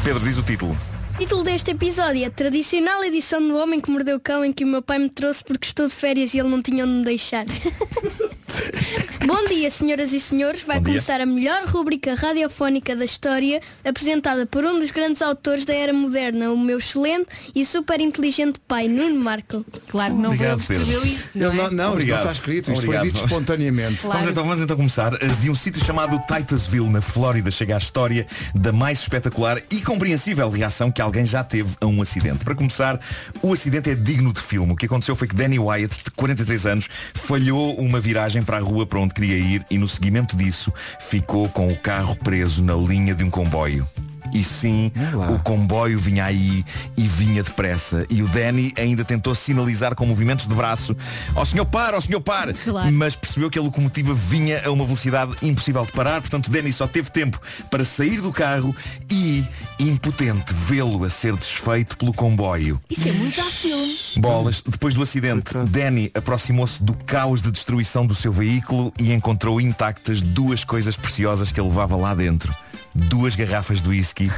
Pedro, 0.02 0.20
diz 0.20 0.38
o 0.38 0.42
título. 0.42 0.76
Título 1.18 1.44
deste 1.44 1.70
episódio 1.70 2.24
é 2.24 2.26
a 2.26 2.30
tradicional 2.30 3.04
edição 3.04 3.40
do 3.46 3.56
Homem 3.56 3.80
que 3.80 3.90
Mordeu 3.90 4.16
o 4.16 4.20
Cão 4.20 4.44
em 4.44 4.52
que 4.52 4.64
o 4.64 4.66
meu 4.66 4.82
pai 4.82 4.98
me 4.98 5.08
trouxe 5.08 5.44
porque 5.44 5.66
estou 5.66 5.86
de 5.86 5.94
férias 5.94 6.34
e 6.34 6.40
ele 6.40 6.48
não 6.48 6.60
tinha 6.60 6.84
onde 6.84 6.94
me 6.94 7.04
deixar. 7.04 7.44
Bom 9.26 9.48
dia, 9.48 9.70
senhoras 9.70 10.12
e 10.12 10.20
senhores. 10.20 10.62
Vai 10.62 10.76
Bom 10.78 10.84
dia. 10.84 10.92
começar 10.94 11.20
a 11.20 11.26
melhor 11.26 11.64
rúbrica 11.66 12.14
radiofónica 12.14 12.94
da 12.94 13.04
história, 13.04 13.60
apresentada 13.84 14.46
por 14.46 14.64
um 14.64 14.78
dos 14.78 14.90
grandes 14.90 15.22
autores 15.22 15.64
da 15.64 15.74
era 15.74 15.92
moderna, 15.92 16.50
o 16.50 16.58
meu 16.58 16.78
excelente 16.78 17.28
e 17.54 17.64
super 17.64 18.00
inteligente 18.00 18.60
pai, 18.68 18.86
Nuno 18.88 19.16
Marco. 19.20 19.64
Claro 19.88 20.14
que 20.14 20.20
não 20.20 20.30
Obrigado, 20.32 20.60
foi 20.62 20.76
ele 20.76 20.84
que 20.84 20.90
escreveu 20.90 21.14
isto. 21.14 21.30
Não 21.34 21.50
é? 21.50 21.54
não, 21.54 21.70
não, 21.70 21.92
Obrigado. 21.92 22.24
não 22.24 22.30
está 22.30 22.32
escrito. 22.32 22.70
Isto 22.70 22.78
Obrigado. 22.84 23.02
foi 23.02 23.10
dito 23.12 23.24
espontaneamente. 23.24 23.96
Claro. 24.00 24.18
Vamos, 24.18 24.30
então, 24.30 24.44
vamos 24.44 24.62
então 24.62 24.76
começar. 24.76 25.14
Eh, 25.14 25.26
De 25.40 25.50
um 25.50 25.54
sítio 25.54 25.84
chamado 25.84 26.20
Titusville, 26.26 26.88
na 26.90 27.00
Flórida, 27.00 27.50
chega 27.50 27.74
a 27.74 27.78
história 27.78 28.26
da 28.54 28.72
mais 28.72 29.00
espetacular 29.00 29.62
e 29.70 29.80
compreensível 29.80 30.48
reação 30.50 30.90
que 30.92 31.00
alguém 31.00 31.24
já 31.24 31.42
teve 31.42 31.74
a 31.80 31.86
um 31.86 32.02
acidente. 32.02 32.44
Para 32.44 32.54
começar, 32.54 33.00
o 33.42 33.52
acidente 33.52 33.90
é 33.90 33.94
digno 33.94 34.32
de 34.32 34.40
filme. 34.40 34.72
O 34.72 34.76
que 34.76 34.86
aconteceu 34.86 35.16
foi 35.16 35.26
que 35.28 35.34
Danny 35.34 35.58
Wyatt, 35.58 36.04
de 36.04 36.10
43 36.10 36.66
anos, 36.66 36.88
falhou 37.14 37.74
uma 37.76 38.00
viragem 38.00 38.33
para 38.42 38.58
a 38.58 38.60
rua 38.60 38.86
para 38.86 38.98
onde 38.98 39.14
queria 39.14 39.36
ir 39.36 39.64
e 39.70 39.78
no 39.78 39.88
seguimento 39.88 40.36
disso 40.36 40.72
ficou 40.98 41.48
com 41.48 41.68
o 41.68 41.76
carro 41.76 42.16
preso 42.16 42.62
na 42.62 42.74
linha 42.74 43.14
de 43.14 43.22
um 43.22 43.30
comboio. 43.30 43.86
E 44.32 44.42
sim, 44.42 44.90
o 45.32 45.38
comboio 45.40 45.98
vinha 45.98 46.24
aí 46.24 46.64
e 46.96 47.02
vinha 47.02 47.42
depressa. 47.42 48.06
E 48.08 48.22
o 48.22 48.28
Danny 48.28 48.72
ainda 48.76 49.04
tentou 49.04 49.34
sinalizar 49.34 49.94
com 49.94 50.06
movimentos 50.06 50.46
de 50.46 50.54
braço 50.54 50.96
Ó 51.34 51.44
senhor 51.44 51.66
para, 51.66 51.96
ó 51.96 52.00
senhor 52.00 52.20
para 52.20 52.54
Claro. 52.54 52.92
Mas 52.92 53.14
percebeu 53.16 53.50
que 53.50 53.58
a 53.58 53.62
locomotiva 53.62 54.14
vinha 54.14 54.62
a 54.64 54.70
uma 54.70 54.84
velocidade 54.84 55.36
impossível 55.42 55.84
de 55.84 55.92
parar 55.92 56.20
Portanto 56.20 56.50
Danny 56.50 56.72
só 56.72 56.86
teve 56.86 57.10
tempo 57.10 57.40
para 57.70 57.84
sair 57.84 58.20
do 58.20 58.32
carro 58.32 58.74
E, 59.10 59.44
impotente, 59.78 60.52
vê-lo 60.66 61.04
a 61.04 61.10
ser 61.10 61.36
desfeito 61.36 61.96
pelo 61.96 62.12
comboio 62.12 62.80
Isso 62.88 63.08
é 63.08 63.12
muito 63.12 63.40
a 63.40 63.44
filme. 63.44 63.94
Bolas, 64.16 64.62
depois 64.66 64.94
do 64.94 65.02
acidente, 65.02 65.52
Danny 65.68 66.10
aproximou-se 66.14 66.82
do 66.82 66.94
caos 66.94 67.42
de 67.42 67.50
destruição 67.50 68.06
do 68.06 68.14
seu 68.14 68.32
veículo 68.32 68.92
e 68.98 69.12
encontrou 69.12 69.60
intactas 69.60 70.20
duas 70.20 70.64
coisas 70.64 70.96
preciosas 70.96 71.52
que 71.52 71.60
ele 71.60 71.68
levava 71.68 71.96
lá 71.96 72.14
dentro. 72.14 72.54
Duas 72.94 73.34
garrafas 73.36 73.82
de 73.82 73.88
whisky 73.88 74.30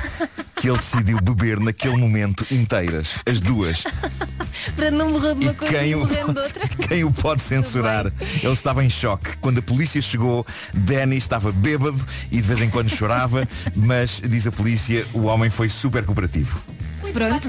que 0.56 0.68
ele 0.68 0.78
decidiu 0.78 1.20
beber 1.20 1.60
naquele 1.60 1.96
momento 1.96 2.46
inteiras. 2.50 3.16
As 3.26 3.40
duas. 3.40 3.84
Para 4.74 4.90
não 4.90 5.10
morrer 5.10 5.34
de 5.34 5.44
uma 5.44 5.52
E 5.52 5.54
coisa 5.54 5.78
quem 5.78 5.90
e 5.90 5.94
morrer 5.96 6.24
de 6.24 6.38
outra. 6.38 6.68
quem 6.88 7.04
o 7.04 7.12
pode 7.12 7.42
censurar? 7.42 8.06
Ele 8.42 8.52
estava 8.52 8.82
em 8.82 8.88
choque. 8.88 9.36
Quando 9.36 9.58
a 9.58 9.62
polícia 9.62 10.00
chegou, 10.00 10.46
Danny 10.72 11.18
estava 11.18 11.52
bêbado 11.52 12.02
e 12.32 12.36
de 12.36 12.42
vez 12.42 12.62
em 12.62 12.70
quando 12.70 12.88
chorava, 12.88 13.46
mas, 13.74 14.22
diz 14.26 14.46
a 14.46 14.52
polícia, 14.52 15.06
o 15.12 15.24
homem 15.24 15.50
foi 15.50 15.68
super 15.68 16.04
cooperativo. 16.04 16.58
Pronto. 17.12 17.48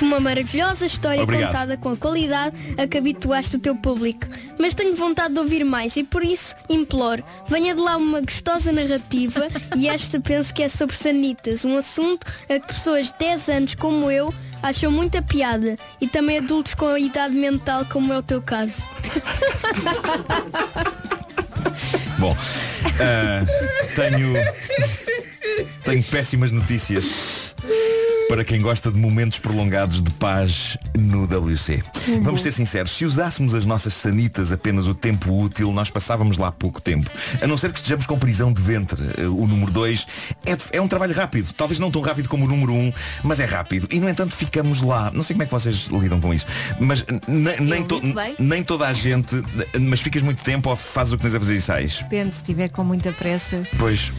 Uma 0.00 0.20
maravilhosa 0.20 0.86
história 0.86 1.22
Obrigado. 1.22 1.52
contada 1.52 1.76
com 1.76 1.90
a 1.90 1.96
qualidade 1.96 2.56
a 2.76 2.86
que 2.86 2.98
habituaste 2.98 3.56
o 3.56 3.58
teu 3.58 3.76
público. 3.76 4.26
Mas 4.58 4.74
tenho 4.74 4.94
vontade 4.94 5.34
de 5.34 5.40
ouvir 5.40 5.64
mais 5.64 5.96
e 5.96 6.04
por 6.04 6.22
isso 6.22 6.54
imploro, 6.68 7.24
venha 7.48 7.74
de 7.74 7.80
lá 7.80 7.96
uma 7.96 8.20
gostosa 8.20 8.70
narrativa 8.72 9.48
e 9.76 9.88
esta 9.88 10.20
penso 10.20 10.52
que 10.52 10.62
é 10.62 10.68
sobre 10.68 10.94
sanitas, 10.96 11.64
um 11.64 11.76
assunto 11.76 12.26
a 12.48 12.58
que 12.58 12.66
pessoas 12.68 13.06
de 13.06 13.14
10 13.18 13.48
anos 13.48 13.74
como 13.74 14.10
eu 14.10 14.32
acham 14.62 14.90
muita 14.90 15.22
piada 15.22 15.76
e 16.00 16.06
também 16.06 16.38
adultos 16.38 16.74
com 16.74 16.88
a 16.88 16.98
idade 17.00 17.34
mental 17.34 17.84
como 17.90 18.12
é 18.12 18.18
o 18.18 18.22
teu 18.22 18.40
caso. 18.42 18.82
Bom, 22.18 22.36
ah, 23.00 23.44
tenho, 23.96 24.34
tenho 25.84 26.04
péssimas 26.04 26.52
notícias 26.52 27.41
para 28.32 28.44
quem 28.44 28.62
gosta 28.62 28.90
de 28.90 28.98
momentos 28.98 29.38
prolongados 29.38 30.00
de 30.02 30.10
paz 30.12 30.78
no 30.96 31.24
WC. 31.24 31.82
Vamos 32.22 32.40
ser 32.40 32.50
sinceros, 32.50 32.92
se 32.92 33.04
usássemos 33.04 33.54
as 33.54 33.66
nossas 33.66 33.92
sanitas 33.92 34.50
apenas 34.52 34.86
o 34.86 34.94
tempo 34.94 35.38
útil, 35.38 35.70
nós 35.70 35.90
passávamos 35.90 36.38
lá 36.38 36.50
pouco 36.50 36.80
tempo. 36.80 37.10
A 37.42 37.46
não 37.46 37.58
ser 37.58 37.70
que 37.70 37.78
estejamos 37.78 38.06
com 38.06 38.18
prisão 38.18 38.50
de 38.50 38.62
ventre. 38.62 39.02
Eh, 39.18 39.26
O 39.26 39.46
número 39.46 39.70
2 39.70 40.06
é, 40.46 40.56
é 40.78 40.80
um 40.80 40.88
trabalho 40.88 41.14
rápido. 41.14 41.52
Talvez 41.52 41.78
não 41.78 41.90
tão 41.90 42.00
rápido 42.00 42.26
como 42.26 42.46
o 42.46 42.48
número 42.48 42.72
1, 42.72 42.78
um, 42.78 42.92
mas 43.22 43.38
é 43.38 43.44
rápido. 43.44 43.86
E 43.90 44.00
no 44.00 44.08
entanto 44.08 44.34
ficamos 44.34 44.80
lá. 44.80 45.10
Não 45.12 45.22
sei 45.22 45.34
como 45.34 45.42
é 45.42 45.46
que 45.46 45.52
vocês 45.52 45.88
lidam 45.92 46.18
com 46.18 46.32
isso. 46.32 46.46
Mas 46.80 47.04
ne- 47.28 47.56
nem, 47.60 47.84
to- 47.84 48.00
nem 48.38 48.64
toda 48.64 48.88
a 48.88 48.94
gente. 48.94 49.42
Mas 49.78 50.00
ficas 50.00 50.22
muito 50.22 50.42
tempo 50.42 50.70
ou 50.70 50.76
fazes 50.76 51.12
o 51.12 51.16
que 51.18 51.22
tens 51.24 51.34
a 51.34 51.38
fazer 51.38 51.54
e 51.56 51.60
sais. 51.60 51.96
Depende, 51.98 52.34
se 52.34 52.40
estiver 52.40 52.70
com 52.70 52.82
muita 52.82 53.12
pressa, 53.12 53.62
Pois. 53.78 54.10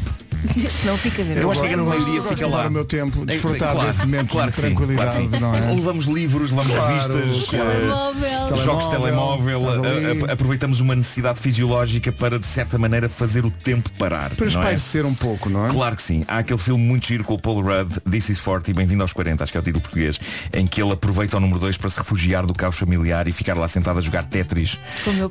não 0.86 0.98
fica 0.98 1.24
bem. 1.24 1.38
Eu 1.38 1.52
acho 1.52 1.62
que 1.62 1.68
a 1.68 1.72
grande 1.72 1.90
maioria 1.90 2.22
fica 2.24 2.48
lá. 2.48 2.68
o 2.68 2.72
meu 2.72 2.86
tempo, 2.86 3.24
É, 3.24 3.26
desfrutar 3.26 3.72
claro, 3.74 3.88
desse 3.88 4.00
momento 4.02 4.30
claro 4.30 4.52
de 4.52 4.56
que 4.56 4.62
sim, 4.62 4.68
tranquilidade, 4.76 5.28
claro 5.28 5.58
sim. 5.58 5.64
é? 5.72 5.74
Levamos 5.74 6.06
livros, 6.06 6.52
levamos 6.52 6.74
Claro, 6.74 6.94
revistas, 6.94 7.54
eh, 7.54 7.58
Telemóvel. 7.58 8.58
jogos 8.58 8.84
de 8.86 8.90
telemóvel, 8.92 9.70
ali. 9.70 10.22
a- 10.24 10.30
a- 10.30 10.34
aproveitamos 10.34 10.80
uma 10.80 10.96
necessidade 10.96 11.40
fisiológica 11.40 12.12
para, 12.12 12.38
de 12.40 12.46
certa 12.46 12.78
maneira, 12.78 13.08
fazer 13.10 13.46
o 13.46 13.52
tempo 13.52 13.90
parar. 13.98 14.36
Para 14.36 14.46
é? 14.46 14.50
espairecer 14.50 15.06
um 15.06 15.14
pouco, 15.14 15.50
não 15.50 15.66
é? 15.68 15.70
Claro 15.70 15.96
que 15.96 16.04
sim. 16.04 16.24
Há 16.28 16.40
aquele 16.40 16.60
filme 16.60 16.84
muito 16.84 17.08
giro 17.08 17.24
com 17.24 17.34
o 17.36 17.40
Paul 17.40 17.62
Rudd, 17.62 18.00
This 18.10 18.30
is 18.30 18.40
40, 18.42 18.74
Bem-vindo 18.74 19.02
aos 19.02 19.14
40, 19.14 19.44
acho 19.44 19.52
que 19.52 19.58
é 19.58 19.62
o 19.62 19.64
título 19.64 19.82
português, 19.82 20.20
em 20.54 20.66
que 20.68 20.82
ele 20.82 20.92
aproveita 20.92 21.38
o 21.38 21.40
número 21.40 21.60
2 21.60 21.78
para 21.78 21.90
se 21.90 21.98
refugiar 21.98 22.46
do 22.46 22.54
caos 22.54 22.78
familiar 22.78 23.28
e 23.28 23.32
ficar 23.32 23.56
lá 23.56 23.68
sentado 23.68 24.00
a 24.00 24.02
jogar 24.02 24.24
Tetris 24.26 24.78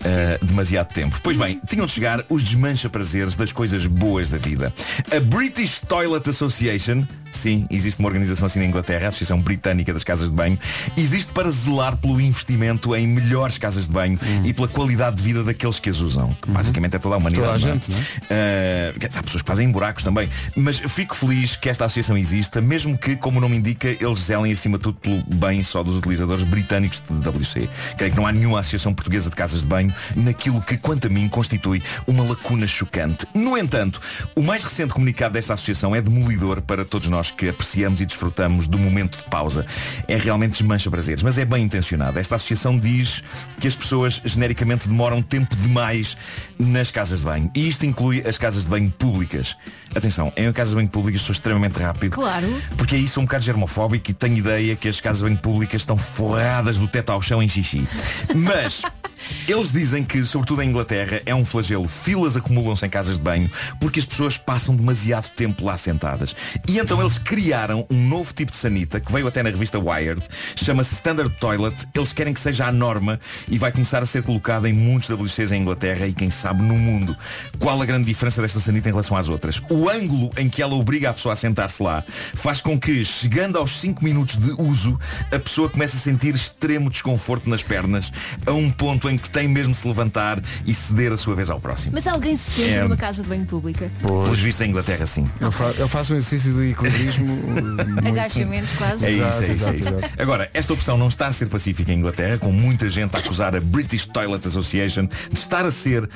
eh, 0.05 0.38
demasiado 0.42 0.88
tempo. 0.92 1.18
Pois 1.22 1.37
bem, 1.37 1.61
tinham 1.66 1.87
de 1.87 1.92
chegar 1.92 2.25
os 2.29 2.42
desmancha-prazeres 2.42 3.37
das 3.37 3.53
coisas 3.53 3.87
boas 3.87 4.29
da 4.29 4.38
vida. 4.38 4.72
A 5.11 5.21
British 5.21 5.81
Toilet 5.81 6.29
Association, 6.29 7.05
sim, 7.33 7.67
existe 7.71 7.99
uma 7.99 8.09
organização 8.09 8.47
assim 8.47 8.59
na 8.61 8.67
Inglaterra, 8.67 9.07
a 9.07 9.09
Associação 9.09 9.41
Britânica 9.41 9.93
das 9.93 10.05
Casas 10.05 10.31
de 10.31 10.37
Banho, 10.37 10.59
existe 10.97 11.33
para 11.33 11.51
zelar 11.51 11.97
pelo 11.97 12.21
investimento 12.21 12.95
em 12.95 13.07
melhores 13.07 13.59
casas 13.59 13.87
de 13.87 13.93
banho 13.93 14.19
e 14.45 14.53
pela 14.53 14.69
qualidade 14.69 15.17
de 15.17 15.23
vida 15.23 15.43
daqueles 15.43 15.79
que 15.79 15.91
as 15.91 16.01
usam, 16.01 16.35
que 16.41 16.51
basicamente 16.51 16.97
é 16.97 16.99
toda 16.99 17.15
a 17.15 17.19
humanidade. 17.19 17.47
Toda 17.47 17.57
a 17.57 17.59
não 17.59 17.69
é? 17.69 17.73
gente, 17.73 17.91
não 17.91 17.99
é? 18.31 18.93
Uh, 18.97 19.19
há 19.19 19.23
pessoas 19.23 19.43
que 19.43 19.49
fazem 19.49 19.71
buracos 19.71 20.05
também. 20.05 20.29
Mas 20.57 20.79
fico 20.79 21.15
feliz 21.15 21.57
que 21.57 21.69
esta 21.69 21.85
associação 21.85 22.17
exista, 22.17 22.61
mesmo 22.61 22.97
que, 22.97 23.17
como 23.17 23.38
o 23.38 23.41
nome 23.41 23.57
indica, 23.57 23.88
eles 23.88 24.21
zelem 24.21 24.53
acima 24.53 24.79
de 24.79 24.85
tudo 24.85 24.99
pelo 25.01 25.23
bem 25.23 25.62
só 25.62 25.83
dos 25.83 25.97
utilizadores 25.97 26.45
britânicos 26.45 27.03
de 27.09 27.29
WC. 27.29 27.69
Creio 27.97 28.12
que 28.12 28.17
não 28.17 28.27
há 28.27 28.33
nenhuma 28.33 28.61
associação 28.61 28.95
portuguesa 28.95 29.31
de 29.31 29.37
casas 29.37 29.61
de 29.61 29.67
banho 29.67 29.93
naquilo 30.17 30.61
que, 30.61 30.77
quanto 30.77 31.07
a 31.07 31.11
mim, 31.11 31.29
constitui 31.29 31.83
uma 32.07 32.25
lacuna 32.25 32.67
chocante. 32.67 33.27
No 33.35 33.57
entanto, 33.57 34.01
o 34.35 34.43
mais 34.43 34.62
recente 34.62 34.92
comunicado 34.93 35.35
desta 35.35 35.55
associação 35.55 35.95
é 35.95 36.01
demolidor 36.01 36.63
para 36.63 36.85
todos 36.85 37.09
nós 37.09 37.31
que 37.31 37.49
apreciamos 37.49 38.01
e 38.01 38.07
desfrutamos 38.07 38.67
do 38.67 38.79
momento 38.79 39.19
de 39.19 39.25
pausa. 39.25 39.67
É 40.07 40.17
realmente 40.17 40.53
desmancha 40.53 40.91
prazeres, 40.91 41.23
mas 41.23 41.39
é 41.39 41.45
bem 41.45 41.65
intencionado. 41.65 42.19
Esta 42.19 42.37
associação 42.37 42.79
diz 42.79 43.23
que 43.61 43.69
as 43.69 43.75
pessoas 43.75 44.21
genericamente 44.25 44.89
demoram 44.89 45.23
tempo 45.23 45.57
demais 45.57 46.17
nas 46.59 46.91
casas 46.91 47.21
de 47.21 47.25
banho. 47.25 47.51
E 47.55 47.69
isto 47.69 47.87
inclui 47.87 48.23
as 48.27 48.39
casas 48.39 48.63
de 48.65 48.69
banho 48.69 48.91
públicas. 48.91 49.57
Atenção, 49.95 50.33
em 50.37 50.51
casas 50.53 50.71
de 50.71 50.77
banho 50.77 50.89
públicas 50.89 51.23
sou 51.23 51.33
extremamente 51.33 51.79
rápido. 51.79 52.13
Claro. 52.13 52.63
Porque 52.77 52.97
aí 52.97 53.07
sou 53.07 53.23
um 53.23 53.27
bocado 53.27 53.45
germofóbico 53.45 54.11
e 54.11 54.15
tenho 54.15 54.37
ideia 54.37 54.75
que 54.77 54.89
as 54.89 55.01
casas 55.01 55.19
de 55.19 55.25
banho 55.25 55.39
públicas 55.39 55.83
estão 55.83 55.97
forradas 55.97 56.79
do 56.79 56.89
teto 56.89 57.11
ao 57.11 57.21
chão 57.21 57.43
em 57.43 57.49
xixi. 57.49 57.87
Mas 58.35 58.83
eles 59.47 59.73
dizem 59.73 60.05
que, 60.05 60.25
sobretudo 60.25 60.63
em 60.63 60.69
Inglaterra, 60.69 61.21
é 61.27 61.35
um 61.35 61.45
flagelo. 61.45 61.89
Filas 61.89 62.37
acumulam-se 62.37 62.85
em 62.87 62.89
casas 62.89 63.17
de 63.17 63.23
banho 63.23 63.51
porque 63.81 64.01
as 64.01 64.07
pessoas 64.07 64.39
passam 64.39 64.72
demasiado 64.77 65.29
tempo 65.37 65.65
lá 65.65 65.77
sentadas. 65.77 66.35
E 66.69 66.79
então 66.79 67.01
eles 67.01 67.19
criaram 67.19 67.87
um 67.91 68.09
novo 68.09 68.33
tipo 68.33 68.51
de 68.51 68.57
sanita 68.57 69.01
que 69.01 69.11
veio 69.13 69.27
até 69.27 69.43
na 69.43 69.51
revista 69.51 69.79
Wired, 69.79 70.23
chama-se 70.57 70.95
Standard 70.95 71.35
Toilet. 71.39 71.75
Eles 71.95 72.13
querem 72.13 72.33
que 72.35 72.41
seja 72.41 72.67
a 72.67 72.73
norma 72.73 73.19
e 73.49 73.59
vai 73.59 73.73
começar 73.73 74.03
a 74.03 74.07
ser 74.07 74.23
colocada 74.23 74.69
em 74.69 74.73
muitos 74.73 75.09
WCs 75.11 75.53
em 75.53 75.63
Inglaterra 75.63 76.07
e 76.07 76.13
quem 76.13 76.31
sabe 76.31 76.63
no 76.63 76.75
mundo. 76.75 77.17
Qual 77.59 77.81
a 77.81 77.85
grande 77.87 78.07
diferença 78.07 78.41
desta 78.43 78.61
sanita 78.61 78.89
em 78.89 78.93
relação 78.93 79.17
às 79.17 79.29
outras? 79.29 79.61
O 79.71 79.89
ângulo 79.89 80.31
em 80.37 80.49
que 80.49 80.63
ela 80.63 80.75
obriga 80.75 81.11
a 81.11 81.13
pessoa 81.13 81.33
a 81.33 81.37
sentar-se 81.37 81.83
lá 81.83 82.05
faz 82.35 82.61
com 82.61 82.79
que, 82.79 83.05
chegando 83.05 83.59
aos 83.59 83.73
5 83.81 84.03
minutos 84.05 84.37
de 84.37 84.51
uso, 84.61 84.99
a 85.31 85.39
pessoa 85.39 85.69
comece 85.69 85.97
a 85.97 86.01
sentir 86.01 86.35
extremo 86.35 86.91
desconforto 86.91 87.49
nas 87.49 87.63
pernas, 87.63 88.13
a 88.47 88.53
um 88.53 88.71
ponto 88.71 89.09
em 89.09 89.17
que 89.19 89.29
tem 89.31 89.49
mesmo 89.49 89.73
de 89.73 89.81
se 89.81 89.87
levantar 89.89 90.41
e 90.67 90.75
ceder 90.75 91.13
a 91.13 91.17
sua 91.17 91.35
vez 91.35 91.51
ao 91.51 91.61
próximo. 91.61 91.93
Mas 91.95 92.07
alguém 92.07 92.37
se 92.37 92.51
senta 92.51 92.69
É. 92.71 92.83
numa 92.83 92.97
casa 92.97 93.23
de 93.23 93.29
banho 93.29 93.45
pública. 93.45 93.91
Pelos 94.01 94.39
vistos 94.39 94.62
em 94.64 94.70
Inglaterra 94.70 95.07
sim. 95.07 95.29
Eu, 95.40 95.51
fa- 95.53 95.72
eu 95.79 95.88
faço 95.88 96.12
um 96.14 96.16
exercício 96.16 96.53
de 96.53 96.70
equilibrismo. 96.70 97.27
muito- 97.37 98.09
Agachamentos 98.09 98.70
quase. 98.77 99.05
É 99.07 99.11
isso, 99.11 99.22
Exato, 99.22 99.42
é 99.42 99.55
isso, 99.55 99.68
é 99.68 99.75
isso. 99.77 99.88
exato. 99.96 100.11
Agora, 100.22 100.51
esta 100.55 100.72
opção 100.72 100.96
não 100.98 101.09
está 101.09 101.27
a 101.27 101.33
ser 101.33 101.48
pacífica 101.48 101.92
em 101.92 101.98
Inglaterra, 101.98 102.38
com 102.38 102.53
muita 102.53 102.88
gente 102.90 103.14
a 103.16 103.18
acusar 103.18 103.55
a 103.57 103.61
British 103.61 104.07
Toilet 104.07 104.46
Association 104.46 105.07
de 105.07 105.38
estar 105.38 105.64
a 105.64 105.70
ser. 105.70 106.09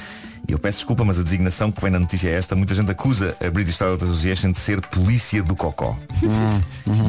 E 0.48 0.52
eu 0.52 0.58
peço 0.60 0.78
desculpa, 0.78 1.04
mas 1.04 1.18
a 1.18 1.24
designação 1.24 1.72
que 1.72 1.80
vem 1.82 1.90
na 1.90 1.98
notícia 1.98 2.28
é 2.28 2.34
esta. 2.34 2.54
Muita 2.54 2.72
gente 2.74 2.88
acusa 2.90 3.36
a 3.44 3.50
British 3.50 3.76
Toilet 3.78 4.02
Association 4.04 4.52
de 4.52 4.58
ser 4.60 4.80
polícia 4.80 5.42
do 5.42 5.56
cocó. 5.56 5.98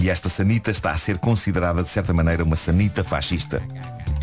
E 0.02 0.10
esta 0.10 0.28
sanita 0.28 0.72
está 0.72 0.90
a 0.92 0.98
ser 0.98 1.20
considerada, 1.20 1.84
de 1.84 1.90
certa 1.90 2.14
maneira, 2.14 2.44
uma 2.44 2.56
sanita 2.56 3.04
fascista. 3.04 3.62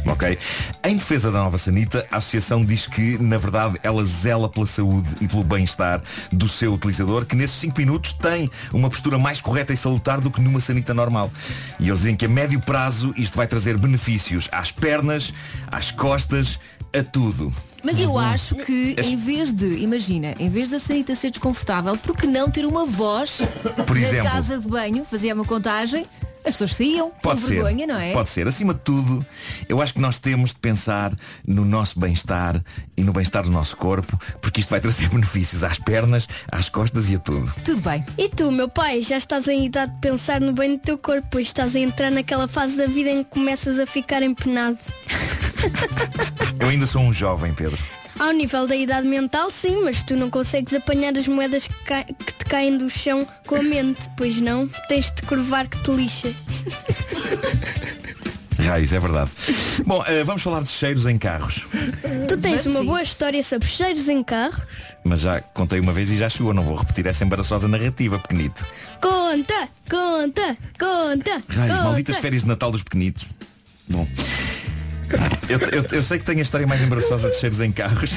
Ok? 0.06 0.38
Em 0.84 0.96
defesa 0.96 1.30
da 1.30 1.38
nova 1.38 1.56
sanita, 1.56 2.06
a 2.10 2.18
associação 2.18 2.64
diz 2.64 2.86
que, 2.86 3.16
na 3.18 3.38
verdade, 3.38 3.78
ela 3.82 4.04
zela 4.04 4.48
pela 4.48 4.66
saúde 4.66 5.08
e 5.20 5.26
pelo 5.26 5.42
bem-estar 5.42 6.02
do 6.30 6.48
seu 6.48 6.74
utilizador, 6.74 7.24
que 7.24 7.34
nesses 7.34 7.56
5 7.56 7.78
minutos 7.78 8.12
tem 8.12 8.50
uma 8.72 8.90
postura 8.90 9.18
mais 9.18 9.40
correta 9.40 9.72
e 9.72 9.76
salutar 9.76 10.20
do 10.20 10.30
que 10.30 10.40
numa 10.40 10.60
sanita 10.60 10.92
normal. 10.92 11.30
E 11.80 11.88
eles 11.88 12.00
dizem 12.00 12.16
que 12.16 12.26
a 12.26 12.28
médio 12.28 12.60
prazo 12.60 13.14
isto 13.16 13.36
vai 13.36 13.46
trazer 13.46 13.78
benefícios 13.78 14.48
às 14.52 14.70
pernas, 14.70 15.32
às 15.70 15.90
costas, 15.90 16.58
a 16.92 17.02
tudo. 17.02 17.52
Mas 17.82 17.98
eu 17.98 18.18
acho 18.18 18.54
que 18.54 18.96
em 19.02 19.16
vez 19.16 19.52
de, 19.52 19.66
imagina, 19.76 20.34
em 20.38 20.48
vez 20.48 20.70
da 20.70 20.78
sanita 20.78 21.14
ser 21.14 21.30
desconfortável, 21.30 21.96
por 21.98 22.16
que 22.16 22.26
não 22.26 22.50
ter 22.50 22.64
uma 22.64 22.86
voz 22.86 23.42
Por 23.86 23.96
na 23.96 24.02
exemplo. 24.02 24.30
casa 24.30 24.58
de 24.58 24.66
banho, 24.66 25.04
fazia 25.04 25.34
uma 25.34 25.44
contagem, 25.44 26.06
as 26.44 26.54
pessoas 26.54 26.74
saíam 26.74 27.10
Pode 27.22 27.40
com 27.40 27.48
ser. 27.48 27.54
vergonha, 27.54 27.86
não 27.86 27.98
é? 27.98 28.12
Pode 28.12 28.28
ser. 28.28 28.46
Acima 28.46 28.74
de 28.74 28.80
tudo, 28.80 29.24
eu 29.68 29.80
acho 29.80 29.94
que 29.94 30.00
nós 30.00 30.18
temos 30.18 30.50
de 30.50 30.56
pensar 30.56 31.12
no 31.46 31.64
nosso 31.64 31.98
bem-estar 31.98 32.62
e 32.96 33.02
no 33.02 33.12
bem-estar 33.12 33.42
do 33.44 33.50
nosso 33.50 33.76
corpo, 33.76 34.18
porque 34.40 34.60
isto 34.60 34.70
vai 34.70 34.80
trazer 34.80 35.08
benefícios 35.14 35.64
às 35.64 35.78
pernas, 35.78 36.28
às 36.50 36.68
costas 36.68 37.08
e 37.08 37.14
a 37.14 37.18
tudo. 37.18 37.52
Tudo 37.64 37.80
bem. 37.80 38.04
E 38.18 38.28
tu, 38.28 38.50
meu 38.52 38.68
pai, 38.68 39.00
já 39.02 39.16
estás 39.16 39.48
em 39.48 39.64
idade 39.64 39.94
de 39.94 40.00
pensar 40.00 40.40
no 40.40 40.52
bem 40.52 40.76
do 40.76 40.78
teu 40.78 40.98
corpo, 40.98 41.26
pois 41.30 41.46
estás 41.46 41.74
a 41.74 41.78
entrar 41.80 42.10
naquela 42.10 42.46
fase 42.46 42.76
da 42.76 42.86
vida 42.86 43.10
em 43.10 43.24
que 43.24 43.30
começas 43.30 43.78
a 43.78 43.86
ficar 43.86 44.22
empenado. 44.22 44.78
Eu 46.60 46.68
ainda 46.68 46.86
sou 46.86 47.02
um 47.02 47.12
jovem, 47.12 47.52
Pedro. 47.54 47.78
Ao 48.18 48.32
nível 48.32 48.66
da 48.66 48.76
idade 48.76 49.06
mental, 49.08 49.50
sim, 49.50 49.82
mas 49.84 50.02
tu 50.02 50.14
não 50.16 50.30
consegues 50.30 50.72
apanhar 50.72 51.16
as 51.18 51.26
moedas 51.26 51.66
que, 51.66 51.74
ca- 51.84 52.04
que 52.04 52.32
te 52.32 52.44
caem 52.44 52.78
do 52.78 52.88
chão 52.88 53.26
com 53.46 53.56
a 53.56 53.62
mente, 53.62 54.08
pois 54.16 54.40
não? 54.40 54.68
Tens 54.88 55.10
de 55.10 55.22
curvar 55.22 55.66
que 55.68 55.78
te 55.82 55.90
lixa. 55.90 56.32
Raios, 58.64 58.92
é 58.94 59.00
verdade. 59.00 59.30
Bom, 59.84 60.02
eh, 60.06 60.24
vamos 60.24 60.40
falar 60.40 60.62
de 60.62 60.70
cheiros 60.70 61.04
em 61.06 61.18
carros. 61.18 61.66
Tu 62.28 62.36
tens 62.38 62.64
uma 62.64 62.82
boa 62.82 63.02
história 63.02 63.42
sobre 63.42 63.68
cheiros 63.68 64.08
em 64.08 64.22
carro? 64.22 64.62
Mas 65.04 65.20
já 65.20 65.40
contei 65.40 65.78
uma 65.80 65.92
vez 65.92 66.10
e 66.10 66.16
já 66.16 66.30
chegou. 66.30 66.54
Não 66.54 66.62
vou 66.62 66.76
repetir 66.76 67.06
essa 67.06 67.24
embaraçosa 67.24 67.68
narrativa, 67.68 68.18
pequenito. 68.18 68.64
Conta, 69.02 69.68
conta, 69.90 70.56
conta, 70.78 71.30
Raios, 71.48 71.74
conta. 71.74 71.82
malditas 71.84 72.16
férias 72.16 72.42
de 72.42 72.48
Natal 72.48 72.70
dos 72.70 72.82
pequenitos. 72.82 73.26
Bom. 73.86 74.08
Eu, 75.48 75.58
eu- 75.58 75.84
eu 75.92 76.02
sei 76.02 76.18
que 76.18 76.24
tenho 76.24 76.38
a 76.38 76.42
história 76.42 76.66
mais 76.66 76.82
embaraçosa 76.82 77.28
de 77.30 77.36
cheiros 77.36 77.60
em 77.60 77.70
carros 77.70 78.12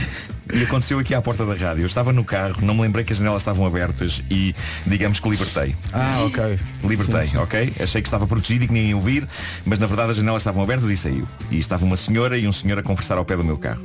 e 0.54 0.64
aconteceu 0.64 0.98
aqui 1.00 1.14
à 1.14 1.22
porta 1.22 1.46
da 1.46 1.54
rádio. 1.56 1.82
Eu 1.84 1.88
estava 1.88 2.14
no 2.14 2.24
carro, 2.24 2.56
não 2.62 2.74
me 2.74 2.82
lembrei 2.82 3.04
que 3.04 3.12
as 3.12 3.20
janelas 3.20 3.42
estavam 3.42 3.66
abertas 3.66 4.24
e 4.32 4.56
digamos 4.86 5.20
que 5.20 5.30
libertei. 5.30 5.76
Ah, 5.92 6.24
ok. 6.26 6.58
Libertei, 6.84 7.24
Sim, 7.24 7.30
sim. 7.32 7.38
ok? 7.38 7.74
Achei 7.82 8.02
que 8.02 8.08
estava 8.08 8.26
protegido 8.26 8.64
e 8.64 8.68
que 8.68 8.74
ninguém 8.74 8.90
ia 8.90 8.96
ouvir, 8.96 9.28
mas 9.66 9.78
na 9.80 9.88
verdade 9.88 10.12
as 10.12 10.18
janelas 10.18 10.42
estavam 10.42 10.64
abertas 10.64 10.90
e 10.90 10.96
saiu. 10.98 11.28
E 11.52 11.58
estava 11.58 11.84
uma 11.86 11.98
senhora 11.98 12.38
e 12.38 12.48
um 12.48 12.54
senhor 12.54 12.80
a 12.80 12.84
conversar 12.84 13.18
ao 13.18 13.26
pé 13.26 13.36
do 13.36 13.44
meu 13.44 13.58
carro. 13.58 13.82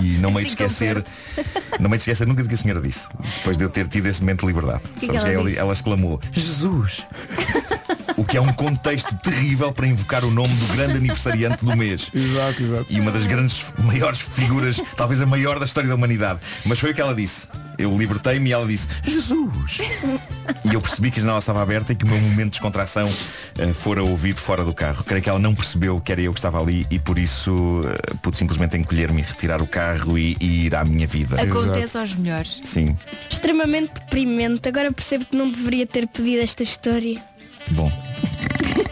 E, 0.00 0.14
e 0.14 0.18
não 0.18 0.30
me 0.30 0.38
hei 0.40 0.44
de 0.44 0.52
Assim 0.52 0.64
esquecer, 0.64 1.04
não 1.80 1.88
me 1.90 1.94
hei 1.94 1.98
de 1.98 2.02
esquecer 2.02 2.26
nunca 2.26 2.42
do 2.42 2.48
que 2.48 2.54
a 2.54 2.58
senhora 2.58 2.80
disse. 2.80 3.06
Depois 3.38 3.56
de 3.58 3.64
eu 3.64 3.68
ter 3.68 3.86
tido 3.88 4.06
esse 4.06 4.20
momento 4.20 4.40
de 4.42 4.46
liberdade. 4.46 4.82
que 5.00 5.06
Sabes 5.06 5.22
ela 5.24 5.30
que 5.30 5.34
ela, 5.36 5.50
ela 5.52 5.72
exclamou, 5.72 6.20
Jesus! 6.32 7.04
O 8.18 8.24
que 8.24 8.36
é 8.36 8.40
um 8.40 8.52
contexto 8.52 9.14
terrível 9.18 9.70
para 9.70 9.86
invocar 9.86 10.24
o 10.24 10.30
nome 10.30 10.52
do 10.52 10.66
grande 10.74 10.96
aniversariante 10.96 11.64
do 11.64 11.76
mês. 11.76 12.10
Exato, 12.12 12.60
exato. 12.60 12.86
E 12.90 12.98
uma 12.98 13.12
das 13.12 13.28
grandes, 13.28 13.64
maiores 13.78 14.20
figuras, 14.20 14.80
talvez 14.96 15.20
a 15.20 15.26
maior 15.26 15.60
da 15.60 15.64
história 15.64 15.88
da 15.88 15.94
humanidade. 15.94 16.40
Mas 16.64 16.80
foi 16.80 16.90
o 16.90 16.94
que 16.94 17.00
ela 17.00 17.14
disse. 17.14 17.46
Eu 17.78 17.96
libertei-me 17.96 18.50
e 18.50 18.52
ela 18.52 18.66
disse, 18.66 18.88
Jesus! 19.04 19.78
E 20.64 20.74
eu 20.74 20.80
percebi 20.80 21.12
que 21.12 21.20
a 21.20 21.22
janela 21.22 21.38
estava 21.38 21.62
aberta 21.62 21.92
e 21.92 21.94
que 21.94 22.04
o 22.04 22.08
meu 22.08 22.20
momento 22.20 22.46
de 22.46 22.50
descontração 22.50 23.08
eh, 23.56 23.72
fora 23.72 24.02
ouvido 24.02 24.40
fora 24.40 24.64
do 24.64 24.74
carro. 24.74 25.04
Creio 25.04 25.22
que 25.22 25.30
ela 25.30 25.38
não 25.38 25.54
percebeu 25.54 26.00
que 26.00 26.10
era 26.10 26.20
eu 26.20 26.32
que 26.32 26.40
estava 26.40 26.60
ali 26.60 26.88
e 26.90 26.98
por 26.98 27.20
isso 27.20 27.82
eh, 27.84 28.14
pude 28.20 28.36
simplesmente 28.36 28.76
encolher-me 28.76 29.22
e 29.22 29.24
retirar 29.24 29.62
o 29.62 29.66
carro 29.66 30.18
e, 30.18 30.36
e 30.40 30.66
ir 30.66 30.74
à 30.74 30.84
minha 30.84 31.06
vida. 31.06 31.40
Acontece 31.40 31.96
aos 31.96 32.16
melhores. 32.16 32.60
Sim. 32.64 32.96
Extremamente 33.30 33.92
deprimente. 34.00 34.68
Agora 34.68 34.90
percebo 34.90 35.24
que 35.24 35.36
não 35.36 35.48
deveria 35.48 35.86
ter 35.86 36.08
pedido 36.08 36.42
esta 36.42 36.64
história. 36.64 37.22
Bom, 37.70 37.90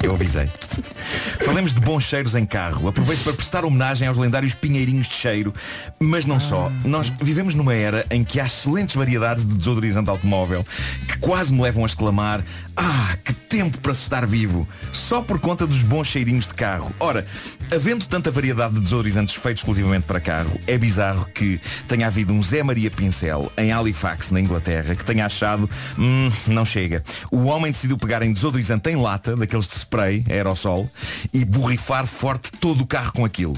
eu 0.02 0.12
avisei. 0.12 0.48
Falemos 1.44 1.72
de 1.72 1.80
bons 1.80 2.04
cheiros 2.04 2.34
em 2.34 2.44
carro. 2.44 2.88
Aproveito 2.88 3.22
para 3.22 3.32
prestar 3.32 3.64
homenagem 3.64 4.06
aos 4.06 4.16
lendários 4.16 4.54
pinheirinhos 4.54 5.08
de 5.08 5.14
cheiro. 5.14 5.54
Mas 5.98 6.26
não 6.26 6.38
só. 6.38 6.70
Nós 6.84 7.12
vivemos 7.20 7.54
numa 7.54 7.74
era 7.74 8.04
em 8.10 8.24
que 8.24 8.40
há 8.40 8.46
excelentes 8.46 8.94
variedades 8.94 9.44
de 9.44 9.54
desodorizante 9.54 10.10
automóvel 10.10 10.64
que 11.08 11.18
quase 11.18 11.52
me 11.52 11.62
levam 11.62 11.84
a 11.84 11.86
exclamar 11.86 12.44
Ah, 12.76 13.16
que 13.24 13.32
tempo 13.32 13.80
para 13.80 13.94
se 13.94 14.02
estar 14.02 14.26
vivo! 14.26 14.68
Só 14.92 15.22
por 15.22 15.38
conta 15.38 15.66
dos 15.66 15.82
bons 15.82 16.08
cheirinhos 16.08 16.46
de 16.46 16.54
carro. 16.54 16.94
Ora, 16.98 17.26
havendo 17.72 18.04
tanta 18.06 18.30
variedade 18.30 18.74
de 18.74 18.80
desodorizantes 18.80 19.34
feitos 19.34 19.62
exclusivamente 19.62 20.06
para 20.06 20.20
carro, 20.20 20.58
é 20.66 20.76
bizarro 20.76 21.26
que 21.26 21.60
tenha 21.88 22.06
havido 22.06 22.32
um 22.32 22.42
Zé 22.42 22.62
Maria 22.62 22.90
Pincel 22.90 23.50
em 23.56 23.72
Halifax, 23.72 24.30
na 24.30 24.40
Inglaterra, 24.40 24.94
que 24.94 25.04
tenha 25.04 25.26
achado, 25.26 25.68
hum, 25.98 26.30
não 26.46 26.64
chega. 26.64 27.02
O 27.30 27.44
homem 27.44 27.72
decidiu 27.72 27.96
pegar 27.96 28.22
em 28.22 28.32
desodorizante 28.32 28.65
em 28.90 28.96
lata, 28.96 29.36
daqueles 29.36 29.66
de 29.66 29.74
spray, 29.76 30.24
aerossol, 30.28 30.88
e 31.32 31.44
borrifar 31.44 32.06
forte 32.06 32.50
todo 32.60 32.82
o 32.82 32.86
carro 32.86 33.12
com 33.12 33.24
aquilo. 33.24 33.56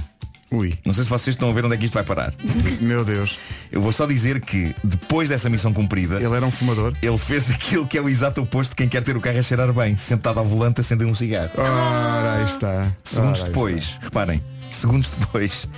Ui, 0.51 0.79
Não 0.83 0.95
sei 0.95 1.05
se 1.05 1.11
vocês 1.11 1.35
estão 1.37 1.51
a 1.51 1.53
ver 1.53 1.67
onde 1.67 1.75
é 1.75 1.77
que 1.77 1.85
isto 1.85 1.93
vai 1.93 2.03
parar. 2.03 2.33
meu 2.81 3.05
Deus. 3.05 3.39
Eu 3.71 3.83
vou 3.83 3.93
só 3.93 4.07
dizer 4.07 4.41
que, 4.41 4.75
depois 4.83 5.29
dessa 5.29 5.51
missão 5.51 5.75
cumprida, 5.75 6.17
Ele 6.17 6.35
era 6.35 6.47
um 6.47 6.51
fumador. 6.51 6.95
ele 7.03 7.19
fez 7.19 7.51
aquilo 7.51 7.87
que 7.87 7.99
é 7.99 8.01
o 8.01 8.09
exato 8.09 8.41
oposto 8.41 8.71
de 8.71 8.77
quem 8.77 8.89
quer 8.89 9.03
ter 9.03 9.15
o 9.15 9.21
carro 9.21 9.39
a 9.39 9.43
cheirar 9.43 9.71
bem, 9.75 9.95
sentado 9.99 10.39
ao 10.39 10.47
volante 10.47 10.81
a 10.81 10.83
acender 10.83 11.07
um 11.07 11.15
cigarro. 11.15 11.51
Ora, 11.55 12.37
aí 12.39 12.45
está. 12.47 12.91
Segundos 13.05 13.41
Ora, 13.41 13.49
aí 13.49 13.53
depois, 13.53 13.99
reparem, 14.01 14.43
segundos 14.71 15.11
depois, 15.19 15.69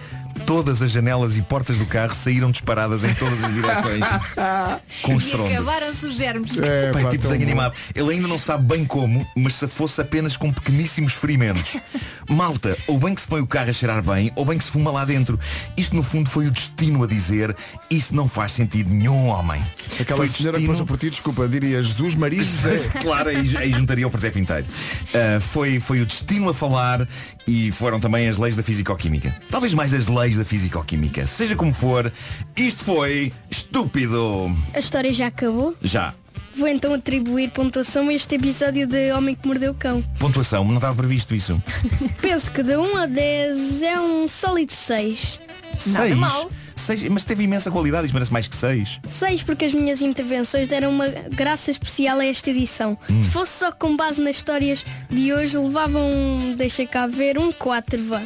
todas 0.41 0.83
as 0.83 0.91
janelas 0.91 1.37
e 1.37 1.43
portas 1.43 1.77
do 1.79 1.87
carro 1.87 2.15
saíram 2.15 2.51
disparadas 2.51 3.05
em 3.05 3.15
todas 3.15 3.43
as 3.45 3.53
direções. 3.55 4.05
com 5.03 5.13
E 5.15 5.17
estrondo. 5.17 5.53
acabaram-se 5.53 6.07
os 6.07 6.15
germes. 6.17 6.59
É, 6.59 6.91
Pai, 6.93 7.03
pá, 7.05 7.11
tipo 7.11 7.23
desenho 7.23 7.41
bom. 7.41 7.47
animado. 7.47 7.75
Ele 7.95 8.11
ainda 8.15 8.29
não 8.29 8.39
sabe 8.39 8.65
bem 8.67 8.85
como, 8.85 9.27
mas 9.37 9.55
se 9.55 9.67
fosse 9.69 10.01
apenas 10.01 10.37
com 10.37 10.53
pequeníssimos 10.53 11.13
ferimentos. 11.13 11.77
Malta, 12.29 12.77
ou 12.87 12.99
bem 12.99 13.15
que 13.15 13.21
se 13.21 13.27
põe 13.27 13.41
o 13.41 13.47
carro 13.47 13.71
a 13.71 13.73
cheirar 13.73 14.03
bem, 14.03 14.31
ou 14.37 14.45
bem 14.45 14.57
que 14.57 14.65
se 14.65 14.71
fuma 14.71 14.91
lá 14.91 15.05
dentro. 15.05 15.39
Isto 15.77 15.97
no 15.97 16.03
fundo 16.03 16.31
foi 16.31 16.47
o 16.47 16.51
destino 16.51 17.03
a 17.03 17.07
dizer, 17.07 17.57
isso 17.91 18.15
não 18.15 18.29
faz 18.29 18.53
sentido 18.53 18.89
nenhum, 18.91 19.27
homem. 19.29 19.61
Aquela 19.99 20.19
foi 20.19 20.27
o 20.27 20.29
senhora 20.31 20.57
que 20.59 20.67
destino- 20.67 20.73
passou 20.73 20.87
por 20.87 20.97
ti, 20.99 21.11
desculpa, 21.11 21.49
diria 21.49 21.83
Jesus 21.83 22.15
Maria 22.15 22.43
José. 22.45 22.89
claro, 23.03 23.31
aí, 23.31 23.57
aí 23.57 23.73
juntaria 23.73 24.07
o 24.07 24.19
Zé 24.19 24.31
Pinteiro. 24.31 24.67
Ah, 25.15 25.41
foi, 25.41 25.81
foi 25.81 26.01
o 26.03 26.07
destino 26.07 26.49
a 26.51 26.55
falar 26.55 27.07
e 27.47 27.71
foram 27.73 27.99
também 27.99 28.29
as 28.29 28.39
leis 28.39 28.57
da 28.57 28.63
Fisicoquímica. 28.63 29.35
Talvez 29.51 29.75
mais 29.75 29.93
as 29.93 30.09
leis 30.09 30.37
da 30.37 30.45
Fisicoquímica. 30.45 31.27
Seja 31.27 31.57
como 31.57 31.73
for, 31.73 32.13
isto 32.57 32.85
foi 32.85 33.33
estúpido. 33.51 34.55
A 34.75 34.79
história 34.79 35.13
já 35.13 35.27
acabou? 35.27 35.75
Já. 35.83 36.15
Vou 36.57 36.69
então 36.69 36.93
atribuir 36.93 37.51
pontuação 37.51 38.09
a 38.09 38.15
este 38.15 38.35
episódio 38.35 38.87
de 38.87 39.13
Homem 39.13 39.35
que 39.35 39.47
Mordeu 39.47 39.73
o 39.73 39.75
Cão. 39.75 40.03
Pontuação, 40.19 40.65
não 40.65 40.75
estava 40.75 40.95
previsto 40.95 41.35
isso. 41.35 41.63
Penso 42.21 42.51
que 42.51 42.63
de 42.63 42.77
1 42.77 42.97
a 42.97 43.07
10 43.07 43.83
é 43.83 44.01
um 44.01 44.29
sólido 44.29 44.73
6. 44.73 45.41
Nada 45.87 46.15
mal. 46.17 46.51
Seis, 46.81 47.03
mas 47.09 47.25
teve 47.25 47.45
imensa 47.45 47.71
qualidade, 47.71 48.07
isto 48.07 48.15
merece 48.15 48.33
mais 48.33 48.49
que 48.49 48.57
seis. 48.57 48.99
6 49.09 49.43
porque 49.43 49.67
as 49.67 49.75
minhas 49.75 50.01
intervenções 50.01 50.67
deram 50.69 50.91
uma 50.91 51.07
graça 51.09 51.71
especial 51.71 52.19
a 52.21 52.25
esta 52.27 52.51
edição. 52.51 52.97
Hum. 53.09 53.23
Se 53.23 53.31
fosse 53.31 53.59
só 53.59 53.71
com 53.71 53.97
base 53.97 54.21
nas 54.21 54.37
histórias 54.37 54.85
de 55.11 55.33
hoje, 55.33 55.57
levavam, 55.59 56.01
um, 56.03 56.55
deixa 56.57 56.87
cá 56.87 57.07
ver, 57.07 57.39
um 57.39 57.53
4, 57.53 58.03
vá. 58.05 58.23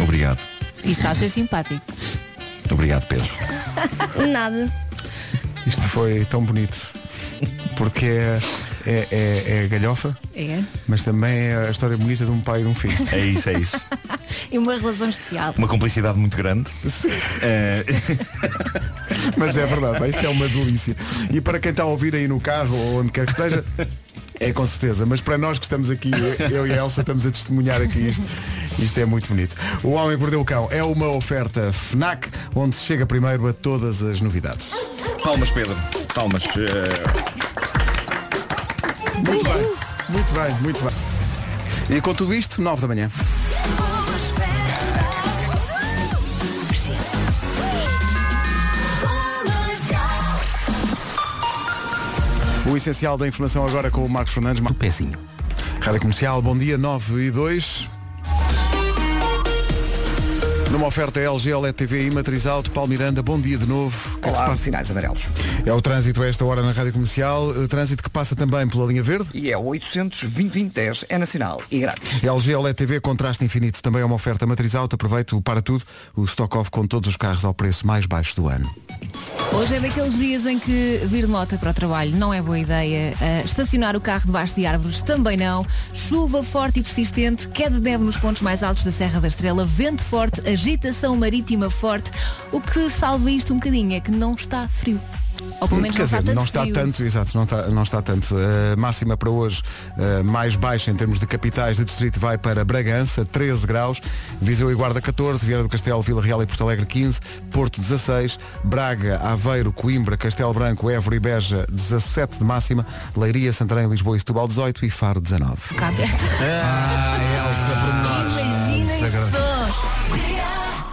Obrigado. 0.00 0.38
E 0.84 0.92
está 0.92 1.10
a 1.10 1.14
ser 1.14 1.28
simpático. 1.28 1.82
Muito 2.60 2.72
obrigado, 2.74 3.06
Pedro. 3.06 3.28
Nada. 4.32 4.70
Isto 5.66 5.82
foi 5.82 6.24
tão 6.24 6.42
bonito. 6.42 6.88
Porque 7.76 8.06
é, 8.06 8.38
é, 8.86 9.08
é, 9.10 9.64
é 9.64 9.68
galhofa, 9.68 10.16
É. 10.34 10.60
mas 10.86 11.02
também 11.02 11.32
é 11.48 11.66
a 11.68 11.70
história 11.70 11.96
bonita 11.96 12.24
de 12.24 12.30
um 12.30 12.40
pai 12.40 12.60
e 12.60 12.62
de 12.62 12.68
um 12.68 12.74
filho. 12.74 12.96
É 13.12 13.18
isso, 13.18 13.48
é 13.50 13.54
isso. 13.58 13.80
E 14.50 14.58
uma 14.58 14.74
relação 14.76 15.08
especial. 15.08 15.54
Uma 15.56 15.68
complicidade 15.68 16.18
muito 16.18 16.36
grande. 16.36 16.68
Eh, 17.42 17.84
Mas 19.36 19.56
é 19.56 19.64
verdade, 19.66 20.08
isto 20.10 20.24
é 20.26 20.28
uma 20.28 20.48
delícia. 20.48 20.96
E 21.30 21.40
para 21.40 21.60
quem 21.60 21.70
está 21.70 21.84
a 21.84 21.86
ouvir 21.86 22.14
aí 22.16 22.26
no 22.26 22.40
carro 22.40 22.76
ou 22.76 23.00
onde 23.00 23.12
quer 23.12 23.26
que 23.26 23.32
esteja, 23.32 23.64
é 24.40 24.52
com 24.52 24.66
certeza. 24.66 25.06
Mas 25.06 25.20
para 25.20 25.38
nós 25.38 25.58
que 25.58 25.66
estamos 25.66 25.88
aqui, 25.90 26.10
eu 26.50 26.66
e 26.66 26.72
a 26.72 26.76
Elsa 26.78 27.00
estamos 27.02 27.24
a 27.26 27.30
testemunhar 27.30 27.80
aqui 27.80 28.08
isto. 28.08 28.22
Isto 28.78 28.98
é 28.98 29.04
muito 29.04 29.28
bonito. 29.28 29.54
O 29.84 29.90
Homem 29.90 30.16
que 30.16 30.20
Mordeu 30.22 30.40
o 30.40 30.44
Cão 30.44 30.66
é 30.72 30.82
uma 30.82 31.08
oferta 31.08 31.70
FNAC, 31.72 32.28
onde 32.54 32.74
se 32.74 32.84
chega 32.86 33.06
primeiro 33.06 33.46
a 33.46 33.52
todas 33.52 34.02
as 34.02 34.20
novidades. 34.20 34.72
palmas, 35.22 35.50
Pedro. 35.50 35.76
Palmas. 36.14 36.42
Eh, 36.44 37.04
Muito 39.26 39.44
bem, 39.44 39.72
muito 40.08 40.32
bem, 40.32 40.54
muito 40.60 40.80
bem. 40.84 41.96
E 41.96 42.00
com 42.00 42.14
tudo 42.14 42.34
isto, 42.34 42.60
9 42.62 42.80
da 42.82 42.88
manhã. 42.88 43.10
O 52.70 52.76
essencial 52.76 53.18
da 53.18 53.26
informação 53.26 53.66
agora 53.66 53.90
com 53.90 54.04
o 54.06 54.08
Marcos 54.08 54.32
Fernandes. 54.32 54.62
do 54.62 54.72
pezinho. 54.72 55.18
Rádio 55.80 56.02
Comercial, 56.02 56.40
bom 56.40 56.56
dia, 56.56 56.78
9 56.78 57.26
e 57.26 57.30
2. 57.32 57.90
Numa 60.70 60.86
oferta 60.86 61.18
LG 61.18 61.52
OLED 61.52 61.74
TV 61.74 62.06
e 62.06 62.10
Matriz 62.12 62.46
Alto, 62.46 62.70
Paulo 62.70 62.88
Miranda, 62.88 63.24
bom 63.24 63.40
dia 63.40 63.58
de 63.58 63.66
novo. 63.66 64.16
Que 64.20 64.28
é 64.28 64.32
que 64.32 64.38
Olá, 64.38 64.56
sinais 64.56 64.88
amarelos. 64.88 65.26
É 65.66 65.72
o 65.72 65.80
trânsito 65.80 66.22
a 66.22 66.26
esta 66.26 66.44
hora 66.44 66.62
na 66.62 66.72
Rádio 66.72 66.92
Comercial, 66.92 67.50
eh, 67.62 67.66
trânsito 67.68 68.02
que 68.02 68.08
passa 68.08 68.34
também 68.34 68.66
pela 68.66 68.86
linha 68.86 69.02
verde. 69.02 69.28
E 69.34 69.52
é 69.52 69.58
o 69.58 69.64
800 69.66 70.20
2010 70.22 71.04
é 71.08 71.18
nacional 71.18 71.60
e 71.70 71.80
grátis. 71.80 72.24
LG 72.24 72.54
OLED 72.54 72.74
TV, 72.74 73.00
contraste 73.00 73.44
infinito, 73.44 73.82
também 73.82 74.00
é 74.00 74.04
uma 74.04 74.14
oferta 74.14 74.46
matriz 74.46 74.74
alto, 74.74 74.94
aproveite 74.94 75.34
o 75.34 75.42
para 75.42 75.60
tudo, 75.60 75.84
o 76.16 76.24
stock 76.24 76.56
off 76.56 76.70
com 76.70 76.86
todos 76.86 77.08
os 77.10 77.16
carros 77.16 77.44
ao 77.44 77.52
preço 77.52 77.86
mais 77.86 78.06
baixo 78.06 78.34
do 78.36 78.48
ano. 78.48 78.74
Hoje 79.52 79.74
é 79.74 79.80
daqueles 79.80 80.16
dias 80.16 80.46
em 80.46 80.58
que 80.58 81.02
vir 81.04 81.26
de 81.26 81.30
moto 81.30 81.58
para 81.58 81.70
o 81.70 81.74
trabalho 81.74 82.16
não 82.16 82.32
é 82.32 82.40
boa 82.40 82.58
ideia. 82.58 83.14
Ah, 83.20 83.42
estacionar 83.44 83.94
o 83.96 84.00
carro 84.00 84.26
debaixo 84.26 84.54
de 84.54 84.64
árvores 84.64 85.02
também 85.02 85.36
não. 85.36 85.66
Chuva 85.92 86.42
forte 86.42 86.80
e 86.80 86.82
persistente, 86.82 87.48
queda 87.48 87.76
de 87.76 87.82
neve 87.82 88.02
nos 88.02 88.16
pontos 88.16 88.40
mais 88.40 88.62
altos 88.62 88.84
da 88.84 88.90
Serra 88.90 89.20
da 89.20 89.28
Estrela, 89.28 89.66
vento 89.66 90.02
forte, 90.02 90.40
agitação 90.48 91.16
marítima 91.16 91.68
forte. 91.68 92.10
O 92.50 92.60
que 92.60 92.88
salva 92.88 93.30
isto 93.30 93.52
um 93.52 93.56
bocadinho 93.56 93.92
é 93.92 94.00
que 94.00 94.10
não 94.10 94.34
está 94.34 94.66
frio. 94.68 95.00
Ou 95.60 95.68
pelo 95.68 95.80
menos 95.80 95.96
Quer 95.96 96.02
não 96.02 96.04
está 96.04 96.18
dizer, 96.18 96.22
tanto 96.22 96.34
não 96.36 96.44
está 96.44 96.60
frio. 96.62 96.74
tanto, 96.74 97.02
exato, 97.02 97.36
não 97.36 97.44
está, 97.44 97.66
não 97.68 97.82
está 97.82 98.02
tanto. 98.02 98.34
A 98.72 98.76
máxima 98.76 99.16
para 99.16 99.30
hoje, 99.30 99.62
eh, 99.98 100.22
mais 100.22 100.56
baixa 100.56 100.90
em 100.90 100.94
termos 100.94 101.18
de 101.18 101.26
capitais 101.26 101.76
de 101.76 101.84
distrito, 101.84 102.18
vai 102.18 102.38
para 102.38 102.64
Bragança, 102.64 103.24
13 103.24 103.66
graus, 103.66 104.00
Viseu 104.40 104.70
e 104.70 104.74
Guarda 104.74 105.00
14, 105.00 105.44
Vieira 105.44 105.62
do 105.62 105.68
Castelo, 105.68 106.02
Vila 106.02 106.22
Real 106.22 106.42
e 106.42 106.46
Porto 106.46 106.64
Alegre 106.64 106.86
15, 106.86 107.20
Porto 107.52 107.80
16, 107.80 108.38
Braga, 108.64 109.18
Aveiro, 109.22 109.72
Coimbra, 109.72 110.16
Castelo 110.16 110.54
Branco, 110.54 110.88
Évora 110.88 111.16
e 111.16 111.20
Beja 111.20 111.66
17 111.70 112.38
de 112.38 112.44
máxima, 112.44 112.86
Leiria, 113.16 113.52
Santarém, 113.52 113.88
Lisboa 113.88 114.16
e 114.16 114.20
Setúbal 114.20 114.48
18 114.48 114.84
e 114.86 114.90
Faro 114.90 115.20
19. 115.20 115.74
Cá 115.76 115.92
perto. 115.92 116.24
Ah, 116.40 117.18
Elsa, 117.48 117.80
pormenores. 117.80 118.32
Imaginem 118.40 119.30
só. 119.30 119.39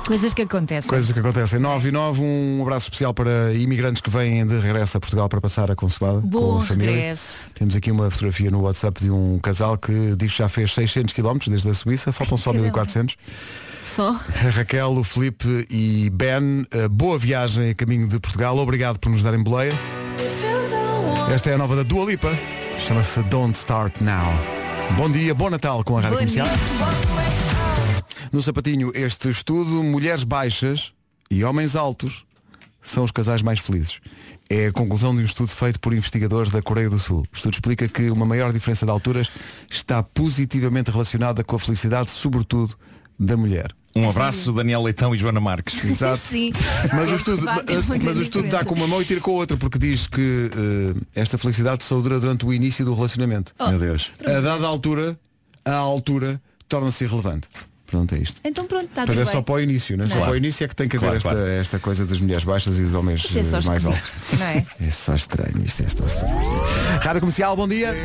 Coisas 0.07 0.33
que 0.33 0.43
acontecem. 0.43 0.89
Coisas 0.89 1.11
que 1.11 1.19
acontecem. 1.19 1.59
9 1.59 1.89
e 1.89 1.91
9, 1.91 2.21
um 2.21 2.61
abraço 2.61 2.85
especial 2.85 3.13
para 3.13 3.53
imigrantes 3.53 4.01
que 4.01 4.09
vêm 4.09 4.47
de 4.47 4.57
regresso 4.57 4.95
a 4.95 5.01
Portugal 5.01 5.27
para 5.27 5.41
passar 5.41 5.69
a 5.69 5.75
consoada 5.75 6.21
com 6.21 6.59
a 6.59 6.63
família. 6.63 6.91
regresso. 6.93 7.51
Temos 7.53 7.75
aqui 7.75 7.91
uma 7.91 8.09
fotografia 8.09 8.49
no 8.49 8.61
WhatsApp 8.61 9.01
de 9.01 9.11
um 9.11 9.37
casal 9.39 9.77
que 9.77 10.15
diz 10.15 10.31
que 10.31 10.37
já 10.37 10.47
fez 10.47 10.73
600 10.73 11.13
km 11.13 11.37
desde 11.47 11.69
a 11.69 11.73
Suíça, 11.73 12.13
faltam 12.13 12.37
só 12.37 12.51
Caramba. 12.51 12.63
1400. 12.63 13.17
Só. 13.83 14.11
A 14.11 14.49
Raquel, 14.49 14.91
o 14.91 15.03
Felipe 15.03 15.67
e 15.69 16.09
Ben, 16.09 16.65
eh, 16.71 16.87
boa 16.87 17.19
viagem 17.19 17.71
a 17.71 17.75
caminho 17.75 18.07
de 18.07 18.17
Portugal. 18.17 18.57
Obrigado 18.57 18.99
por 18.99 19.09
nos 19.09 19.21
darem 19.21 19.43
boleia. 19.43 19.73
Esta 21.35 21.49
é 21.49 21.55
a 21.55 21.57
nova 21.57 21.75
da 21.75 21.83
Dua 21.83 22.05
Lipa. 22.05 22.31
Chama-se 22.79 23.21
Don't 23.23 23.57
Start 23.57 23.99
Now. 23.99 24.31
Bom 24.95 25.11
dia, 25.11 25.35
bom 25.35 25.49
Natal 25.49 25.83
com 25.83 25.97
a 25.97 26.01
Rádio 26.01 26.19
Comercial. 26.19 26.47
No 28.31 28.41
sapatinho, 28.41 28.91
este 28.93 29.29
estudo, 29.29 29.83
mulheres 29.83 30.23
baixas 30.23 30.93
e 31.29 31.43
homens 31.43 31.75
altos 31.75 32.25
são 32.81 33.03
os 33.03 33.11
casais 33.11 33.41
mais 33.41 33.59
felizes. 33.59 33.99
É 34.49 34.67
a 34.67 34.71
conclusão 34.71 35.13
de 35.13 35.21
um 35.21 35.25
estudo 35.25 35.49
feito 35.49 35.79
por 35.79 35.93
investigadores 35.93 36.49
da 36.49 36.61
Coreia 36.61 36.89
do 36.89 36.97
Sul. 36.97 37.25
O 37.31 37.35
estudo 37.35 37.53
explica 37.53 37.87
que 37.87 38.09
uma 38.09 38.25
maior 38.25 38.53
diferença 38.53 38.85
de 38.85 38.91
alturas 38.91 39.29
está 39.69 40.01
positivamente 40.01 40.89
relacionada 40.89 41.43
com 41.43 41.55
a 41.55 41.59
felicidade, 41.59 42.09
sobretudo, 42.11 42.77
da 43.19 43.35
mulher. 43.35 43.75
Um 43.95 44.09
abraço, 44.09 44.53
Daniel 44.53 44.83
Leitão 44.83 45.13
e 45.13 45.17
Joana 45.17 45.41
Marques. 45.41 45.83
Exato. 45.83 46.21
Sim. 46.23 46.51
Mas 46.93 47.09
o 47.09 47.15
estudo, 47.15 47.41
mas 48.03 48.17
o 48.17 48.21
estudo 48.21 48.47
dá 48.47 48.63
com 48.63 48.75
uma 48.75 48.87
mão 48.87 49.01
e 49.01 49.05
tira 49.05 49.19
com 49.19 49.31
a 49.31 49.33
outra, 49.33 49.57
porque 49.57 49.79
diz 49.79 50.07
que 50.07 50.51
eh, 50.53 51.21
esta 51.21 51.37
felicidade 51.37 51.83
só 51.83 51.99
dura 51.99 52.19
durante 52.19 52.45
o 52.45 52.53
início 52.53 52.85
do 52.85 52.93
relacionamento. 52.93 53.53
Meu 53.59 53.79
Deus. 53.79 54.11
A 54.23 54.39
dada 54.39 54.67
altura, 54.67 55.19
a 55.65 55.73
altura 55.73 56.39
torna-se 56.69 57.03
irrelevante. 57.03 57.47
Pronto, 57.87 58.13
é 58.13 58.17
isto. 58.19 58.39
Então 58.43 58.65
pronto, 58.65 58.85
está 58.85 59.05
tudo 59.05 59.19
é 59.19 59.23
bem. 59.23 59.33
só 59.33 59.41
para 59.41 59.55
o 59.55 59.59
início, 59.61 59.97
não 59.97 60.05
é? 60.05 60.09
Só 60.09 60.19
para 60.19 60.31
o 60.31 60.35
início 60.35 60.63
é 60.65 60.67
que 60.67 60.75
tem 60.75 60.87
que 60.89 60.97
haver 60.97 61.05
Claro, 61.05 61.17
esta, 61.17 61.29
claro. 61.29 61.47
esta 61.49 61.79
coisa 61.79 62.05
das 62.05 62.19
mulheres 62.19 62.43
baixas 62.43 62.77
e 62.77 62.83
dos 62.83 62.93
homens 62.93 63.23
é 63.35 63.43
só 63.43 63.57
eh, 63.57 63.61
mais 63.61 63.83
esquisito, 63.83 63.87
altos. 63.87 64.39
não 64.39 64.45
é? 64.45 64.65
É 64.87 64.91
só 64.91 65.15
estranho, 65.15 65.63
isto 65.65 65.83
é 65.83 65.89
só 65.89 66.05
estranho. 66.05 66.37
Rádio 67.01 67.21
Comercial, 67.21 67.55
bom 67.55 67.67
dia. 67.67 67.95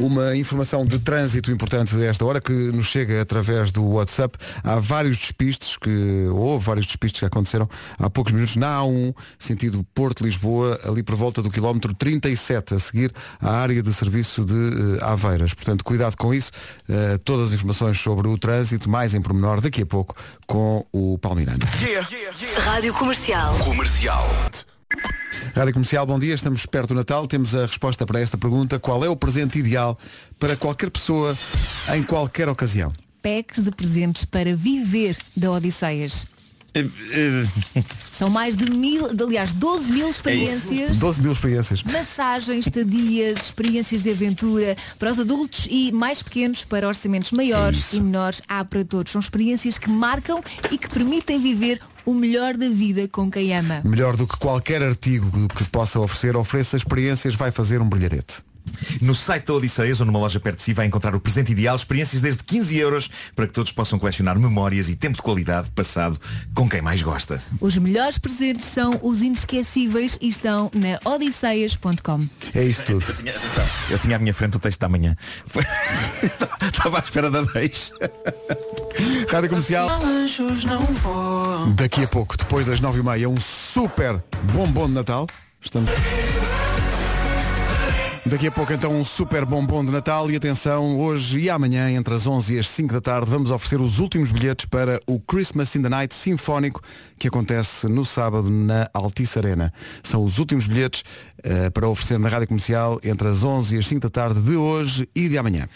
Uma 0.00 0.36
informação 0.36 0.84
de 0.84 0.98
trânsito 0.98 1.50
importante 1.50 1.94
a 1.96 2.04
esta 2.04 2.24
hora 2.24 2.40
que 2.40 2.52
nos 2.52 2.86
chega 2.86 3.20
através 3.20 3.70
do 3.70 3.84
WhatsApp. 3.84 4.36
Há 4.62 4.76
vários 4.76 5.18
despistes 5.18 5.76
que 5.76 6.26
houve 6.30 6.64
vários 6.64 6.86
despistes 6.86 7.20
que 7.20 7.26
aconteceram 7.26 7.68
há 7.98 8.10
poucos 8.10 8.32
minutos 8.32 8.56
na 8.56 8.80
A1, 8.80 9.14
sentido 9.38 9.84
Porto-Lisboa, 9.94 10.78
ali 10.84 11.02
por 11.02 11.14
volta 11.14 11.42
do 11.42 11.50
quilómetro 11.50 11.94
37, 11.94 12.74
a 12.74 12.78
seguir 12.78 13.12
à 13.40 13.56
área 13.58 13.82
de 13.82 13.92
serviço 13.92 14.44
de 14.44 14.54
eh, 14.54 15.04
Aveiras. 15.04 15.54
Portanto, 15.54 15.84
cuidado 15.84 16.16
com 16.16 16.34
isso. 16.34 16.50
Eh, 16.88 17.18
todas 17.24 17.48
as 17.48 17.54
informações 17.54 17.98
sobre 18.00 18.28
o 18.28 18.38
trânsito, 18.38 18.88
mais 18.88 19.14
em 19.14 19.22
pormenor, 19.22 19.60
daqui 19.60 19.82
a 19.82 19.86
pouco, 19.86 20.14
com 20.46 20.84
o 20.92 21.18
Paulo 21.18 21.38
Miranda. 21.38 21.66
Rádio 22.64 22.92
Comercial. 22.94 23.54
Comercial. 23.58 24.28
Rádio 25.52 25.74
Comercial, 25.74 26.06
bom 26.06 26.18
dia, 26.18 26.34
estamos 26.34 26.64
perto 26.64 26.88
do 26.88 26.94
Natal, 26.94 27.26
temos 27.26 27.54
a 27.54 27.66
resposta 27.66 28.06
para 28.06 28.20
esta 28.20 28.38
pergunta. 28.38 28.78
Qual 28.78 29.04
é 29.04 29.08
o 29.08 29.16
presente 29.16 29.58
ideal 29.58 29.98
para 30.38 30.56
qualquer 30.56 30.90
pessoa 30.90 31.36
em 31.94 32.02
qualquer 32.02 32.48
ocasião? 32.48 32.92
Packs 33.22 33.62
de 33.62 33.70
presentes 33.70 34.24
para 34.24 34.54
viver 34.54 35.16
da 35.36 35.50
Odisseias. 35.50 36.26
São 38.10 38.30
mais 38.30 38.56
de 38.56 38.70
mil, 38.70 39.12
de, 39.12 39.22
aliás, 39.22 39.52
12 39.52 39.92
mil 39.92 40.08
experiências. 40.08 40.98
12 40.98 41.22
mil 41.22 41.32
experiências. 41.32 41.82
Massagens, 41.82 42.66
estadias, 42.66 43.44
experiências 43.44 44.02
de 44.02 44.10
aventura 44.10 44.76
para 44.98 45.10
os 45.10 45.18
adultos 45.18 45.66
e 45.70 45.92
mais 45.92 46.22
pequenos 46.22 46.64
para 46.64 46.86
orçamentos 46.86 47.32
maiores 47.32 47.92
e 47.92 48.00
menores. 48.00 48.40
Há 48.48 48.64
para 48.64 48.84
todos. 48.84 49.12
São 49.12 49.20
experiências 49.20 49.78
que 49.78 49.88
marcam 49.88 50.42
e 50.70 50.78
que 50.78 50.88
permitem 50.88 51.40
viver 51.40 51.80
o 52.04 52.12
melhor 52.12 52.56
da 52.56 52.68
vida 52.68 53.08
com 53.08 53.30
quem 53.30 53.56
ama. 53.56 53.80
Melhor 53.84 54.16
do 54.16 54.26
que 54.26 54.36
qualquer 54.36 54.82
artigo 54.82 55.48
que 55.48 55.64
possa 55.64 55.98
oferecer, 56.00 56.36
ofereça 56.36 56.76
experiências, 56.76 57.34
vai 57.34 57.50
fazer 57.50 57.80
um 57.80 57.88
brilharete. 57.88 58.42
No 59.00 59.14
site 59.14 59.46
da 59.46 59.54
Odisseias 59.54 60.00
ou 60.00 60.06
numa 60.06 60.18
loja 60.18 60.40
perto 60.40 60.56
de 60.58 60.62
si 60.62 60.72
vai 60.72 60.86
encontrar 60.86 61.14
o 61.14 61.20
presente 61.20 61.52
ideal, 61.52 61.76
experiências 61.76 62.22
desde 62.22 62.42
15 62.42 62.76
euros 62.76 63.10
para 63.36 63.46
que 63.46 63.52
todos 63.52 63.70
possam 63.72 63.98
colecionar 63.98 64.38
memórias 64.38 64.88
e 64.88 64.96
tempo 64.96 65.16
de 65.16 65.22
qualidade 65.22 65.70
passado 65.70 66.18
com 66.54 66.68
quem 66.68 66.80
mais 66.80 67.02
gosta. 67.02 67.42
Os 67.60 67.76
melhores 67.76 68.18
presentes 68.18 68.64
são 68.64 68.98
os 69.02 69.22
inesquecíveis 69.22 70.16
e 70.20 70.28
estão 70.28 70.70
na 70.74 70.98
odisseias.com. 71.10 72.26
É 72.54 72.64
isso 72.64 72.82
tudo. 72.84 73.04
Eu 73.90 73.98
tinha 73.98 74.16
à 74.16 74.18
minha 74.18 74.32
frente 74.34 74.56
o 74.56 74.60
texto 74.60 74.80
da 74.80 74.88
manhã. 74.88 75.16
Foi- 75.46 75.64
Estava 76.74 76.98
à 76.98 77.00
espera 77.00 77.30
da 77.30 77.42
deixa. 77.42 77.92
Rádio 79.30 79.48
Comercial. 79.50 79.88
Daqui 81.76 82.04
a 82.04 82.08
pouco, 82.08 82.36
depois 82.36 82.66
das 82.66 82.80
9h30, 82.80 83.28
um 83.28 83.36
super 83.38 84.22
bombom 84.52 84.86
de 84.86 84.92
Natal. 84.94 85.26
Estamos. 85.60 85.90
Daqui 88.26 88.46
a 88.46 88.50
pouco 88.50 88.72
então 88.72 88.90
um 88.90 89.04
super 89.04 89.44
bombom 89.44 89.84
de 89.84 89.92
Natal 89.92 90.30
e 90.30 90.36
atenção, 90.36 90.98
hoje 90.98 91.40
e 91.40 91.50
amanhã 91.50 91.90
entre 91.90 92.14
as 92.14 92.26
11 92.26 92.54
e 92.54 92.58
as 92.58 92.68
5 92.68 92.94
da 92.94 93.00
tarde 93.00 93.30
vamos 93.30 93.50
oferecer 93.50 93.78
os 93.78 93.98
últimos 93.98 94.32
bilhetes 94.32 94.64
para 94.64 94.98
o 95.06 95.20
Christmas 95.20 95.76
in 95.76 95.82
the 95.82 95.90
Night 95.90 96.14
Sinfónico 96.14 96.80
que 97.18 97.28
acontece 97.28 97.86
no 97.86 98.02
sábado 98.02 98.48
na 98.48 98.88
Altice 98.94 99.38
Arena. 99.38 99.70
São 100.02 100.24
os 100.24 100.38
últimos 100.38 100.66
bilhetes 100.66 101.04
eh, 101.42 101.68
para 101.68 101.86
oferecer 101.86 102.18
na 102.18 102.30
Rádio 102.30 102.48
Comercial 102.48 102.98
entre 103.04 103.28
as 103.28 103.44
11 103.44 103.76
e 103.76 103.78
as 103.78 103.86
5 103.86 104.00
da 104.00 104.10
tarde 104.10 104.40
de 104.40 104.56
hoje 104.56 105.06
e 105.14 105.28
de 105.28 105.36
amanhã. 105.36 105.68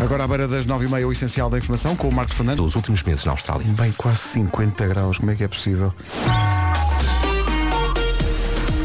Agora 0.00 0.24
à 0.24 0.28
beira 0.28 0.46
das 0.46 0.66
9h30 0.66 1.06
o 1.06 1.12
essencial 1.12 1.48
da 1.48 1.56
informação 1.56 1.96
com 1.96 2.08
o 2.10 2.12
Marcos 2.12 2.36
Fernandes. 2.36 2.62
Dos 2.62 2.76
últimos 2.76 3.02
meses 3.04 3.24
na 3.24 3.32
Austrália. 3.32 3.66
Bem, 3.68 3.92
quase 3.92 4.18
50 4.18 4.86
graus, 4.86 5.16
como 5.16 5.30
é 5.30 5.34
que 5.34 5.44
é 5.44 5.48
possível? 5.48 5.94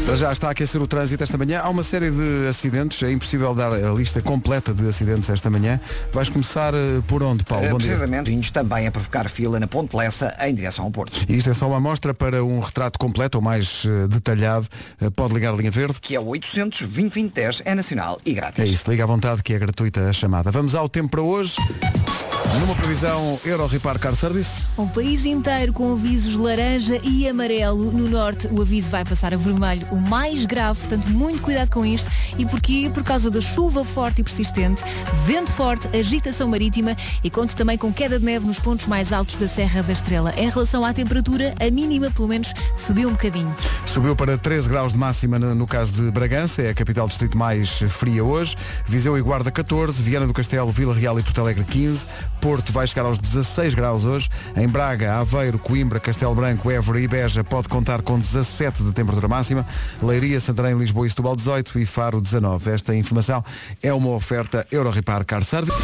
Para 0.08 0.16
já 0.16 0.32
está 0.32 0.48
a 0.48 0.52
aquecer 0.52 0.80
o 0.80 0.86
trânsito 0.86 1.22
esta 1.22 1.36
manhã. 1.36 1.60
Há 1.60 1.68
uma 1.68 1.82
série 1.82 2.10
de 2.10 2.48
acidentes, 2.48 3.02
é 3.02 3.12
impossível 3.12 3.54
dar 3.54 3.70
a 3.70 3.90
lista 3.90 4.22
completa 4.22 4.72
de 4.72 4.88
acidentes 4.88 5.28
esta 5.28 5.50
manhã. 5.50 5.78
Vais 6.14 6.30
começar 6.30 6.72
eh, 6.72 7.02
por 7.06 7.22
onde, 7.22 7.44
Paulo? 7.44 7.66
Eh, 7.66 7.68
Bom. 7.68 7.76
Precisamente, 7.76 8.30
vinhos 8.30 8.50
também 8.50 8.86
a 8.86 8.90
provocar 8.90 9.28
fila 9.28 9.60
na 9.60 9.66
Ponte 9.66 9.94
Lessa 9.94 10.34
em 10.40 10.54
direção 10.54 10.86
ao 10.86 10.90
Porto. 10.90 11.26
E 11.28 11.36
isto 11.36 11.50
é 11.50 11.52
só 11.52 11.68
uma 11.68 11.76
amostra 11.76 12.14
para 12.14 12.42
um 12.42 12.58
retrato 12.58 12.98
completo 12.98 13.36
ou 13.36 13.44
mais 13.44 13.84
eh, 13.84 14.08
detalhado. 14.08 14.66
Pode 15.14 15.34
ligar 15.34 15.52
a 15.52 15.56
linha 15.58 15.70
verde. 15.70 16.00
Que 16.00 16.14
é 16.16 16.20
o 16.20 16.28
800 16.28 16.88
2010 16.88 17.62
é 17.66 17.74
nacional 17.74 18.18
e 18.24 18.32
grátis. 18.32 18.60
É 18.60 18.66
isso, 18.66 18.90
liga 18.90 19.04
à 19.04 19.06
vontade 19.06 19.42
que 19.42 19.52
é 19.52 19.58
gratuita 19.58 20.08
a 20.08 20.12
chamada. 20.14 20.50
Vamos 20.50 20.74
ao 20.74 20.88
tempo 20.88 21.10
para 21.10 21.20
hoje. 21.20 21.56
Numa 22.56 22.74
previsão 22.74 23.38
Euro 23.44 23.66
Repar 23.66 23.98
Car 23.98 24.14
Service. 24.16 24.60
O 24.76 24.86
país 24.86 25.24
inteiro 25.26 25.72
com 25.72 25.92
avisos 25.92 26.34
laranja 26.34 26.98
e 27.02 27.28
amarelo. 27.28 27.92
No 27.92 28.08
norte 28.08 28.48
o 28.48 28.62
aviso 28.62 28.90
vai 28.90 29.04
passar 29.04 29.34
a 29.34 29.36
vermelho, 29.36 29.86
o 29.90 29.96
mais 29.96 30.46
grave, 30.46 30.80
portanto 30.80 31.08
muito 31.08 31.42
cuidado 31.42 31.70
com 31.70 31.84
isto. 31.84 32.10
E 32.38 32.46
porquê? 32.46 32.90
Por 32.92 33.04
causa 33.04 33.30
da 33.30 33.40
chuva 33.40 33.84
forte 33.84 34.20
e 34.20 34.24
persistente, 34.24 34.82
vento 35.26 35.52
forte, 35.52 35.88
agitação 35.96 36.48
marítima 36.48 36.96
e 37.22 37.30
conto 37.30 37.54
também 37.54 37.76
com 37.76 37.92
queda 37.92 38.18
de 38.18 38.24
neve 38.24 38.46
nos 38.46 38.58
pontos 38.58 38.86
mais 38.86 39.12
altos 39.12 39.36
da 39.36 39.46
Serra 39.46 39.82
da 39.82 39.92
Estrela. 39.92 40.32
Em 40.36 40.48
relação 40.48 40.84
à 40.84 40.92
temperatura, 40.92 41.54
a 41.60 41.70
mínima 41.70 42.10
pelo 42.10 42.28
menos 42.28 42.52
subiu 42.74 43.08
um 43.08 43.12
bocadinho. 43.12 43.54
Subiu 43.84 44.16
para 44.16 44.38
13 44.38 44.68
graus 44.68 44.92
de 44.92 44.98
máxima 44.98 45.38
no 45.38 45.54
no 45.54 45.66
caso 45.66 45.92
de 45.92 46.10
Bragança, 46.10 46.62
é 46.62 46.70
a 46.70 46.74
capital 46.74 47.06
do 47.06 47.10
distrito 47.10 47.36
mais 47.36 47.80
fria 47.88 48.24
hoje. 48.24 48.56
Viseu 48.86 49.18
e 49.18 49.22
Guarda 49.22 49.50
14, 49.50 50.02
Viana 50.02 50.26
do 50.26 50.32
Castelo, 50.32 50.70
Vila 50.70 50.94
Real 50.94 51.18
e 51.18 51.22
Porto 51.22 51.40
Alegre 51.40 51.64
15. 51.64 52.06
Porto 52.40 52.72
vai 52.72 52.86
chegar 52.86 53.04
aos 53.04 53.18
16 53.18 53.74
graus 53.74 54.04
hoje. 54.04 54.28
Em 54.56 54.66
Braga, 54.68 55.16
Aveiro, 55.18 55.58
Coimbra, 55.58 55.98
Castelo 56.00 56.34
Branco, 56.34 56.70
Évora 56.70 57.00
e 57.00 57.08
Beja 57.08 57.42
pode 57.44 57.68
contar 57.68 58.02
com 58.02 58.18
17 58.18 58.82
de 58.82 58.92
temperatura 58.92 59.28
máxima. 59.28 59.66
Leiria, 60.02 60.40
Santarém, 60.40 60.76
Lisboa 60.76 61.06
e 61.06 61.10
Setúbal 61.10 61.36
18 61.36 61.78
e 61.78 61.86
Faro 61.86 62.20
19. 62.20 62.70
Esta 62.70 62.94
informação 62.94 63.44
é 63.82 63.92
uma 63.92 64.10
oferta 64.10 64.66
Euro 64.70 64.90
Repar 64.90 65.24
Car 65.24 65.42
Service. 65.44 65.76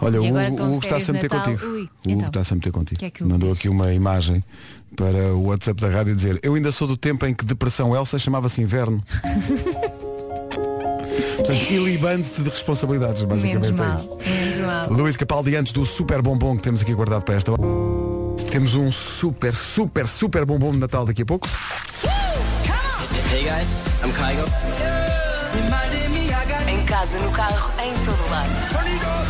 Olha, 0.00 0.20
o 0.20 0.26
Hugo, 0.26 0.64
Hugo 0.64 0.78
está-se 0.84 1.10
a 1.10 1.14
meter 1.14 1.30
Natal. 1.30 1.52
contigo. 1.54 1.70
Ui, 1.72 1.80
o 1.80 1.82
Hugo 1.84 1.90
então. 2.06 2.26
está-se 2.26 2.52
a 2.52 2.56
meter 2.56 2.72
contigo. 2.72 2.98
que 2.98 3.04
é 3.06 3.10
que 3.10 3.22
o 3.22 3.26
Hugo 3.26 3.32
Mandou 3.34 3.50
diz? 3.50 3.58
aqui 3.58 3.68
uma 3.68 3.92
imagem 3.92 4.44
para 4.96 5.34
o 5.34 5.46
WhatsApp 5.46 5.80
da 5.80 5.88
rádio 5.88 6.14
dizer 6.14 6.38
eu 6.42 6.54
ainda 6.54 6.70
sou 6.70 6.86
do 6.86 6.96
tempo 6.96 7.24
em 7.26 7.32
que 7.34 7.44
depressão 7.44 7.94
Elsa 7.96 8.18
chamava-se 8.18 8.60
inverno. 8.60 9.02
Portanto, 11.44 11.70
ilibando-te 11.70 12.42
de 12.42 12.48
responsabilidades, 12.48 13.20
Menos 13.22 13.42
basicamente 13.42 13.68
é 13.68 13.72
mal, 13.72 13.96
isso. 13.98 14.16
menos 14.30 14.58
mal. 14.66 14.88
Luís 14.90 15.16
Capaldi, 15.16 15.54
antes 15.56 15.72
do 15.72 15.84
super 15.84 16.22
bombom 16.22 16.56
que 16.56 16.62
temos 16.62 16.80
aqui 16.80 16.94
guardado 16.94 17.22
para 17.22 17.34
esta. 17.34 17.52
Temos 18.50 18.74
um 18.74 18.90
super, 18.90 19.54
super, 19.54 20.06
super 20.08 20.46
bombom 20.46 20.72
de 20.72 20.78
Natal 20.78 21.04
daqui 21.04 21.20
a 21.22 21.26
pouco. 21.26 21.46
Hey 23.30 23.42
guys, 23.44 23.74
I'm 24.02 24.12
Kygo. 24.12 24.44
Em 26.66 26.84
casa, 26.86 27.18
no 27.18 27.30
carro, 27.30 27.72
em 27.82 27.92
todo 28.04 28.30
lado. 28.30 29.23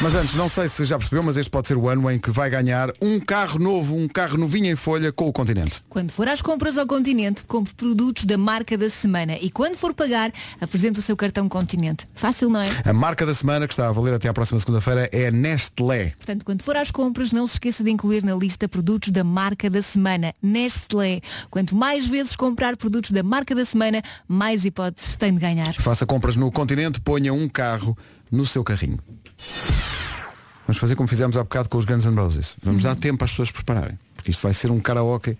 Mas 0.00 0.14
antes, 0.14 0.34
não 0.34 0.48
sei 0.48 0.68
se 0.68 0.84
já 0.84 0.96
percebeu, 0.96 1.24
mas 1.24 1.36
este 1.36 1.50
pode 1.50 1.66
ser 1.66 1.76
o 1.76 1.88
ano 1.88 2.08
em 2.08 2.20
que 2.20 2.30
vai 2.30 2.48
ganhar 2.48 2.92
um 3.02 3.18
carro 3.18 3.58
novo, 3.58 3.96
um 3.96 4.06
carro 4.06 4.38
novinho 4.38 4.66
em 4.66 4.76
folha 4.76 5.10
com 5.10 5.26
o 5.26 5.32
continente. 5.32 5.82
Quando 5.88 6.12
for 6.12 6.28
às 6.28 6.40
compras 6.40 6.78
ao 6.78 6.86
continente, 6.86 7.42
compre 7.42 7.74
produtos 7.74 8.24
da 8.24 8.38
marca 8.38 8.78
da 8.78 8.88
semana. 8.88 9.36
E 9.40 9.50
quando 9.50 9.76
for 9.76 9.92
pagar, 9.92 10.30
apresente 10.60 11.00
o 11.00 11.02
seu 11.02 11.16
cartão 11.16 11.48
continente. 11.48 12.06
Fácil, 12.14 12.48
não 12.48 12.60
é? 12.60 12.68
A 12.84 12.92
marca 12.92 13.26
da 13.26 13.34
semana, 13.34 13.66
que 13.66 13.72
está 13.72 13.88
a 13.88 13.92
valer 13.92 14.14
até 14.14 14.28
à 14.28 14.32
próxima 14.32 14.60
segunda-feira, 14.60 15.10
é 15.10 15.32
Nestlé. 15.32 16.12
Portanto, 16.16 16.44
quando 16.44 16.62
for 16.62 16.76
às 16.76 16.92
compras, 16.92 17.32
não 17.32 17.48
se 17.48 17.54
esqueça 17.54 17.82
de 17.82 17.90
incluir 17.90 18.22
na 18.22 18.36
lista 18.36 18.68
produtos 18.68 19.10
da 19.10 19.24
marca 19.24 19.68
da 19.68 19.82
semana, 19.82 20.32
Nestlé. 20.40 21.20
Quanto 21.50 21.74
mais 21.74 22.06
vezes 22.06 22.36
comprar 22.36 22.76
produtos 22.76 23.10
da 23.10 23.24
marca 23.24 23.52
da 23.52 23.64
semana, 23.64 24.00
mais 24.28 24.64
hipóteses 24.64 25.16
tem 25.16 25.34
de 25.34 25.40
ganhar. 25.40 25.74
Faça 25.74 26.06
compras 26.06 26.36
no 26.36 26.52
continente, 26.52 27.00
ponha 27.00 27.34
um 27.34 27.48
carro 27.48 27.98
no 28.30 28.46
seu 28.46 28.62
carrinho. 28.62 29.00
Vamos 30.68 30.78
fazer 30.78 30.96
como 30.96 31.08
fizemos 31.08 31.34
há 31.38 31.42
bocado 31.42 31.66
com 31.70 31.78
os 31.78 31.86
Guns 31.86 32.04
N' 32.04 32.14
Roses. 32.14 32.54
Vamos 32.62 32.82
dar 32.82 32.94
tempo 32.94 33.24
às 33.24 33.30
pessoas 33.30 33.50
prepararem. 33.50 33.98
Porque 34.14 34.30
isto 34.32 34.42
vai 34.42 34.52
ser 34.52 34.70
um 34.70 34.78
karaoke 34.80 35.34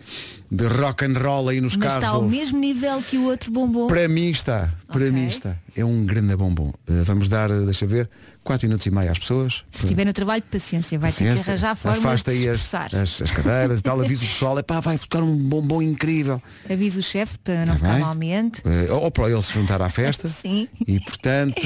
de 0.50 0.66
rock 0.66 1.04
and 1.04 1.18
roll 1.18 1.50
aí 1.50 1.60
nos 1.60 1.76
Mas 1.76 1.86
carros. 1.88 2.02
está 2.04 2.16
ao 2.16 2.22
ou- 2.22 2.28
mesmo 2.30 2.58
nível 2.58 3.02
que 3.02 3.18
o 3.18 3.26
outro 3.26 3.50
bombom. 3.50 3.88
Para 3.88 4.08
mim 4.08 4.30
está, 4.30 4.72
para 4.86 5.00
Ok. 5.00 5.10
mim 5.10 5.26
está. 5.26 5.54
É 5.76 5.84
um 5.84 6.06
grande 6.06 6.34
bombom. 6.34 6.68
Uh, 6.88 7.04
vamos 7.04 7.28
dar, 7.28 7.50
uh, 7.50 7.64
deixa 7.66 7.84
ver, 7.86 8.08
4 8.42 8.66
minutos 8.66 8.86
e 8.86 8.90
meio 8.90 9.10
às 9.10 9.18
pessoas. 9.18 9.64
Se 9.70 9.84
estiver 9.84 10.06
no 10.06 10.14
trabalho, 10.14 10.42
paciência, 10.50 10.98
vai 10.98 11.10
ter 11.12 11.18
que 11.18 11.24
Paciência, 11.24 11.52
arranjar 11.52 11.76
formas 11.76 11.98
Afasta 11.98 12.32
de 12.32 12.48
as, 12.48 12.74
as, 12.94 13.20
as 13.22 13.30
cadeiras 13.30 13.80
e 13.80 13.82
tal, 13.82 14.00
avisa 14.00 14.24
o 14.24 14.26
pessoal, 14.28 14.58
é 14.58 14.62
pá, 14.62 14.80
vai 14.80 14.96
ficar 14.96 15.22
um 15.22 15.36
bombom 15.36 15.82
incrível. 15.82 16.40
Avisa 16.70 17.00
o 17.00 17.02
chefe 17.02 17.36
para 17.44 17.66
não 17.66 17.74
Tá 17.74 17.78
ficar 17.80 17.98
malmente. 17.98 18.62
Uh, 18.64 18.94
ou 18.94 19.10
para 19.10 19.28
ele 19.28 19.42
se 19.42 19.52
juntar 19.52 19.82
à 19.82 19.90
festa. 19.90 20.26
Sim. 20.40 20.68
E 20.86 20.98
portanto 21.00 21.60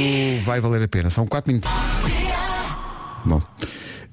vai 0.44 0.60
valer 0.60 0.82
a 0.82 0.88
pena. 0.88 1.10
São 1.10 1.26
4 1.28 1.52
minutos. 1.52 1.70
Bom, 3.24 3.40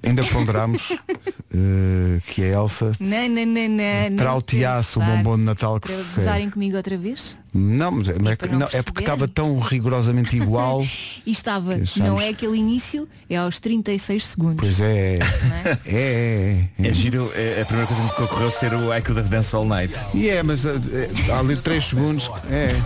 ainda 0.06 0.24
ponderamos 0.26 0.92
uh, 0.92 2.22
que 2.28 2.44
a 2.44 2.48
Elsa 2.48 2.92
Não, 3.00 3.28
não, 3.30 3.46
não, 3.46 3.70
não. 3.70 4.10
não 4.12 4.18
trauteasse 4.18 4.98
o 4.98 5.02
bombom 5.02 5.36
de 5.38 5.44
Natal 5.44 5.80
que 5.80 5.88
Para 5.88 5.98
se 5.98 6.20
gozarem 6.20 6.50
comigo 6.50 6.78
outra 6.78 6.98
vez? 6.98 7.36
Não, 7.54 7.92
mas 7.92 8.10
é, 8.10 8.14
é 8.14 8.18
não 8.52 8.60
não, 8.60 8.68
é 8.72 8.84
porque 8.84 9.02
estava 9.02 9.28
tão 9.28 9.58
rigorosamente 9.60 10.36
igual. 10.36 10.84
E 11.26 11.32
estava, 11.32 11.74
achamos- 11.74 11.98
não 11.98 12.20
é 12.20 12.30
aquele 12.30 12.58
início, 12.58 13.08
é 13.30 13.36
aos 13.38 13.60
36 13.60 14.26
segundos. 14.26 14.58
Pois 14.60 14.80
é. 14.80 15.20
É, 15.20 15.78
é, 15.86 16.70
é. 16.80 16.88
É 16.88 16.94
giro, 16.94 17.30
é, 17.36 17.62
a 17.62 17.66
primeira 17.66 17.88
coisa 17.88 18.14
que 18.14 18.20
me 18.20 18.26
ocorreu 18.26 18.52
ser 18.52 18.74
o 18.74 18.96
I 18.96 19.02
Could 19.02 19.20
Have 19.20 19.30
Danced 19.30 19.54
All 19.56 19.66
Night. 19.66 19.94
E 20.14 20.30
é, 20.30 20.42
mas 20.42 20.64
uh, 20.66 20.70
é, 20.92 21.32
há 21.32 21.40
ali 21.40 21.56
3 21.56 21.84
segundos. 21.84 22.30
É. 22.50 22.70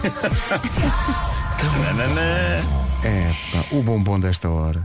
É, 3.05 3.33
pá, 3.51 3.65
o 3.71 3.81
bombom 3.81 4.19
desta 4.19 4.49
hora. 4.49 4.83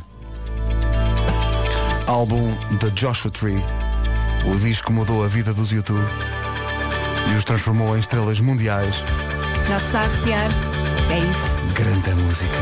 Álbum 2.09 2.57
da 2.81 2.89
Joshua 2.89 3.31
Tree. 3.31 3.63
O 4.47 4.59
disco 4.59 4.91
mudou 4.91 5.23
a 5.23 5.29
vida 5.29 5.53
dos 5.53 5.73
YouTube 5.73 6.03
e 7.31 7.35
os 7.35 7.45
transformou 7.45 7.95
em 7.95 8.01
estrelas 8.01 8.41
mundiais. 8.41 9.05
Já 9.69 9.79
se 9.79 9.87
está 9.87 10.01
a 10.01 10.05
arrepiar? 10.05 10.51
É 11.11 11.19
isso. 11.19 11.59
Grande 11.75 12.15
música. 12.23 12.57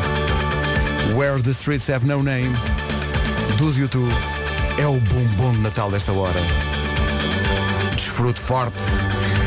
Where 1.14 1.40
the 1.40 1.53
Streets 1.53 1.88
Have 1.88 2.05
No 2.05 2.24
Name 2.24 2.57
dos 3.57 3.78
YouTube 3.78 4.12
é 4.78 4.86
o 4.88 4.99
bombom 4.99 5.53
de 5.53 5.61
Natal 5.61 5.92
desta 5.92 6.12
hora. 6.12 6.40
Desfrute 7.94 8.40
forte. 8.40 8.82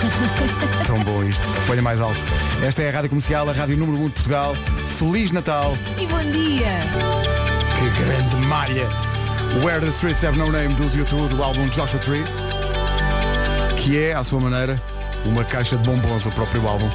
Tão 0.88 1.04
bom 1.04 1.26
isto. 1.26 1.44
Ponha 1.68 1.82
mais 1.82 2.00
alto. 2.00 2.26
Esta 2.64 2.84
é 2.84 2.90
a 2.90 2.94
Rádio 2.94 3.10
Comercial, 3.10 3.50
a 3.50 3.52
Rádio 3.52 3.76
Número 3.76 3.98
1 3.98 4.08
de 4.08 4.14
Portugal. 4.14 4.56
Feliz 4.98 5.34
Natal. 5.34 5.78
E 5.98 6.08
bom 6.08 6.24
dia! 6.32 6.80
Que 7.78 8.02
grande 8.02 8.38
malha! 8.48 9.09
Where 9.64 9.80
the 9.80 9.88
Streets 9.92 10.24
Have 10.24 10.38
No 10.38 10.52
Name 10.52 10.76
dos 10.76 10.94
YouTube 10.96 11.28
do 11.30 11.44
álbum 11.44 11.68
Joshua 11.70 12.00
Tree, 12.00 12.24
que 13.78 13.98
é, 13.98 14.14
à 14.14 14.24
sua 14.24 14.40
maneira, 14.40 14.82
uma 15.26 15.44
caixa 15.44 15.76
de 15.78 15.84
bombons, 15.84 16.26
o 16.26 16.32
próprio 16.32 16.66
álbum. 16.68 16.90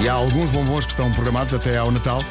E 0.00 0.08
há 0.08 0.12
alguns 0.12 0.50
bombons 0.50 0.84
que 0.84 0.92
estão 0.92 1.10
programados 1.12 1.54
até 1.54 1.76
ao 1.78 1.90
Natal 1.90 2.22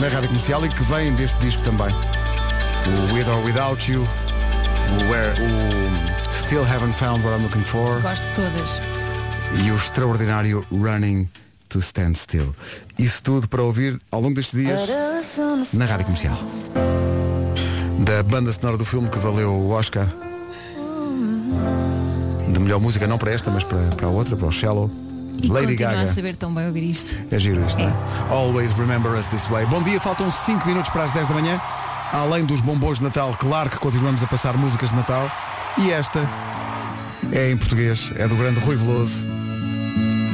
na 0.00 0.08
rádio 0.08 0.28
comercial 0.28 0.64
e 0.64 0.68
que 0.68 0.82
vêm 0.84 1.12
deste 1.14 1.36
disco 1.40 1.62
também. 1.62 1.88
O 1.90 3.14
With 3.14 3.28
or 3.28 3.44
Without 3.44 3.92
You, 3.92 4.02
o, 4.02 5.10
Where, 5.10 5.34
o 5.40 6.34
Still 6.34 6.64
Haven't 6.64 6.94
Found 6.94 7.24
What 7.24 7.38
I'm 7.38 7.42
Looking 7.44 7.64
For 7.64 8.00
Gosto 8.00 8.24
de 8.24 8.34
todas. 8.34 8.80
e 9.64 9.70
o 9.70 9.76
extraordinário 9.76 10.64
Running 10.72 11.28
to 11.68 11.80
Stand 11.80 12.14
Still. 12.14 12.54
Isso 12.98 13.22
tudo 13.22 13.48
para 13.48 13.62
ouvir 13.62 14.00
ao 14.10 14.20
longo 14.20 14.34
destes 14.34 14.58
dias 14.58 14.80
na 15.74 15.84
rádio 15.84 16.06
comercial. 16.06 16.38
Da 18.04 18.22
banda 18.22 18.52
sonora 18.52 18.76
do 18.76 18.84
filme 18.84 19.08
que 19.08 19.18
valeu 19.18 19.52
o 19.52 19.70
Oscar 19.70 20.08
de 22.52 22.60
melhor 22.60 22.80
música, 22.80 23.06
não 23.06 23.16
para 23.16 23.30
esta, 23.32 23.50
mas 23.50 23.64
para, 23.64 23.78
para 23.96 24.06
a 24.06 24.10
outra, 24.10 24.36
para 24.36 24.46
o 24.46 24.50
Shallow. 24.50 24.90
E 25.42 25.48
Lady 25.48 25.74
Gaga. 25.74 26.02
a 26.02 26.14
saber 26.14 26.36
tão 26.36 26.52
bem 26.52 26.66
ouvir 26.66 26.82
isto. 26.82 27.16
É 27.30 27.38
giro 27.38 27.64
isto, 27.64 27.80
não 27.80 27.88
é? 27.88 27.94
Always 28.30 28.72
remember 28.72 29.12
us 29.18 29.26
this 29.28 29.46
way. 29.46 29.64
Bom 29.66 29.82
dia, 29.82 30.00
faltam 30.00 30.30
5 30.30 30.66
minutos 30.66 30.90
para 30.90 31.04
as 31.04 31.12
10 31.12 31.28
da 31.28 31.34
manhã. 31.34 31.60
Além 32.12 32.44
dos 32.44 32.60
bombons 32.60 32.98
de 32.98 33.04
Natal, 33.04 33.34
claro 33.38 33.70
que 33.70 33.78
continuamos 33.78 34.22
a 34.22 34.26
passar 34.26 34.56
músicas 34.56 34.90
de 34.90 34.96
Natal. 34.96 35.30
E 35.78 35.90
esta 35.90 36.28
é 37.32 37.50
em 37.50 37.56
português, 37.56 38.10
é 38.16 38.28
do 38.28 38.36
grande 38.36 38.60
Rui 38.60 38.76
Veloso 38.76 39.26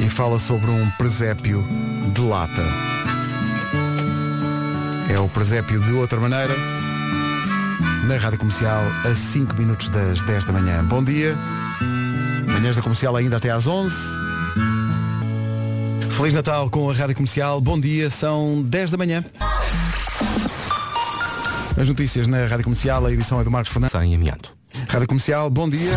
e 0.03 0.09
fala 0.09 0.37
sobre 0.37 0.69
um 0.69 0.89
presépio 0.97 1.63
de 2.13 2.21
lata. 2.21 2.63
É 5.09 5.17
o 5.19 5.29
presépio 5.29 5.79
de 5.79 5.93
outra 5.93 6.19
maneira. 6.19 6.53
Na 8.09 8.17
rádio 8.17 8.39
comercial, 8.39 8.81
a 9.05 9.13
5 9.13 9.53
minutos 9.53 9.87
das 9.89 10.23
10 10.23 10.45
da 10.45 10.51
manhã. 10.51 10.83
Bom 10.83 11.03
dia. 11.03 11.37
Manhãs 12.47 12.75
da 12.75 12.81
comercial 12.81 13.15
ainda 13.15 13.37
até 13.37 13.51
às 13.51 13.67
11. 13.67 13.95
Feliz 16.17 16.33
Natal 16.33 16.71
com 16.71 16.89
a 16.89 16.93
Rádio 16.95 17.15
Comercial. 17.15 17.61
Bom 17.61 17.79
dia, 17.79 18.09
são 18.09 18.63
10 18.63 18.89
da 18.89 18.97
manhã. 18.97 19.23
As 21.79 21.87
notícias 21.87 22.25
na 22.25 22.47
Rádio 22.47 22.63
Comercial, 22.63 23.05
a 23.05 23.13
edição 23.13 23.39
é 23.39 23.43
do 23.43 23.51
Marcos 23.51 23.71
Fernandes. 23.71 23.93
Em 24.01 24.15
amianto. 24.15 24.57
Rádio 24.89 25.07
Comercial, 25.07 25.47
bom 25.51 25.69
dia. 25.69 25.95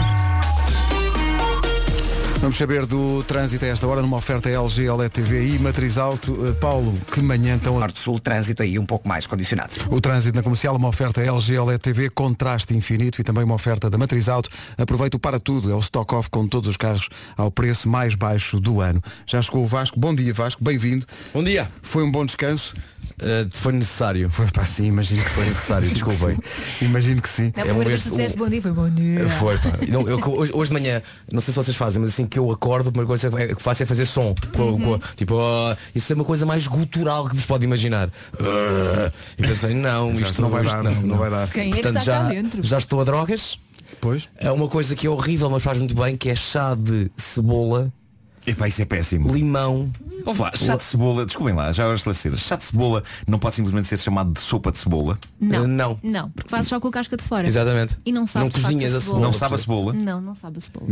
Vamos 2.42 2.56
saber 2.56 2.86
do 2.86 3.22
trânsito 3.22 3.64
a 3.64 3.68
esta 3.68 3.86
hora 3.86 4.02
numa 4.02 4.16
oferta 4.16 4.50
LG, 4.50 4.88
OLED 4.88 5.10
TV 5.12 5.46
e 5.46 5.58
Matriz 5.60 5.96
Auto. 5.96 6.32
Uh, 6.32 6.52
Paulo, 6.56 6.92
que 7.12 7.20
manhã 7.20 7.56
tão... 7.56 7.78
Norte-Sul, 7.78 8.18
trânsito 8.18 8.64
aí 8.64 8.80
um 8.80 8.84
pouco 8.84 9.06
mais 9.08 9.28
condicionado. 9.28 9.70
O 9.90 10.00
trânsito 10.00 10.34
na 10.34 10.42
comercial, 10.42 10.74
uma 10.74 10.88
oferta 10.88 11.20
LG 11.20 11.56
OLED 11.56 11.78
TV, 11.78 12.10
contraste 12.10 12.74
infinito 12.74 13.20
e 13.20 13.24
também 13.24 13.44
uma 13.44 13.54
oferta 13.54 13.88
da 13.88 13.96
Matriz 13.96 14.28
Auto. 14.28 14.50
Aproveita 14.76 15.16
o 15.16 15.20
para 15.20 15.38
tudo, 15.38 15.70
é 15.70 15.74
o 15.76 15.78
stock 15.78 16.12
off 16.16 16.28
com 16.30 16.48
todos 16.48 16.68
os 16.68 16.76
carros 16.76 17.08
ao 17.36 17.48
preço 17.48 17.88
mais 17.88 18.16
baixo 18.16 18.58
do 18.58 18.80
ano. 18.80 19.00
Já 19.24 19.40
chegou 19.40 19.62
o 19.62 19.66
Vasco, 19.66 19.96
bom 20.00 20.12
dia 20.12 20.34
Vasco, 20.34 20.64
bem-vindo. 20.64 21.06
Bom 21.32 21.44
dia. 21.44 21.68
Foi 21.80 22.02
um 22.02 22.10
bom 22.10 22.26
descanso? 22.26 22.74
Uh, 23.20 23.48
foi 23.52 23.72
necessário. 23.72 24.28
Foi 24.30 24.46
pá, 24.50 24.64
sim, 24.64 24.86
imagino 24.86 25.22
que 25.22 25.30
Foi 25.30 25.44
necessário, 25.44 25.86
desculpem. 25.90 26.36
Imagino 26.80 27.22
que 27.22 27.28
sim. 27.28 27.52
Na 27.56 27.62
É 27.64 27.72
um 27.72 27.82
este- 27.82 28.10
disseste 28.10 28.36
bom 28.36 28.48
dia, 28.48 28.62
foi 28.62 28.72
bom 28.72 28.90
dia. 28.90 29.28
Foi, 29.28 29.56
pá. 29.58 29.70
Não, 29.88 30.08
eu, 30.08 30.18
hoje, 30.18 30.52
hoje 30.52 30.70
de 30.70 30.74
manhã, 30.74 31.02
não 31.30 31.40
sei 31.40 31.52
se 31.52 31.56
vocês 31.56 31.76
fazem, 31.76 32.00
mas 32.00 32.12
assim 32.12 32.26
que 32.32 32.38
eu 32.38 32.50
acordo, 32.50 32.88
a 32.88 32.92
primeira 32.92 33.06
coisa 33.06 33.30
que 33.54 33.62
faço 33.62 33.82
é 33.82 33.86
fazer 33.86 34.06
som. 34.06 34.34
Com- 34.56 34.80
com- 34.80 34.98
tipo, 35.14 35.38
ah, 35.38 35.76
isso 35.94 36.12
é 36.12 36.16
uma 36.16 36.24
coisa 36.24 36.46
mais 36.46 36.66
gutural 36.66 37.28
que 37.28 37.36
vos 37.36 37.44
pode 37.44 37.64
imaginar. 37.64 38.08
Ah, 38.40 39.12
e 39.38 39.42
pensei, 39.42 39.74
não, 39.74 40.10
Exato, 40.10 40.24
isto 40.24 40.42
não 40.42 40.50
vai 40.50 40.64
isto 40.64 40.82
dar, 40.82 41.02
não 41.02 41.16
vai 41.18 41.30
dar. 41.30 41.48
Quem 41.50 41.62
é 41.62 41.64
que 41.66 41.82
Portanto, 41.82 41.98
está 41.98 42.00
já, 42.00 42.22
cá 42.22 42.28
dentro? 42.30 42.62
já 42.62 42.78
estou 42.78 43.00
a 43.00 43.04
drogas. 43.04 43.58
Pois? 44.00 44.28
É 44.38 44.50
uma 44.50 44.66
coisa 44.68 44.96
que 44.96 45.06
é 45.06 45.10
horrível, 45.10 45.50
mas 45.50 45.62
faz 45.62 45.76
muito 45.78 45.94
bem, 45.94 46.16
que 46.16 46.30
é 46.30 46.34
chá 46.34 46.74
de 46.74 47.10
cebola, 47.16 47.92
Epá, 48.44 48.66
isso 48.66 48.82
é 48.82 48.84
péssimo. 48.84 49.32
limão. 49.32 49.88
Vamos 50.24 50.40
lá, 50.40 50.50
chá 50.54 50.74
de 50.76 50.82
cebola, 50.82 51.24
desculpem 51.26 51.54
lá, 51.54 51.72
já 51.72 51.84
vou 51.86 51.94
esclarecer. 51.94 52.36
Chá 52.36 52.56
de 52.56 52.64
cebola 52.64 53.02
não 53.26 53.38
pode 53.38 53.54
simplesmente 53.54 53.86
ser 53.88 53.98
chamado 53.98 54.32
de 54.32 54.40
sopa 54.40 54.70
de 54.72 54.78
cebola. 54.78 55.18
Não, 55.40 55.64
Eh, 55.64 55.66
não. 55.66 55.98
Não, 56.02 56.30
porque 56.30 56.48
fazes 56.50 56.68
só 56.68 56.80
com 56.80 56.88
a 56.88 56.90
casca 56.90 57.16
de 57.16 57.22
fora. 57.22 57.46
Exatamente. 57.46 57.96
E 58.04 58.10
não 58.12 58.26
sabe 58.26 58.44
Não 58.46 58.50
cozinhas 58.52 58.94
a 58.94 59.00
cebola. 59.00 59.20
Não 59.20 59.32
sabe 59.32 59.54
a 59.54 59.58
cebola. 59.58 59.92
Não, 59.92 60.20
não 60.20 60.34
sabe 60.34 60.58
a 60.58 60.60
cebola. 60.60 60.86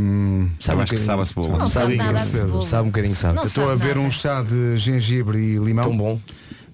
Sabe 0.61 0.79
Eu 0.79 0.83
acho 0.83 0.93
que 0.93 0.99
sabe 1.01 1.23
a 1.23 1.25
cebola. 1.25 1.49
Não 1.59 1.69
sabe 1.69 1.71
Sabe, 1.71 1.97
nada 1.97 2.11
a 2.11 2.13
com 2.13 2.19
certeza. 2.25 2.47
cebola. 2.47 2.65
Sabe 2.67 2.83
um 2.83 2.91
bocadinho, 2.91 3.17
sabe. 3.17 3.35
Não 3.35 3.43
Eu 3.43 3.47
estou 3.49 3.65
a 3.65 3.69
sabe 3.69 3.81
beber 3.81 3.97
nada. 3.97 4.07
um 4.09 4.11
chá 4.11 4.43
de 4.43 4.77
gengibre 4.77 5.39
e 5.39 5.57
limão. 5.59 5.85
Tão 5.85 5.97
bom. 5.97 6.21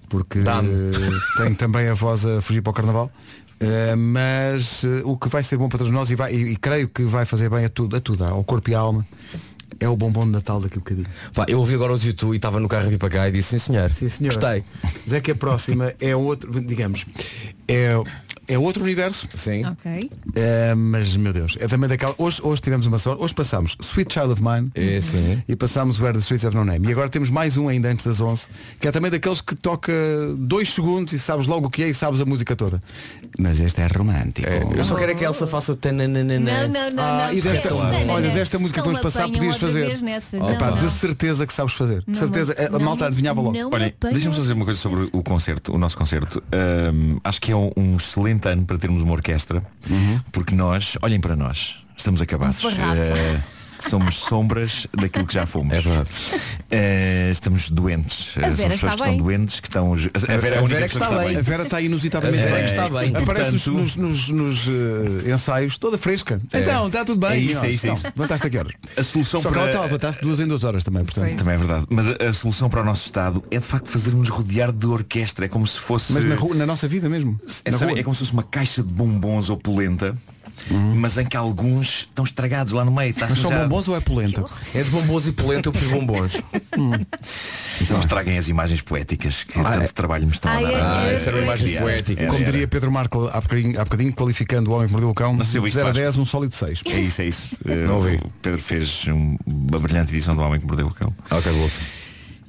Porque 0.09 0.39
Dá-me. 0.39 0.69
eh, 0.69 0.91
tenho 1.43 1.55
também 1.55 1.89
a 1.89 1.93
voz 1.93 2.25
a 2.25 2.41
fugir 2.41 2.61
para 2.61 2.71
o 2.71 2.73
carnaval. 2.73 3.11
Eh, 3.59 3.95
mas 3.95 4.83
eh, 4.83 5.01
o 5.03 5.17
que 5.17 5.27
vai 5.27 5.41
ser 5.43 5.57
bom 5.57 5.67
para 5.67 5.79
todos 5.79 5.91
nós 5.91 6.09
e, 6.11 6.15
vai- 6.15 6.33
e- 6.33 6.51
e 6.53 6.55
creio 6.55 6.87
que 6.87 7.01
vai 7.03 7.25
fazer 7.25 7.49
bem 7.49 7.65
a 7.65 7.69
tudo, 7.69 7.95
a 7.95 7.99
tudo, 7.99 8.23
ao 8.23 8.43
corpo 8.43 8.69
e 8.69 8.75
à 8.75 8.79
alma, 8.79 9.05
é 9.79 9.87
o 9.87 9.95
bombom 9.95 10.25
de 10.25 10.31
Natal 10.31 10.59
daqui 10.59 10.75
a 10.75 10.79
bocadinho. 10.79 11.07
Pá, 11.33 11.45
eu 11.47 11.59
ouvi 11.59 11.75
agora 11.75 11.93
os 11.93 12.03
YouTube 12.03 12.33
e 12.33 12.37
estava 12.37 12.59
no 12.59 12.67
carro 12.67 12.87
a 12.87 12.89
vir 12.89 12.97
para 12.97 13.09
cá 13.09 13.27
e 13.27 13.31
disse 13.31 13.59
sim 13.59 13.73
senhor. 13.73 13.91
Sim, 13.91 14.09
senhor. 14.09 14.33
Gostei. 14.33 14.63
Mas 14.83 15.13
é 15.13 15.21
que 15.21 15.31
a 15.31 15.35
próxima 15.35 15.93
é 15.99 16.15
outro, 16.15 16.59
digamos, 16.61 17.05
é, 17.67 17.93
é 18.47 18.57
outro 18.59 18.83
universo. 18.83 19.27
Sim. 19.35 19.65
Ok. 19.65 20.09
É, 20.35 20.73
mas 20.75 21.15
meu 21.17 21.33
Deus, 21.33 21.57
é 21.59 21.67
também 21.67 21.89
daquela. 21.89 22.13
Hoje, 22.17 22.39
hoje 22.43 22.61
tivemos 22.61 22.85
uma 22.87 22.97
sorte, 22.97 23.21
hoje 23.21 23.33
passámos 23.33 23.75
Sweet 23.81 24.13
Child 24.13 24.31
of 24.33 24.41
Mine 24.43 24.71
É, 24.75 25.01
sim. 25.01 25.41
e 25.47 25.55
passámos 25.55 25.99
Where 25.99 26.13
the 26.13 26.19
Streets 26.19 26.45
Have 26.45 26.55
No 26.55 26.63
Name. 26.63 26.87
E 26.87 26.91
agora 26.91 27.09
temos 27.09 27.29
mais 27.29 27.57
um 27.57 27.67
ainda 27.67 27.89
antes 27.89 28.05
das 28.05 28.21
11, 28.21 28.47
que 28.79 28.87
é 28.87 28.91
também 28.91 29.11
daqueles 29.11 29.41
que 29.41 29.55
toca 29.55 29.91
dois 30.37 30.69
segundos 30.73 31.11
e 31.13 31.19
sabes 31.19 31.45
logo 31.47 31.67
o 31.67 31.69
que 31.69 31.83
é 31.83 31.89
e 31.89 31.93
sabes 31.93 32.21
a 32.21 32.25
música 32.25 32.55
toda. 32.55 32.81
Mas 33.39 33.59
este 33.59 33.81
é 33.81 33.87
romântico. 33.87 34.47
É, 34.47 34.63
eu 34.79 34.83
só 34.83 34.95
quero 34.95 35.11
é 35.11 35.15
que 35.15 35.23
a 35.25 35.27
Elsa 35.27 35.45
faça 35.47 35.73
o 35.73 35.75
tananana. 35.75 36.39
Não, 36.39 36.67
não, 36.69 36.91
não, 36.91 37.03
Ah, 37.03 37.27
não. 37.27 37.33
e 37.33 37.41
desta, 37.41 37.73
olha, 37.73 38.29
desta 38.29 38.57
música 38.59 38.81
que 38.81 38.87
vamos 38.87 39.01
passar 39.01 39.27
podias 39.29 39.57
fazer. 39.57 40.01
nessa. 40.01 40.37
Epá, 40.37 40.69
Não, 40.71 40.77
de 40.77 40.83
não. 40.83 40.89
certeza 40.89 41.45
que 41.45 41.53
sabes 41.53 41.73
fazer. 41.73 42.03
De 42.07 42.17
certeza. 42.17 42.55
me- 42.69 42.75
A 42.75 42.79
malta 42.79 43.07
adivinhava 43.07 43.41
logo. 43.41 43.57
Olha, 43.71 43.93
deixa-me 44.11 44.35
dizer 44.35 44.53
uma 44.53 44.65
coisa 44.65 44.79
sobre 44.79 45.09
o 45.11 45.21
concerto, 45.21 45.73
o 45.73 45.77
nosso 45.77 45.97
concerto. 45.97 46.41
Ahm, 46.51 47.17
acho 47.23 47.41
que 47.41 47.51
é 47.51 47.55
um, 47.57 47.71
um 47.75 47.95
excelente 47.95 48.47
ano 48.47 48.63
para 48.65 48.77
termos 48.77 49.01
uma 49.01 49.13
orquestra, 49.13 49.63
Uhum. 49.89 50.19
porque 50.31 50.53
nós, 50.55 50.97
olhem 51.01 51.19
para 51.19 51.35
nós, 51.35 51.75
estamos 51.97 52.21
acabados. 52.21 52.63
Um 52.63 53.56
somos 53.79 54.15
sombras 54.15 54.87
daquilo 54.93 55.25
que 55.25 55.33
já 55.33 55.45
fomos. 55.45 55.73
É 55.73 55.81
verdade. 55.81 56.09
Eh, 56.69 57.29
estamos 57.31 57.69
doentes. 57.69 58.29
A 58.37 58.49
Vera 58.49 58.55
somos 58.57 58.57
pessoas 58.57 58.73
está 58.73 58.87
que 58.89 58.93
estão 58.95 59.07
bem. 59.07 59.17
doentes, 59.23 59.59
que 59.59 59.67
estão. 59.67 59.93
A 59.93 60.37
Vera 60.37 60.55
é 60.55 60.57
a 60.57 60.59
A 60.59 60.63
única 60.63 60.75
Vera 60.75 60.87
que 60.89 60.93
pessoa 60.99 61.09
está 61.15 61.27
bem. 61.27 61.37
A 61.37 61.41
Vera 61.41 61.63
está 61.63 61.81
inusitadamente 61.81 62.43
A 62.43 62.45
Vera 62.47 62.63
que 62.63 62.69
está 62.69 62.89
bem. 62.89 63.15
Aparece 63.15 63.51
nos, 63.51 63.63
Portanto- 63.63 63.81
nos, 63.81 63.95
nos- 63.95 64.29
nos, 64.29 64.67
eh, 65.25 65.31
ensaios 65.33 65.77
toda 65.77 65.97
fresca. 65.97 66.41
Então, 66.53 66.87
está 66.87 67.05
tudo 67.05 67.19
bem. 67.27 67.31
É 67.31 67.37
isso, 67.37 67.65
é 67.65 67.71
isso, 67.71 67.85
é 67.87 67.89
então, 67.89 67.93
isso. 67.93 68.13
Levantaste 68.15 68.47
a 68.47 68.49
que 68.49 68.57
horas? 68.57 68.73
A 68.97 69.03
solução 69.03 69.41
Só 69.41 69.49
que 69.49 69.53
para... 69.53 69.61
ela 69.61 69.71
está 69.71 69.79
a 69.81 69.85
levantar-se 69.85 70.21
duas 70.21 70.39
em 70.39 70.47
duas 70.47 70.63
horas 70.63 70.83
também, 70.83 71.03
portanto. 71.05 71.25
Foi. 71.27 71.35
Também 71.35 71.55
é 71.55 71.57
verdade. 71.57 71.85
Mas 71.89 72.07
a, 72.07 72.29
a 72.29 72.33
solução 72.33 72.69
para 72.69 72.81
o 72.81 72.85
nosso 72.85 73.05
estado 73.05 73.43
é 73.51 73.57
de 73.59 73.65
facto 73.65 73.87
fazermos 73.89 74.29
rodear 74.29 74.71
de 74.71 74.85
orquestra. 74.87 75.45
É 75.45 75.47
como 75.47 75.65
se 75.67 75.79
fosse. 75.79 76.13
Mas 76.13 76.25
na, 76.25 76.35
rua- 76.35 76.55
na 76.55 76.65
nossa 76.65 76.87
vida 76.87 77.07
mesmo. 77.09 77.39
É, 77.63 77.71
na 77.71 77.77
sabe, 77.77 77.91
rua. 77.91 77.99
é 77.99 78.03
como 78.03 78.13
se 78.15 78.19
fosse 78.19 78.33
uma 78.33 78.43
caixa 78.43 78.81
de 78.83 78.91
bombons 78.93 79.49
opulenta, 79.49 80.17
mas 80.95 81.17
em 81.17 81.25
que 81.25 81.35
alguns 81.37 81.99
estão 82.09 82.25
estragados 82.25 82.73
lá 82.73 82.83
no 82.85 82.91
meio. 82.91 83.11
Está 83.11 83.27
Mas 83.27 83.39
são 83.39 83.49
já... 83.51 83.63
bombons 83.63 83.87
ou 83.87 83.95
é 83.95 83.99
polenta? 83.99 84.45
É 84.73 84.83
de 84.83 84.89
bombons 84.89 85.27
e 85.27 85.31
polenta, 85.33 85.67
eu 85.69 85.71
prefiro 85.73 85.99
bombons. 85.99 86.33
Então 87.79 87.99
estraguem 87.99 88.37
as 88.39 88.47
imagens 88.47 88.81
poéticas 88.81 89.43
que 89.43 89.53
tanto 89.61 89.93
trabalho 89.93 90.25
me 90.25 90.31
estão 90.33 90.51
Ai, 90.51 90.65
a 90.65 90.67
dar. 90.67 90.73
é, 90.77 90.81
Ah, 90.81 91.09
é, 91.09 91.13
essa 91.13 91.29
era 91.29 91.37
uma 91.37 91.43
imagem 91.45 91.71
Era, 91.75 91.81
poética. 91.81 92.21
era, 92.23 92.31
Como 92.31 92.43
diria 92.43 92.67
Pedro 92.67 92.91
Marco 92.91 93.29
há 93.31 93.39
bocadinho, 93.39 93.79
há 93.79 93.83
bocadinho, 93.83 94.13
qualificando 94.13 94.71
o 94.71 94.73
homem 94.73 94.87
que 94.87 94.91
mordeu 94.93 95.09
o 95.09 95.13
cão, 95.13 95.33
Não 95.33 95.37
de 95.37 95.43
isto, 95.43 95.61
0 95.69 95.81
a 95.81 95.83
Vasco. 95.89 95.93
10, 96.03 96.17
um 96.17 96.25
sólido 96.25 96.55
6. 96.55 96.81
É 96.87 96.99
isso, 96.99 97.21
é 97.21 97.25
isso. 97.25 97.55
Não 97.87 97.99
o 97.99 98.29
Pedro 98.41 98.59
fez 98.59 99.07
um- 99.07 99.37
uma 99.45 99.79
brilhante 99.79 100.11
edição 100.11 100.35
do 100.35 100.41
Homem 100.41 100.59
que 100.59 100.65
Mordeu 100.65 100.87
o 100.87 100.93
Cão. 100.93 101.13
Ok, 101.29 101.51
boa. 101.51 101.69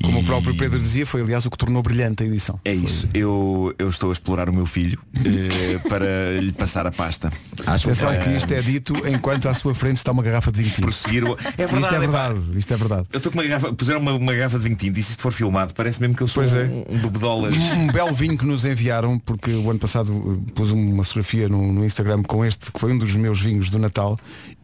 Como 0.02 0.18
E- 0.18 0.22
o 0.22 0.24
próprio 0.24 0.56
Pedro 0.56 0.78
dizia, 0.78 1.04
foi 1.04 1.22
aliás 1.22 1.44
o 1.46 1.50
que 1.50 1.58
tornou 1.58 1.82
brilhante 1.82 2.22
a 2.22 2.26
edição. 2.26 2.58
É 2.64 2.72
isso. 2.72 3.08
Eu, 3.12 3.74
eu 3.78 3.88
estou 3.88 4.10
a 4.10 4.12
explorar 4.12 4.48
o 4.48 4.52
meu 4.52 4.64
filho 4.66 4.98
eh, 5.24 5.78
para 5.88 6.40
lhe 6.40 6.52
passar 6.52 6.86
a 6.86 6.90
pasta. 6.92 7.32
Atenção 7.66 8.12
Eh, 8.12 8.18
que 8.18 8.30
isto 8.30 8.52
é 8.52 8.60
dito 8.62 8.92
enquanto 9.08 9.48
à 9.48 9.54
sua 9.54 9.74
frente 9.74 9.96
está 9.96 10.12
uma 10.12 10.22
garrafa 10.22 10.52
de 10.52 10.62
vinho 10.62 10.74
tinto. 10.74 10.82
prosseguir 10.84 11.24
o... 11.24 11.36
É 11.56 11.66
verdade, 11.66 11.80
Isto 11.82 11.94
é 11.94 11.96
é 11.96 12.00
verdade, 12.00 12.40
isto 12.56 12.74
é 12.74 12.76
verdade. 12.76 13.06
Eu 13.12 13.16
estou 13.18 13.32
com 13.32 13.38
uma 13.38 13.44
garrafa, 13.44 13.72
puseram 13.72 14.00
uma, 14.00 14.12
uma 14.12 14.34
garrafa 14.34 14.58
de 14.58 14.64
vinho 14.64 14.76
tinto 14.76 14.98
e 14.98 15.02
se 15.02 15.10
isto 15.10 15.22
for 15.22 15.32
filmado, 15.32 15.74
parece 15.74 16.00
mesmo 16.00 16.14
que 16.16 16.22
eu 16.22 16.28
sou 16.28 16.42
Pois 16.42 16.54
é. 16.54 16.64
um, 16.64 16.84
um 16.94 16.98
bebedolas. 16.98 17.56
Um 17.56 17.86
belo 17.88 18.14
vinho 18.14 18.38
que 18.38 18.46
nos 18.46 18.64
enviaram, 18.64 19.18
porque 19.18 19.50
o 19.50 19.68
ano 19.70 19.78
passado 19.80 20.12
uh, 20.16 20.38
pus 20.54 20.70
uma 20.70 21.02
fotografia 21.02 21.48
no, 21.48 21.72
no 21.72 21.84
Instagram 21.84 22.22
com 22.22 22.44
este, 22.44 22.70
que 22.70 22.78
foi 22.78 22.92
um 22.92 22.98
dos 22.98 23.14
meus 23.16 23.40
vinhos 23.40 23.68
do 23.68 23.78
Natal, 23.78 24.18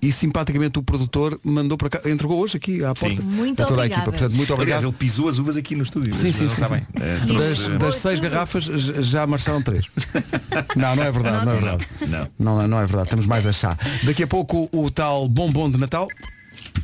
e 0.07 0.13
simpaticamente 0.13 0.79
o 0.79 0.83
produtor 0.83 1.41
mandou 1.43 1.79
para 1.79 1.89
cá, 1.89 2.09
entregou 2.11 2.39
hoje 2.41 2.57
aqui 2.59 2.85
à 2.85 2.95
porta. 2.95 3.23
Muito 3.23 3.63
a 3.63 3.67
toda 3.67 3.83
a 3.83 3.87
equipa. 3.87 4.03
Portanto, 4.03 4.33
muito 4.35 4.53
Aliás, 4.53 4.61
obrigado. 4.61 4.85
ele 4.85 4.93
pisou 4.93 5.29
as 5.29 5.39
uvas 5.39 5.57
aqui 5.57 5.75
no 5.75 5.83
estúdio. 5.83 6.13
Sim, 6.15 6.33
sim, 6.33 6.49
sim, 6.49 6.57
sabem. 6.57 6.81
sim. 6.81 6.87
Eh, 7.03 7.19
Das, 7.35 7.79
das 7.79 7.97
seis 7.97 8.21
garrafas 8.21 8.65
já 8.65 9.27
marcharam 9.27 9.63
três. 9.63 9.87
Não, 10.77 10.95
não 10.97 11.03
é 11.03 11.11
verdade, 11.11 11.45
não 11.47 11.53
é 11.53 11.57
verdade. 11.61 11.87
Não. 12.07 12.29
Não, 12.59 12.69
não 12.69 12.81
é 12.81 12.87
verdade, 12.87 13.11
temos 13.11 13.27
mais 13.27 13.45
a 13.47 13.53
chá. 13.53 13.77
Daqui 14.05 14.23
a 14.23 14.27
pouco 14.27 14.69
o 14.73 14.91
tal 14.91 15.29
bombom 15.29 15.69
de 15.71 15.79
Natal. 15.79 16.07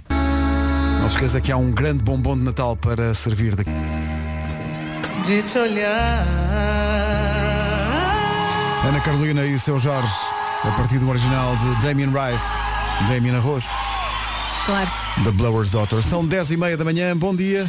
Não 0.08 1.08
se 1.08 1.14
esqueça 1.14 1.40
que 1.40 1.52
há 1.52 1.56
um 1.56 1.70
grande 1.70 2.02
bombom 2.02 2.36
de 2.36 2.42
Natal 2.44 2.76
para 2.76 3.14
servir 3.14 3.54
daqui. 3.54 3.70
de 5.26 5.42
te 5.42 5.58
olhar. 5.58 6.26
Ana 8.88 9.00
Carolina 9.00 9.44
e 9.46 9.58
seu 9.58 9.78
Jorge, 9.78 10.12
a 10.64 10.70
partir 10.72 10.98
do 10.98 11.08
original 11.08 11.54
de 11.56 11.86
Damien 11.86 12.08
Rice, 12.10 12.44
Damien 13.08 13.36
Arroz, 13.36 13.64
Claro. 14.66 14.90
The 15.24 15.30
Blower's 15.32 15.70
Daughter. 15.70 16.02
São 16.02 16.24
10 16.24 16.52
e 16.52 16.56
meia 16.56 16.76
da 16.76 16.84
manhã, 16.84 17.16
bom 17.16 17.34
dia. 17.34 17.66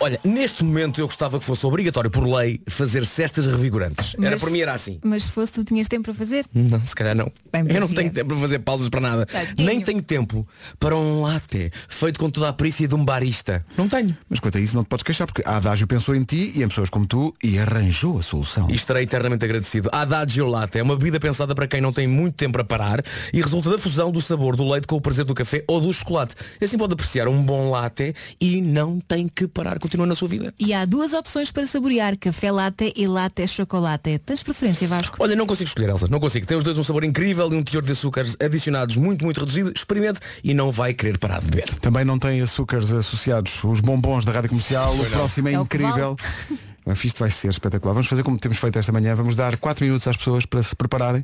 Olha, 0.00 0.20
neste 0.24 0.62
momento 0.64 1.00
eu 1.00 1.06
gostava 1.06 1.38
que 1.38 1.44
fosse 1.44 1.64
obrigatório 1.64 2.10
por 2.10 2.26
lei 2.26 2.60
fazer 2.66 3.06
cestas 3.06 3.46
revigorantes. 3.46 4.14
Era 4.20 4.32
Mas- 4.32 4.40
para 4.42 4.50
mim 4.50 4.60
era 4.60 4.72
assim. 4.74 4.98
Mas 5.02 5.24
se 5.24 5.30
fosse 5.30 5.52
tu 5.52 5.64
tinhas 5.64 5.88
tempo 5.88 6.04
para 6.04 6.14
fazer? 6.14 6.44
Não, 6.52 6.80
se 6.82 6.94
calhar 6.94 7.14
não. 7.14 7.24
Bem, 7.52 7.62
eu 7.62 7.66
não 7.66 7.72
parecia. 7.88 7.96
tenho 7.96 8.10
tempo 8.12 8.26
para 8.28 8.36
fazer 8.38 8.58
pausas 8.58 8.88
para 8.88 9.00
nada. 9.00 9.24
Tadinho. 9.26 9.66
Nem 9.66 9.80
tenho 9.80 10.02
tempo 10.02 10.46
para 10.78 10.94
um 10.96 11.22
latte 11.22 11.70
feito 11.88 12.18
com 12.20 12.28
toda 12.28 12.48
a 12.48 12.52
perícia 12.52 12.86
de 12.86 12.94
um 12.94 13.04
barista. 13.04 13.64
Não 13.78 13.88
tenho. 13.88 14.14
Mas 14.28 14.40
quanto 14.40 14.58
a 14.58 14.60
isso 14.60 14.74
não 14.76 14.82
te 14.84 14.88
podes 14.88 15.04
queixar, 15.04 15.26
porque 15.26 15.42
a 15.46 15.56
Adágio 15.56 15.86
pensou 15.86 16.14
em 16.14 16.22
ti 16.24 16.52
e 16.54 16.62
em 16.62 16.68
pessoas 16.68 16.90
como 16.90 17.06
tu 17.06 17.32
e 17.42 17.58
arranjou 17.58 18.18
a 18.18 18.22
solução. 18.22 18.68
E 18.70 18.74
estarei 18.74 19.04
eternamente 19.04 19.44
agradecido. 19.44 19.88
A 19.92 20.02
Adagio 20.02 20.46
Latte 20.46 20.78
é 20.78 20.82
uma 20.82 20.96
bebida 20.96 21.18
pensada 21.18 21.54
para 21.54 21.66
quem 21.66 21.80
não 21.80 21.92
tem 21.92 22.06
muito 22.06 22.34
tempo 22.34 22.52
para 22.54 22.64
parar 22.64 23.02
e 23.32 23.40
resulta 23.40 23.70
da 23.70 23.78
fusão 23.78 24.10
do 24.12 24.20
sabor 24.20 24.54
do 24.56 24.68
leite 24.68 24.86
com 24.86 24.96
o 24.96 25.00
prazer 25.00 25.24
do 25.24 25.34
café 25.34 25.64
ou 25.66 25.80
do 25.80 25.92
chocolate. 25.92 26.34
E 26.60 26.64
assim 26.64 26.76
pode 26.76 26.92
apreciar 26.92 27.26
um 27.28 27.42
bom 27.42 27.70
latte 27.70 28.14
e 28.40 28.60
não 28.60 29.00
tem 29.00 29.28
que 29.28 29.46
parar. 29.46 29.78
Continua 29.84 30.06
na 30.06 30.14
sua 30.14 30.28
vida. 30.28 30.54
E 30.58 30.72
há 30.72 30.86
duas 30.86 31.12
opções 31.12 31.52
para 31.52 31.66
saborear, 31.66 32.16
café 32.16 32.50
latte 32.50 32.90
e 32.96 33.06
latte 33.06 33.46
chocolate. 33.46 34.18
Tens 34.18 34.42
preferência, 34.42 34.88
Vasco? 34.88 35.18
Olha, 35.20 35.36
não 35.36 35.46
consigo 35.46 35.68
escolher, 35.68 35.90
Elsa. 35.90 36.08
Não 36.08 36.18
consigo. 36.18 36.46
Tem 36.46 36.56
os 36.56 36.64
dois 36.64 36.78
um 36.78 36.82
sabor 36.82 37.04
incrível 37.04 37.52
e 37.52 37.54
um 37.54 37.62
teor 37.62 37.82
de 37.82 37.92
açúcares 37.92 38.34
adicionados 38.40 38.96
muito, 38.96 39.22
muito 39.26 39.40
reduzido. 39.40 39.70
Experimente 39.76 40.20
e 40.42 40.54
não 40.54 40.72
vai 40.72 40.94
querer 40.94 41.18
parar 41.18 41.40
de 41.40 41.50
beber. 41.50 41.68
Também 41.80 42.02
não 42.02 42.18
tem 42.18 42.40
açúcares 42.40 42.90
associados. 42.92 43.62
Os 43.62 43.80
bombons 43.80 44.24
da 44.24 44.32
Rádio 44.32 44.48
Comercial, 44.48 44.94
o 44.94 45.04
próximo 45.10 45.48
é, 45.48 45.52
É 45.52 45.56
incrível. 45.56 46.16
Mas 46.86 47.04
Isto 47.04 47.18
vai 47.18 47.30
ser 47.30 47.50
espetacular. 47.50 47.92
Vamos 47.92 48.08
fazer 48.08 48.22
como 48.22 48.38
temos 48.38 48.56
feito 48.56 48.78
esta 48.78 48.90
manhã. 48.90 49.14
Vamos 49.14 49.36
dar 49.36 49.58
4 49.58 49.84
minutos 49.84 50.08
às 50.08 50.16
pessoas 50.16 50.46
para 50.46 50.62
se 50.62 50.74
prepararem. 50.74 51.22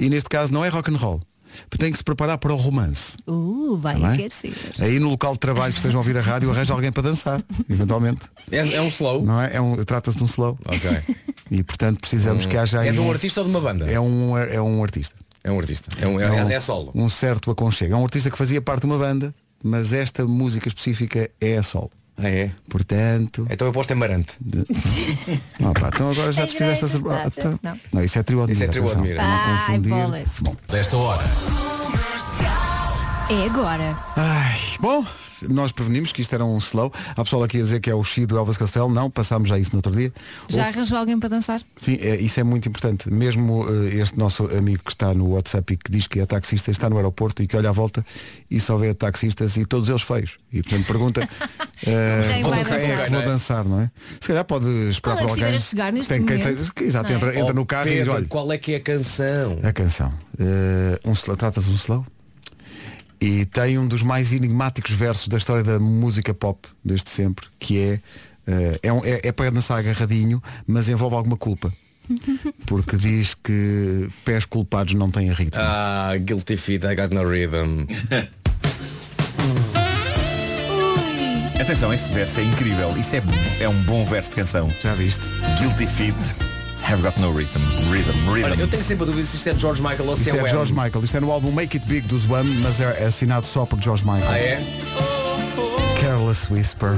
E 0.00 0.08
neste 0.08 0.30
caso 0.30 0.50
não 0.50 0.64
é 0.64 0.70
rock 0.70 0.90
and 0.90 0.96
roll. 0.96 1.20
Tem 1.78 1.90
que 1.90 1.98
se 1.98 2.04
preparar 2.04 2.38
para 2.38 2.52
o 2.52 2.56
romance. 2.56 3.14
Uh, 3.26 3.76
vai 3.76 3.98
Tá 4.00 4.12
aquecer. 4.12 4.52
Aí 4.80 4.98
no 4.98 5.08
local 5.10 5.32
de 5.34 5.38
trabalho 5.40 5.72
que 5.72 5.78
estejam 5.78 5.98
a 5.98 6.02
ouvir 6.02 6.16
a 6.16 6.20
rádio, 6.20 6.50
arranja 6.50 6.72
alguém 6.74 6.92
para 6.92 7.02
dançar, 7.02 7.42
eventualmente. 7.68 8.20
É, 8.50 8.58
é 8.58 8.80
um 8.80 8.88
slow. 8.88 9.22
Não 9.24 9.40
é? 9.40 9.56
é 9.56 9.60
um, 9.60 9.76
Trata-se 9.84 10.16
de 10.16 10.22
um 10.22 10.26
slow. 10.26 10.58
Ok. 10.64 11.16
E 11.50 11.62
portanto 11.62 12.00
precisamos 12.00 12.46
que 12.46 12.56
haja 12.56 12.80
aí 12.80 12.88
É 12.88 12.92
de 12.92 12.98
um 12.98 13.06
um- 13.08 13.10
artista 13.12 13.40
ou 13.40 13.46
de 13.46 13.50
uma 13.50 13.60
banda? 13.60 13.90
É 13.90 13.98
um, 14.00 14.36
é 14.38 14.60
um 14.60 14.82
artista. 14.82 15.14
É 15.44 15.50
um 15.50 15.58
artista. 15.58 15.88
É, 16.00 16.06
um, 16.06 16.20
é, 16.20 16.30
um, 16.30 16.50
é 16.50 16.60
solo. 16.60 16.92
Um 16.94 17.08
certo 17.08 17.50
aconchego. 17.50 17.94
É 17.94 17.96
um 17.96 18.04
artista 18.04 18.30
que 18.30 18.38
fazia 18.38 18.60
parte 18.62 18.80
de 18.82 18.86
uma 18.86 18.96
banda, 18.98 19.34
mas 19.62 19.92
esta 19.92 20.24
música 20.24 20.68
específica 20.68 21.28
é 21.40 21.58
a 21.58 21.62
solo. 21.62 21.90
Ah, 22.16 22.28
é? 22.28 22.50
Portanto. 22.68 23.46
Então 23.50 23.66
eu 23.66 23.72
posto 23.72 23.92
em 23.92 23.96
Marante. 23.96 24.38
Não, 25.58 25.72
pá, 25.74 25.88
então 25.92 26.10
agora 26.10 26.30
já 26.32 26.44
As 26.44 26.50
desfizeste 26.50 26.84
essa. 26.84 26.98
igrejas, 26.98 27.26
Ah, 27.26 27.30
tá, 27.30 27.50
tá. 27.58 27.58
não. 27.70 27.80
Não, 27.92 28.04
isso 28.04 28.18
é 28.18 28.22
trio 28.22 28.44
Isso 28.50 28.62
é 28.62 28.66
Admira, 28.66 28.70
trio 28.70 28.82
atenção. 28.84 29.00
Admira. 29.00 29.16
Para 29.22 29.28
não 29.28 29.34
Ai, 29.34 29.66
confundir. 29.66 29.92
bolas. 29.92 30.40
Bom. 30.42 30.56
Desta 30.68 30.96
hora. 30.96 31.24
É 33.30 33.46
agora. 33.46 33.96
Ai, 34.16 34.58
bom, 34.80 35.04
nós 35.48 35.72
prevenimos 35.72 36.12
que 36.12 36.22
isto 36.22 36.32
era 36.34 36.44
um 36.44 36.56
slow. 36.58 36.92
Há 37.16 37.22
pessoal 37.24 37.42
aqui 37.44 37.58
a 37.58 37.62
dizer 37.62 37.80
que 37.80 37.90
é 37.90 37.94
o 37.94 38.02
Xi 38.02 38.26
do 38.26 38.36
Elvis 38.36 38.56
Costello. 38.56 38.88
Não, 38.88 39.10
passámos 39.10 39.48
já 39.48 39.58
isso 39.58 39.70
no 39.72 39.78
outro 39.78 39.92
dia. 39.92 40.12
Já 40.48 40.66
arranjou 40.68 40.98
alguém 40.98 41.18
para 41.18 41.28
dançar? 41.28 41.60
Sim, 41.76 41.96
é, 42.00 42.16
isso 42.16 42.38
é 42.40 42.42
muito 42.44 42.68
importante. 42.68 43.10
Mesmo 43.10 43.66
eh, 43.68 43.96
este 43.96 44.18
nosso 44.18 44.44
amigo 44.56 44.82
que 44.84 44.90
está 44.90 45.12
no 45.14 45.30
WhatsApp 45.34 45.74
e 45.74 45.76
que 45.76 45.90
diz 45.90 46.06
que 46.06 46.20
é 46.20 46.26
taxista, 46.26 46.70
está 46.70 46.88
no 46.90 46.96
aeroporto 46.96 47.42
e 47.42 47.46
que 47.46 47.56
olha 47.56 47.68
à 47.70 47.72
volta 47.72 48.04
e 48.50 48.60
só 48.60 48.76
vê 48.76 48.92
taxistas 48.94 49.56
e 49.56 49.64
todos 49.64 49.88
eles 49.88 50.02
feios. 50.02 50.36
E 50.52 50.62
portanto 50.62 50.86
pergunta, 50.86 51.28
Quem 51.82 52.42
vou, 52.42 52.52
dançar, 52.52 52.78
é, 52.80 53.08
vou 53.10 53.22
dançar, 53.22 53.64
não 53.64 53.80
é? 53.80 53.90
Se 54.20 54.28
calhar 54.28 54.44
pode 54.44 54.66
esperar 54.88 55.22
é 55.22 55.26
estiver 55.26 55.44
alguém. 55.46 55.60
chegar 55.60 55.92
neste 55.92 56.08
tem, 56.08 56.20
momento? 56.20 56.72
tem- 56.74 56.86
exato, 56.86 57.12
é? 57.12 57.14
entra, 57.16 57.30
entra 57.38 57.50
Oh, 57.50 57.54
no 57.54 57.66
carro 57.66 57.88
e 57.88 57.90
diz, 57.90 57.98
Pedro, 57.98 58.12
olha, 58.14 58.26
qual 58.26 58.52
é 58.52 58.58
que 58.58 58.72
é 58.74 58.76
a 58.76 58.80
canção? 58.80 59.58
a 59.62 59.72
canção. 59.72 60.12
Eh, 60.38 61.00
um 61.04 61.12
trata-se 61.36 61.66
de 61.66 61.72
um 61.72 61.76
slow. 61.76 62.06
E 63.24 63.44
tem 63.44 63.78
um 63.78 63.86
dos 63.86 64.02
mais 64.02 64.32
enigmáticos 64.32 64.90
versos 64.90 65.28
da 65.28 65.38
história 65.38 65.62
da 65.62 65.78
música 65.78 66.34
pop, 66.34 66.68
desde 66.84 67.08
sempre, 67.08 67.46
que 67.56 67.78
é, 67.78 68.00
eh, 68.48 68.80
é, 68.82 68.92
um- 68.92 69.04
é- 69.04 69.20
é 69.22 69.30
para 69.30 69.48
dançar 69.48 69.78
agarradinho, 69.78 70.42
mas 70.66 70.88
envolve 70.88 71.14
alguma 71.14 71.36
culpa. 71.36 71.72
Porque 72.66 72.96
diz 72.96 73.34
que 73.34 74.08
pés 74.24 74.44
culpados 74.44 74.94
não 74.94 75.08
têm 75.08 75.30
ritmo. 75.32 75.62
Ah, 75.62 76.10
Guilty 76.18 76.56
Feet, 76.56 76.82
I 76.82 76.96
Got 76.96 77.14
No 77.14 77.22
Rhythm. 77.28 77.86
Atenção, 81.60 81.94
esse 81.94 82.10
verso 82.10 82.40
é 82.40 82.42
incrível. 82.42 82.96
Isso 82.98 83.14
é, 83.14 83.22
é 83.60 83.68
um 83.68 83.82
bom 83.84 84.04
verso 84.04 84.30
de 84.30 84.36
canção. 84.36 84.68
Já 84.82 84.94
viste? 84.94 85.22
Guilty 85.60 85.86
Feet 85.86 86.16
have 86.82 87.02
got 87.02 87.16
no 87.18 87.30
rhythm. 87.30 87.60
Rhythm, 87.90 88.28
rhythm. 88.30 88.44
Olha, 88.44 88.60
eu 88.60 88.68
tenho 88.68 88.82
sempre 88.82 89.04
a 89.04 89.06
dúvida 89.06 89.26
se 89.26 89.36
isto 89.36 89.48
é 89.48 89.58
George 89.58 89.82
Michael 89.82 90.08
ou 90.08 90.16
se 90.16 90.30
é 90.30 90.36
é 90.36 90.48
George. 90.48 90.72
Michael. 90.72 91.04
Isto 91.04 91.16
é 91.16 91.20
no 91.20 91.30
álbum 91.30 91.50
Make 91.50 91.78
It 91.78 91.88
Big 91.88 92.06
dos 92.06 92.26
Wham, 92.28 92.44
mas 92.62 92.80
é 92.80 93.04
assinado 93.06 93.46
só 93.46 93.64
por 93.64 93.80
George 93.82 94.04
Michael. 94.04 94.28
Ah, 94.28 94.38
é? 94.38 94.60
Careless 96.00 96.52
Whisper. 96.52 96.92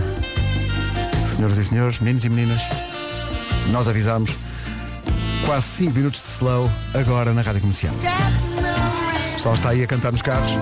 Senhoras 1.36 1.58
e 1.58 1.64
senhores, 1.64 1.98
meninos 1.98 2.24
e 2.24 2.28
meninas, 2.28 2.62
nós 3.70 3.88
avisamos. 3.88 4.30
Quase 5.44 5.66
5 5.66 5.92
minutos 5.92 6.22
de 6.22 6.28
slow 6.28 6.70
agora 6.94 7.34
na 7.34 7.42
Rádio 7.42 7.60
Comercial. 7.60 7.94
O 7.94 9.32
pessoal 9.34 9.54
está 9.54 9.70
aí 9.70 9.82
a 9.82 9.86
cantar 9.86 10.10
nos 10.12 10.22
carros. 10.22 10.52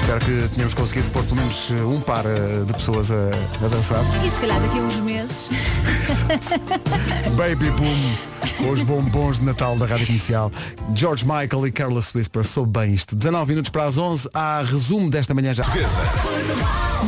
Espero 0.00 0.20
que 0.20 0.48
tenhamos 0.54 0.74
conseguido 0.74 1.08
pôr 1.10 1.24
pelo 1.24 1.36
menos 1.36 1.70
eh, 1.70 1.82
um 1.84 2.00
par 2.00 2.24
eh, 2.26 2.64
de 2.66 2.72
pessoas 2.72 3.10
a, 3.10 3.30
a 3.64 3.68
dançar. 3.68 4.04
E 4.24 4.30
se 4.30 4.40
calhar 4.40 4.60
daqui 4.60 4.78
a 4.78 4.82
uns 4.82 4.96
meses. 4.96 5.48
Baby 7.36 7.70
Boom, 7.72 8.16
com 8.58 8.70
os 8.70 8.82
bombons 8.82 9.38
de 9.38 9.44
Natal 9.44 9.76
da 9.76 9.86
Rádio 9.86 10.06
Comercial. 10.06 10.50
George 10.94 11.24
Michael 11.26 11.66
e 11.66 11.72
Carlos 11.72 12.14
Whisper, 12.14 12.44
sou 12.44 12.64
bem 12.64 12.94
isto. 12.94 13.14
19 13.14 13.50
minutos 13.50 13.70
para 13.70 13.84
as 13.84 13.98
11, 13.98 14.28
há 14.32 14.62
resumo 14.62 15.10
desta 15.10 15.34
manhã 15.34 15.52
já. 15.54 15.64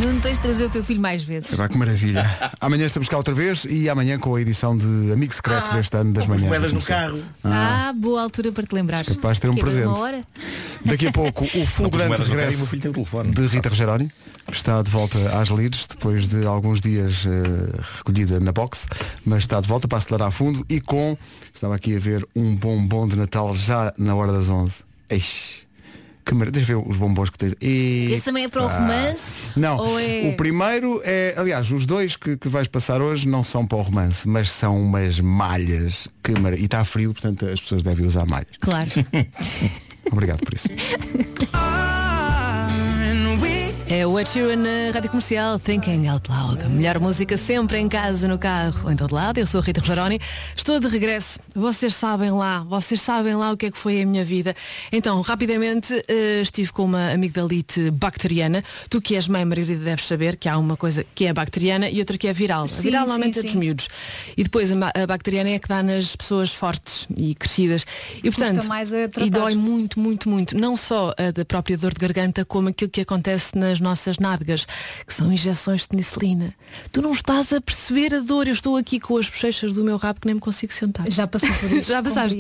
Não 0.04 0.20
tens 0.20 0.34
de 0.34 0.40
trazer 0.40 0.64
o 0.64 0.70
teu 0.70 0.82
filho 0.84 1.00
mais 1.00 1.22
vezes. 1.22 1.54
Vai 1.56 1.68
que 1.68 1.78
maravilha. 1.78 2.52
Amanhã 2.60 2.84
estamos 2.84 3.08
cá 3.08 3.16
outra 3.16 3.32
vez 3.32 3.64
e 3.64 3.88
amanhã 3.88 4.18
com 4.18 4.34
a 4.34 4.40
edição 4.40 4.76
de 4.76 5.12
Amigo 5.12 5.32
Secreto 5.32 5.66
Ah, 5.70 5.76
deste 5.76 5.96
ano 5.96 6.12
das 6.12 6.26
manhãs. 6.26 6.46
moedas 6.46 6.72
da 6.72 6.78
no 6.78 6.84
carro. 6.84 7.22
Ah. 7.44 7.88
Ah, 7.88 7.92
boa 7.92 8.22
altura 8.22 8.50
para 8.52 8.64
te 8.64 8.74
lembrares. 8.74 9.14
Capaz 9.14 9.36
de 9.36 9.40
ter 9.42 9.48
um 9.50 9.54
Que 9.54 9.60
é 9.60 9.62
presente. 9.62 9.86
Uma 9.86 9.98
hora? 10.00 10.24
Daqui 10.84 11.06
a 11.06 11.12
pouco 11.12 11.44
o 11.44 11.66
fulgurante 11.66 12.20
regresso 12.22 12.58
meu 12.58 12.66
filho 12.66 12.82
tem 12.82 12.90
o 12.90 12.94
telefone. 12.94 13.30
de 13.30 13.46
Rita 13.46 13.68
Rogeroni, 13.68 14.10
que 14.46 14.56
está 14.56 14.82
de 14.82 14.90
volta 14.90 15.16
às 15.38 15.48
leads 15.48 15.86
depois 15.86 16.26
de 16.26 16.44
alguns 16.44 16.80
dias 16.80 17.24
eh, 17.26 17.80
recolhida 17.96 18.38
na 18.40 18.52
box, 18.52 18.86
mas 19.24 19.44
está 19.44 19.60
de 19.60 19.68
volta 19.68 19.86
para 19.88 19.98
acelerar 19.98 20.28
a 20.28 20.30
fundo 20.30 20.64
e 20.68 20.80
com, 20.80 21.16
estava 21.52 21.74
aqui 21.74 21.96
a 21.96 21.98
ver 21.98 22.26
um 22.34 22.54
bombom 22.54 23.06
de 23.08 23.16
Natal 23.16 23.54
já 23.54 23.92
na 23.98 24.14
hora 24.14 24.32
das 24.32 24.48
11. 24.50 24.82
Eixe, 25.10 25.64
que 26.24 26.34
mar... 26.34 26.50
Deixa 26.50 26.72
eu 26.72 26.82
ver 26.82 26.90
os 26.90 26.96
bombons 26.96 27.30
que 27.30 27.38
tens. 27.38 27.54
E... 27.60 28.10
Esse 28.12 28.24
também 28.24 28.44
é 28.44 28.48
para 28.48 28.62
o 28.62 28.68
romance? 28.68 29.42
Não, 29.56 29.98
é- 29.98 30.30
o 30.30 30.36
primeiro 30.36 31.00
é, 31.04 31.34
aliás, 31.36 31.70
os 31.70 31.86
dois 31.86 32.16
que, 32.16 32.36
que 32.36 32.48
vais 32.48 32.68
passar 32.68 33.02
hoje 33.02 33.28
não 33.28 33.44
são 33.44 33.66
para 33.66 33.78
o 33.78 33.82
romance, 33.82 34.28
mas 34.28 34.50
são 34.50 34.80
umas 34.80 35.20
malhas 35.20 36.08
que 36.22 36.38
mar... 36.40 36.54
e 36.54 36.64
está 36.64 36.84
frio, 36.84 37.12
portanto 37.12 37.46
as 37.46 37.60
pessoas 37.60 37.82
devem 37.82 38.06
usar 38.06 38.26
malhas. 38.26 38.48
Claro. 38.60 38.90
Obrigado 40.10 40.40
por 40.40 40.54
isso. 40.54 40.68
É 43.86 44.06
o 44.06 44.18
Ed 44.18 44.26
Sheeran 44.26 44.56
na 44.56 44.92
Rádio 44.94 45.10
Comercial 45.10 45.58
Thinking 45.58 46.08
Out 46.08 46.30
Loud. 46.30 46.64
Melhor 46.70 46.98
música 46.98 47.36
sempre 47.36 47.76
em 47.78 47.86
casa, 47.86 48.26
no 48.26 48.38
carro, 48.38 48.90
em 48.90 48.96
todo 48.96 49.14
lado. 49.14 49.38
Eu 49.38 49.46
sou 49.46 49.60
a 49.60 49.62
Rita 49.62 49.80
Rogeroni. 49.80 50.18
Estou 50.56 50.80
de 50.80 50.88
regresso. 50.88 51.38
Vocês 51.54 51.94
sabem 51.94 52.30
lá, 52.30 52.60
vocês 52.60 52.98
sabem 53.02 53.34
lá 53.34 53.52
o 53.52 53.58
que 53.58 53.66
é 53.66 53.70
que 53.70 53.76
foi 53.76 54.00
a 54.00 54.06
minha 54.06 54.24
vida. 54.24 54.56
Então, 54.90 55.20
rapidamente, 55.20 55.92
eh, 56.08 56.40
estive 56.40 56.72
com 56.72 56.86
uma 56.86 57.12
amigdalite 57.12 57.90
bacteriana. 57.90 58.64
Tu 58.88 59.02
que 59.02 59.16
és 59.16 59.28
mãe, 59.28 59.44
Margarida, 59.44 59.84
deves 59.84 60.06
saber 60.06 60.36
que 60.36 60.48
há 60.48 60.56
uma 60.56 60.78
coisa 60.78 61.04
que 61.14 61.26
é 61.26 61.32
bacteriana 61.34 61.90
e 61.90 61.98
outra 61.98 62.16
que 62.16 62.26
é 62.26 62.32
viral. 62.32 62.64
a 62.64 62.68
Sim, 62.68 62.82
viral 62.82 63.02
sim, 63.02 63.08
normalmente 63.08 63.38
é 63.38 63.42
dos 63.42 63.52
sim. 63.52 63.58
miúdos. 63.58 63.88
E 64.34 64.42
depois 64.42 64.72
a, 64.72 65.06
bacteriana 65.06 65.50
é 65.50 65.58
que 65.58 65.68
dá 65.68 65.82
nas 65.82 66.16
pessoas 66.16 66.54
fortes 66.54 67.06
e 67.14 67.34
crescidas. 67.34 67.84
E 68.22 68.30
portanto, 68.30 68.66
e 69.18 69.28
dói 69.28 69.54
muito, 69.54 70.00
muito, 70.00 70.26
muito. 70.26 70.56
Não 70.56 70.74
só 70.74 71.14
a 71.18 71.30
da 71.30 71.44
própria 71.44 71.76
dor 71.76 71.92
de 71.92 72.00
garganta, 72.00 72.46
como 72.46 72.70
aquilo 72.70 72.90
que 72.90 73.02
acontece 73.02 73.56
nas 73.58 73.73
nossas 73.80 74.18
nádegas, 74.18 74.66
que 75.06 75.12
são 75.12 75.32
injeções 75.32 75.82
de 75.82 75.88
penicilina. 75.88 76.54
Tu 76.92 77.00
não 77.02 77.12
estás 77.12 77.52
a 77.52 77.60
perceber 77.60 78.14
a 78.14 78.20
dor. 78.20 78.46
Eu 78.46 78.54
estou 78.54 78.76
aqui 78.76 78.98
com 78.98 79.16
as 79.16 79.28
bochechas 79.28 79.72
do 79.72 79.84
meu 79.84 79.96
rabo 79.96 80.20
que 80.20 80.26
nem 80.26 80.34
me 80.34 80.40
consigo 80.40 80.72
sentar. 80.72 81.10
Já 81.10 81.26
passei 81.26 81.52
por 81.52 81.70
isso. 81.70 81.88
Já 81.92 82.02
passaste. 82.02 82.36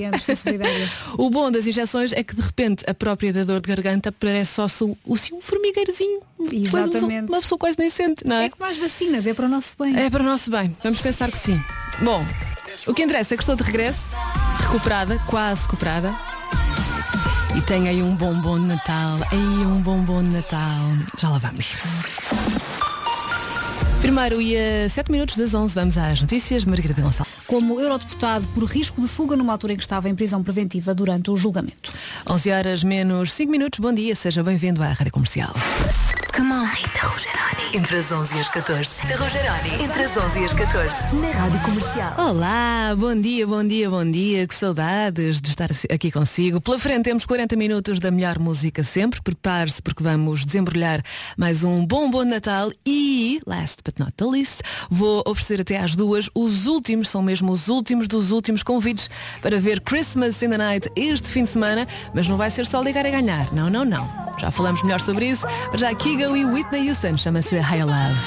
o 1.16 1.30
bom 1.30 1.50
das 1.50 1.66
injeções 1.66 2.12
é 2.12 2.22
que 2.22 2.34
de 2.34 2.42
repente 2.42 2.84
a 2.88 2.94
própria 2.94 3.32
da 3.32 3.44
dor 3.44 3.60
de 3.60 3.68
garganta 3.68 4.10
parece 4.12 4.54
só 4.54 4.64
assim, 4.64 4.96
um 5.06 5.40
formigueirozinho. 5.40 6.20
Exatamente. 6.52 7.28
Uma 7.28 7.40
pessoa 7.40 7.58
quase 7.58 7.76
nem 7.78 7.90
sente, 7.90 8.26
não 8.26 8.36
é? 8.36 8.46
É 8.46 8.48
como 8.48 8.68
as 8.68 8.76
vacinas, 8.76 9.26
é 9.26 9.34
para 9.34 9.46
o 9.46 9.48
nosso 9.48 9.74
bem. 9.78 9.96
É 9.96 10.10
para 10.10 10.22
o 10.22 10.26
nosso 10.26 10.50
bem. 10.50 10.76
Vamos 10.82 11.00
pensar 11.00 11.30
que 11.30 11.38
sim. 11.38 11.60
Bom, 12.02 12.24
o 12.86 12.94
que 12.94 13.02
interessa 13.02 13.34
é 13.34 13.36
que 13.36 13.42
estou 13.42 13.56
de 13.56 13.62
regresso, 13.62 14.02
recuperada, 14.58 15.18
quase 15.26 15.62
recuperada. 15.62 16.33
E 17.56 17.60
tenho 17.62 17.88
aí 17.88 18.02
um 18.02 18.16
bombom 18.16 18.58
de 18.58 18.66
Natal. 18.66 19.18
Aí 19.30 19.38
um 19.38 19.80
bombom 19.80 20.22
de 20.22 20.30
Natal. 20.30 20.88
Já 21.18 21.28
lá 21.28 21.38
vamos. 21.38 21.76
Primeiro 24.04 24.38
e 24.38 24.54
a 24.54 24.86
7 24.86 25.10
minutos 25.10 25.34
das 25.34 25.54
11 25.54 25.74
vamos 25.74 25.96
às 25.96 26.20
notícias. 26.20 26.62
Margarida 26.66 27.00
Gonçalves. 27.00 27.32
Como 27.46 27.80
eurodeputado 27.80 28.46
por 28.48 28.64
risco 28.64 29.00
de 29.00 29.08
fuga 29.08 29.34
numa 29.34 29.54
altura 29.54 29.72
em 29.72 29.76
que 29.78 29.82
estava 29.82 30.10
em 30.10 30.14
prisão 30.14 30.42
preventiva 30.42 30.94
durante 30.94 31.30
o 31.30 31.38
julgamento. 31.38 31.90
11 32.28 32.50
horas 32.50 32.84
menos 32.84 33.32
5 33.32 33.50
minutos. 33.50 33.80
Bom 33.80 33.94
dia, 33.94 34.14
seja 34.14 34.42
bem-vindo 34.42 34.82
à 34.82 34.88
Rádio 34.88 35.10
Comercial. 35.10 35.54
Come 36.36 36.52
on. 36.52 36.64
Rita 36.64 37.06
Rogeroni. 37.06 37.76
Entre 37.76 37.96
as 37.96 38.10
11 38.10 38.36
e 38.36 38.40
as 38.40 38.48
14. 38.48 39.02
Rita 39.02 39.16
Rogeroni. 39.16 39.84
Entre 39.84 40.02
as 40.02 40.16
11 40.16 40.40
e 40.40 40.44
as 40.44 40.52
14. 40.52 41.16
Na 41.16 41.30
Rádio 41.30 41.60
Comercial. 41.60 42.14
Olá, 42.18 42.94
bom 42.98 43.14
dia, 43.14 43.46
bom 43.46 43.62
dia, 43.62 43.88
bom 43.88 44.10
dia. 44.10 44.44
Que 44.44 44.54
saudades 44.54 45.40
de 45.40 45.50
estar 45.50 45.70
aqui 45.92 46.10
consigo. 46.10 46.60
Pela 46.60 46.76
frente 46.78 47.04
temos 47.04 47.24
40 47.24 47.54
minutos 47.54 48.00
da 48.00 48.10
melhor 48.10 48.40
música 48.40 48.82
sempre. 48.82 49.22
Prepare-se 49.22 49.80
porque 49.80 50.02
vamos 50.02 50.44
desembrulhar 50.44 51.02
mais 51.36 51.62
um 51.62 51.86
bom 51.86 52.10
bom 52.10 52.24
Natal 52.24 52.72
e, 52.84 53.40
last 53.46 53.76
but 53.84 53.93
not 53.98 54.12
the 54.16 54.24
least, 54.24 54.62
vou 54.90 55.22
oferecer 55.26 55.60
até 55.60 55.78
às 55.78 55.94
duas 55.94 56.28
os 56.34 56.66
últimos, 56.66 57.08
são 57.08 57.22
mesmo 57.22 57.52
os 57.52 57.68
últimos 57.68 58.08
dos 58.08 58.30
últimos 58.30 58.62
convites 58.62 59.10
para 59.40 59.58
ver 59.60 59.80
Christmas 59.80 60.42
in 60.42 60.50
the 60.50 60.58
Night 60.58 60.90
este 60.96 61.28
fim 61.28 61.44
de 61.44 61.50
semana, 61.50 61.86
mas 62.14 62.28
não 62.28 62.36
vai 62.36 62.50
ser 62.50 62.66
só 62.66 62.80
ligar 62.82 63.06
a 63.06 63.10
ganhar. 63.10 63.52
Não, 63.52 63.70
não, 63.70 63.84
não. 63.84 64.08
Já 64.38 64.50
falamos 64.50 64.82
melhor 64.82 65.00
sobre 65.00 65.26
isso, 65.26 65.46
já 65.74 65.94
Kigo 65.94 66.36
e 66.36 66.44
Whitney 66.44 66.88
Houston 66.88 67.16
chama-se 67.16 67.58
High 67.58 67.84
Love. 67.84 68.18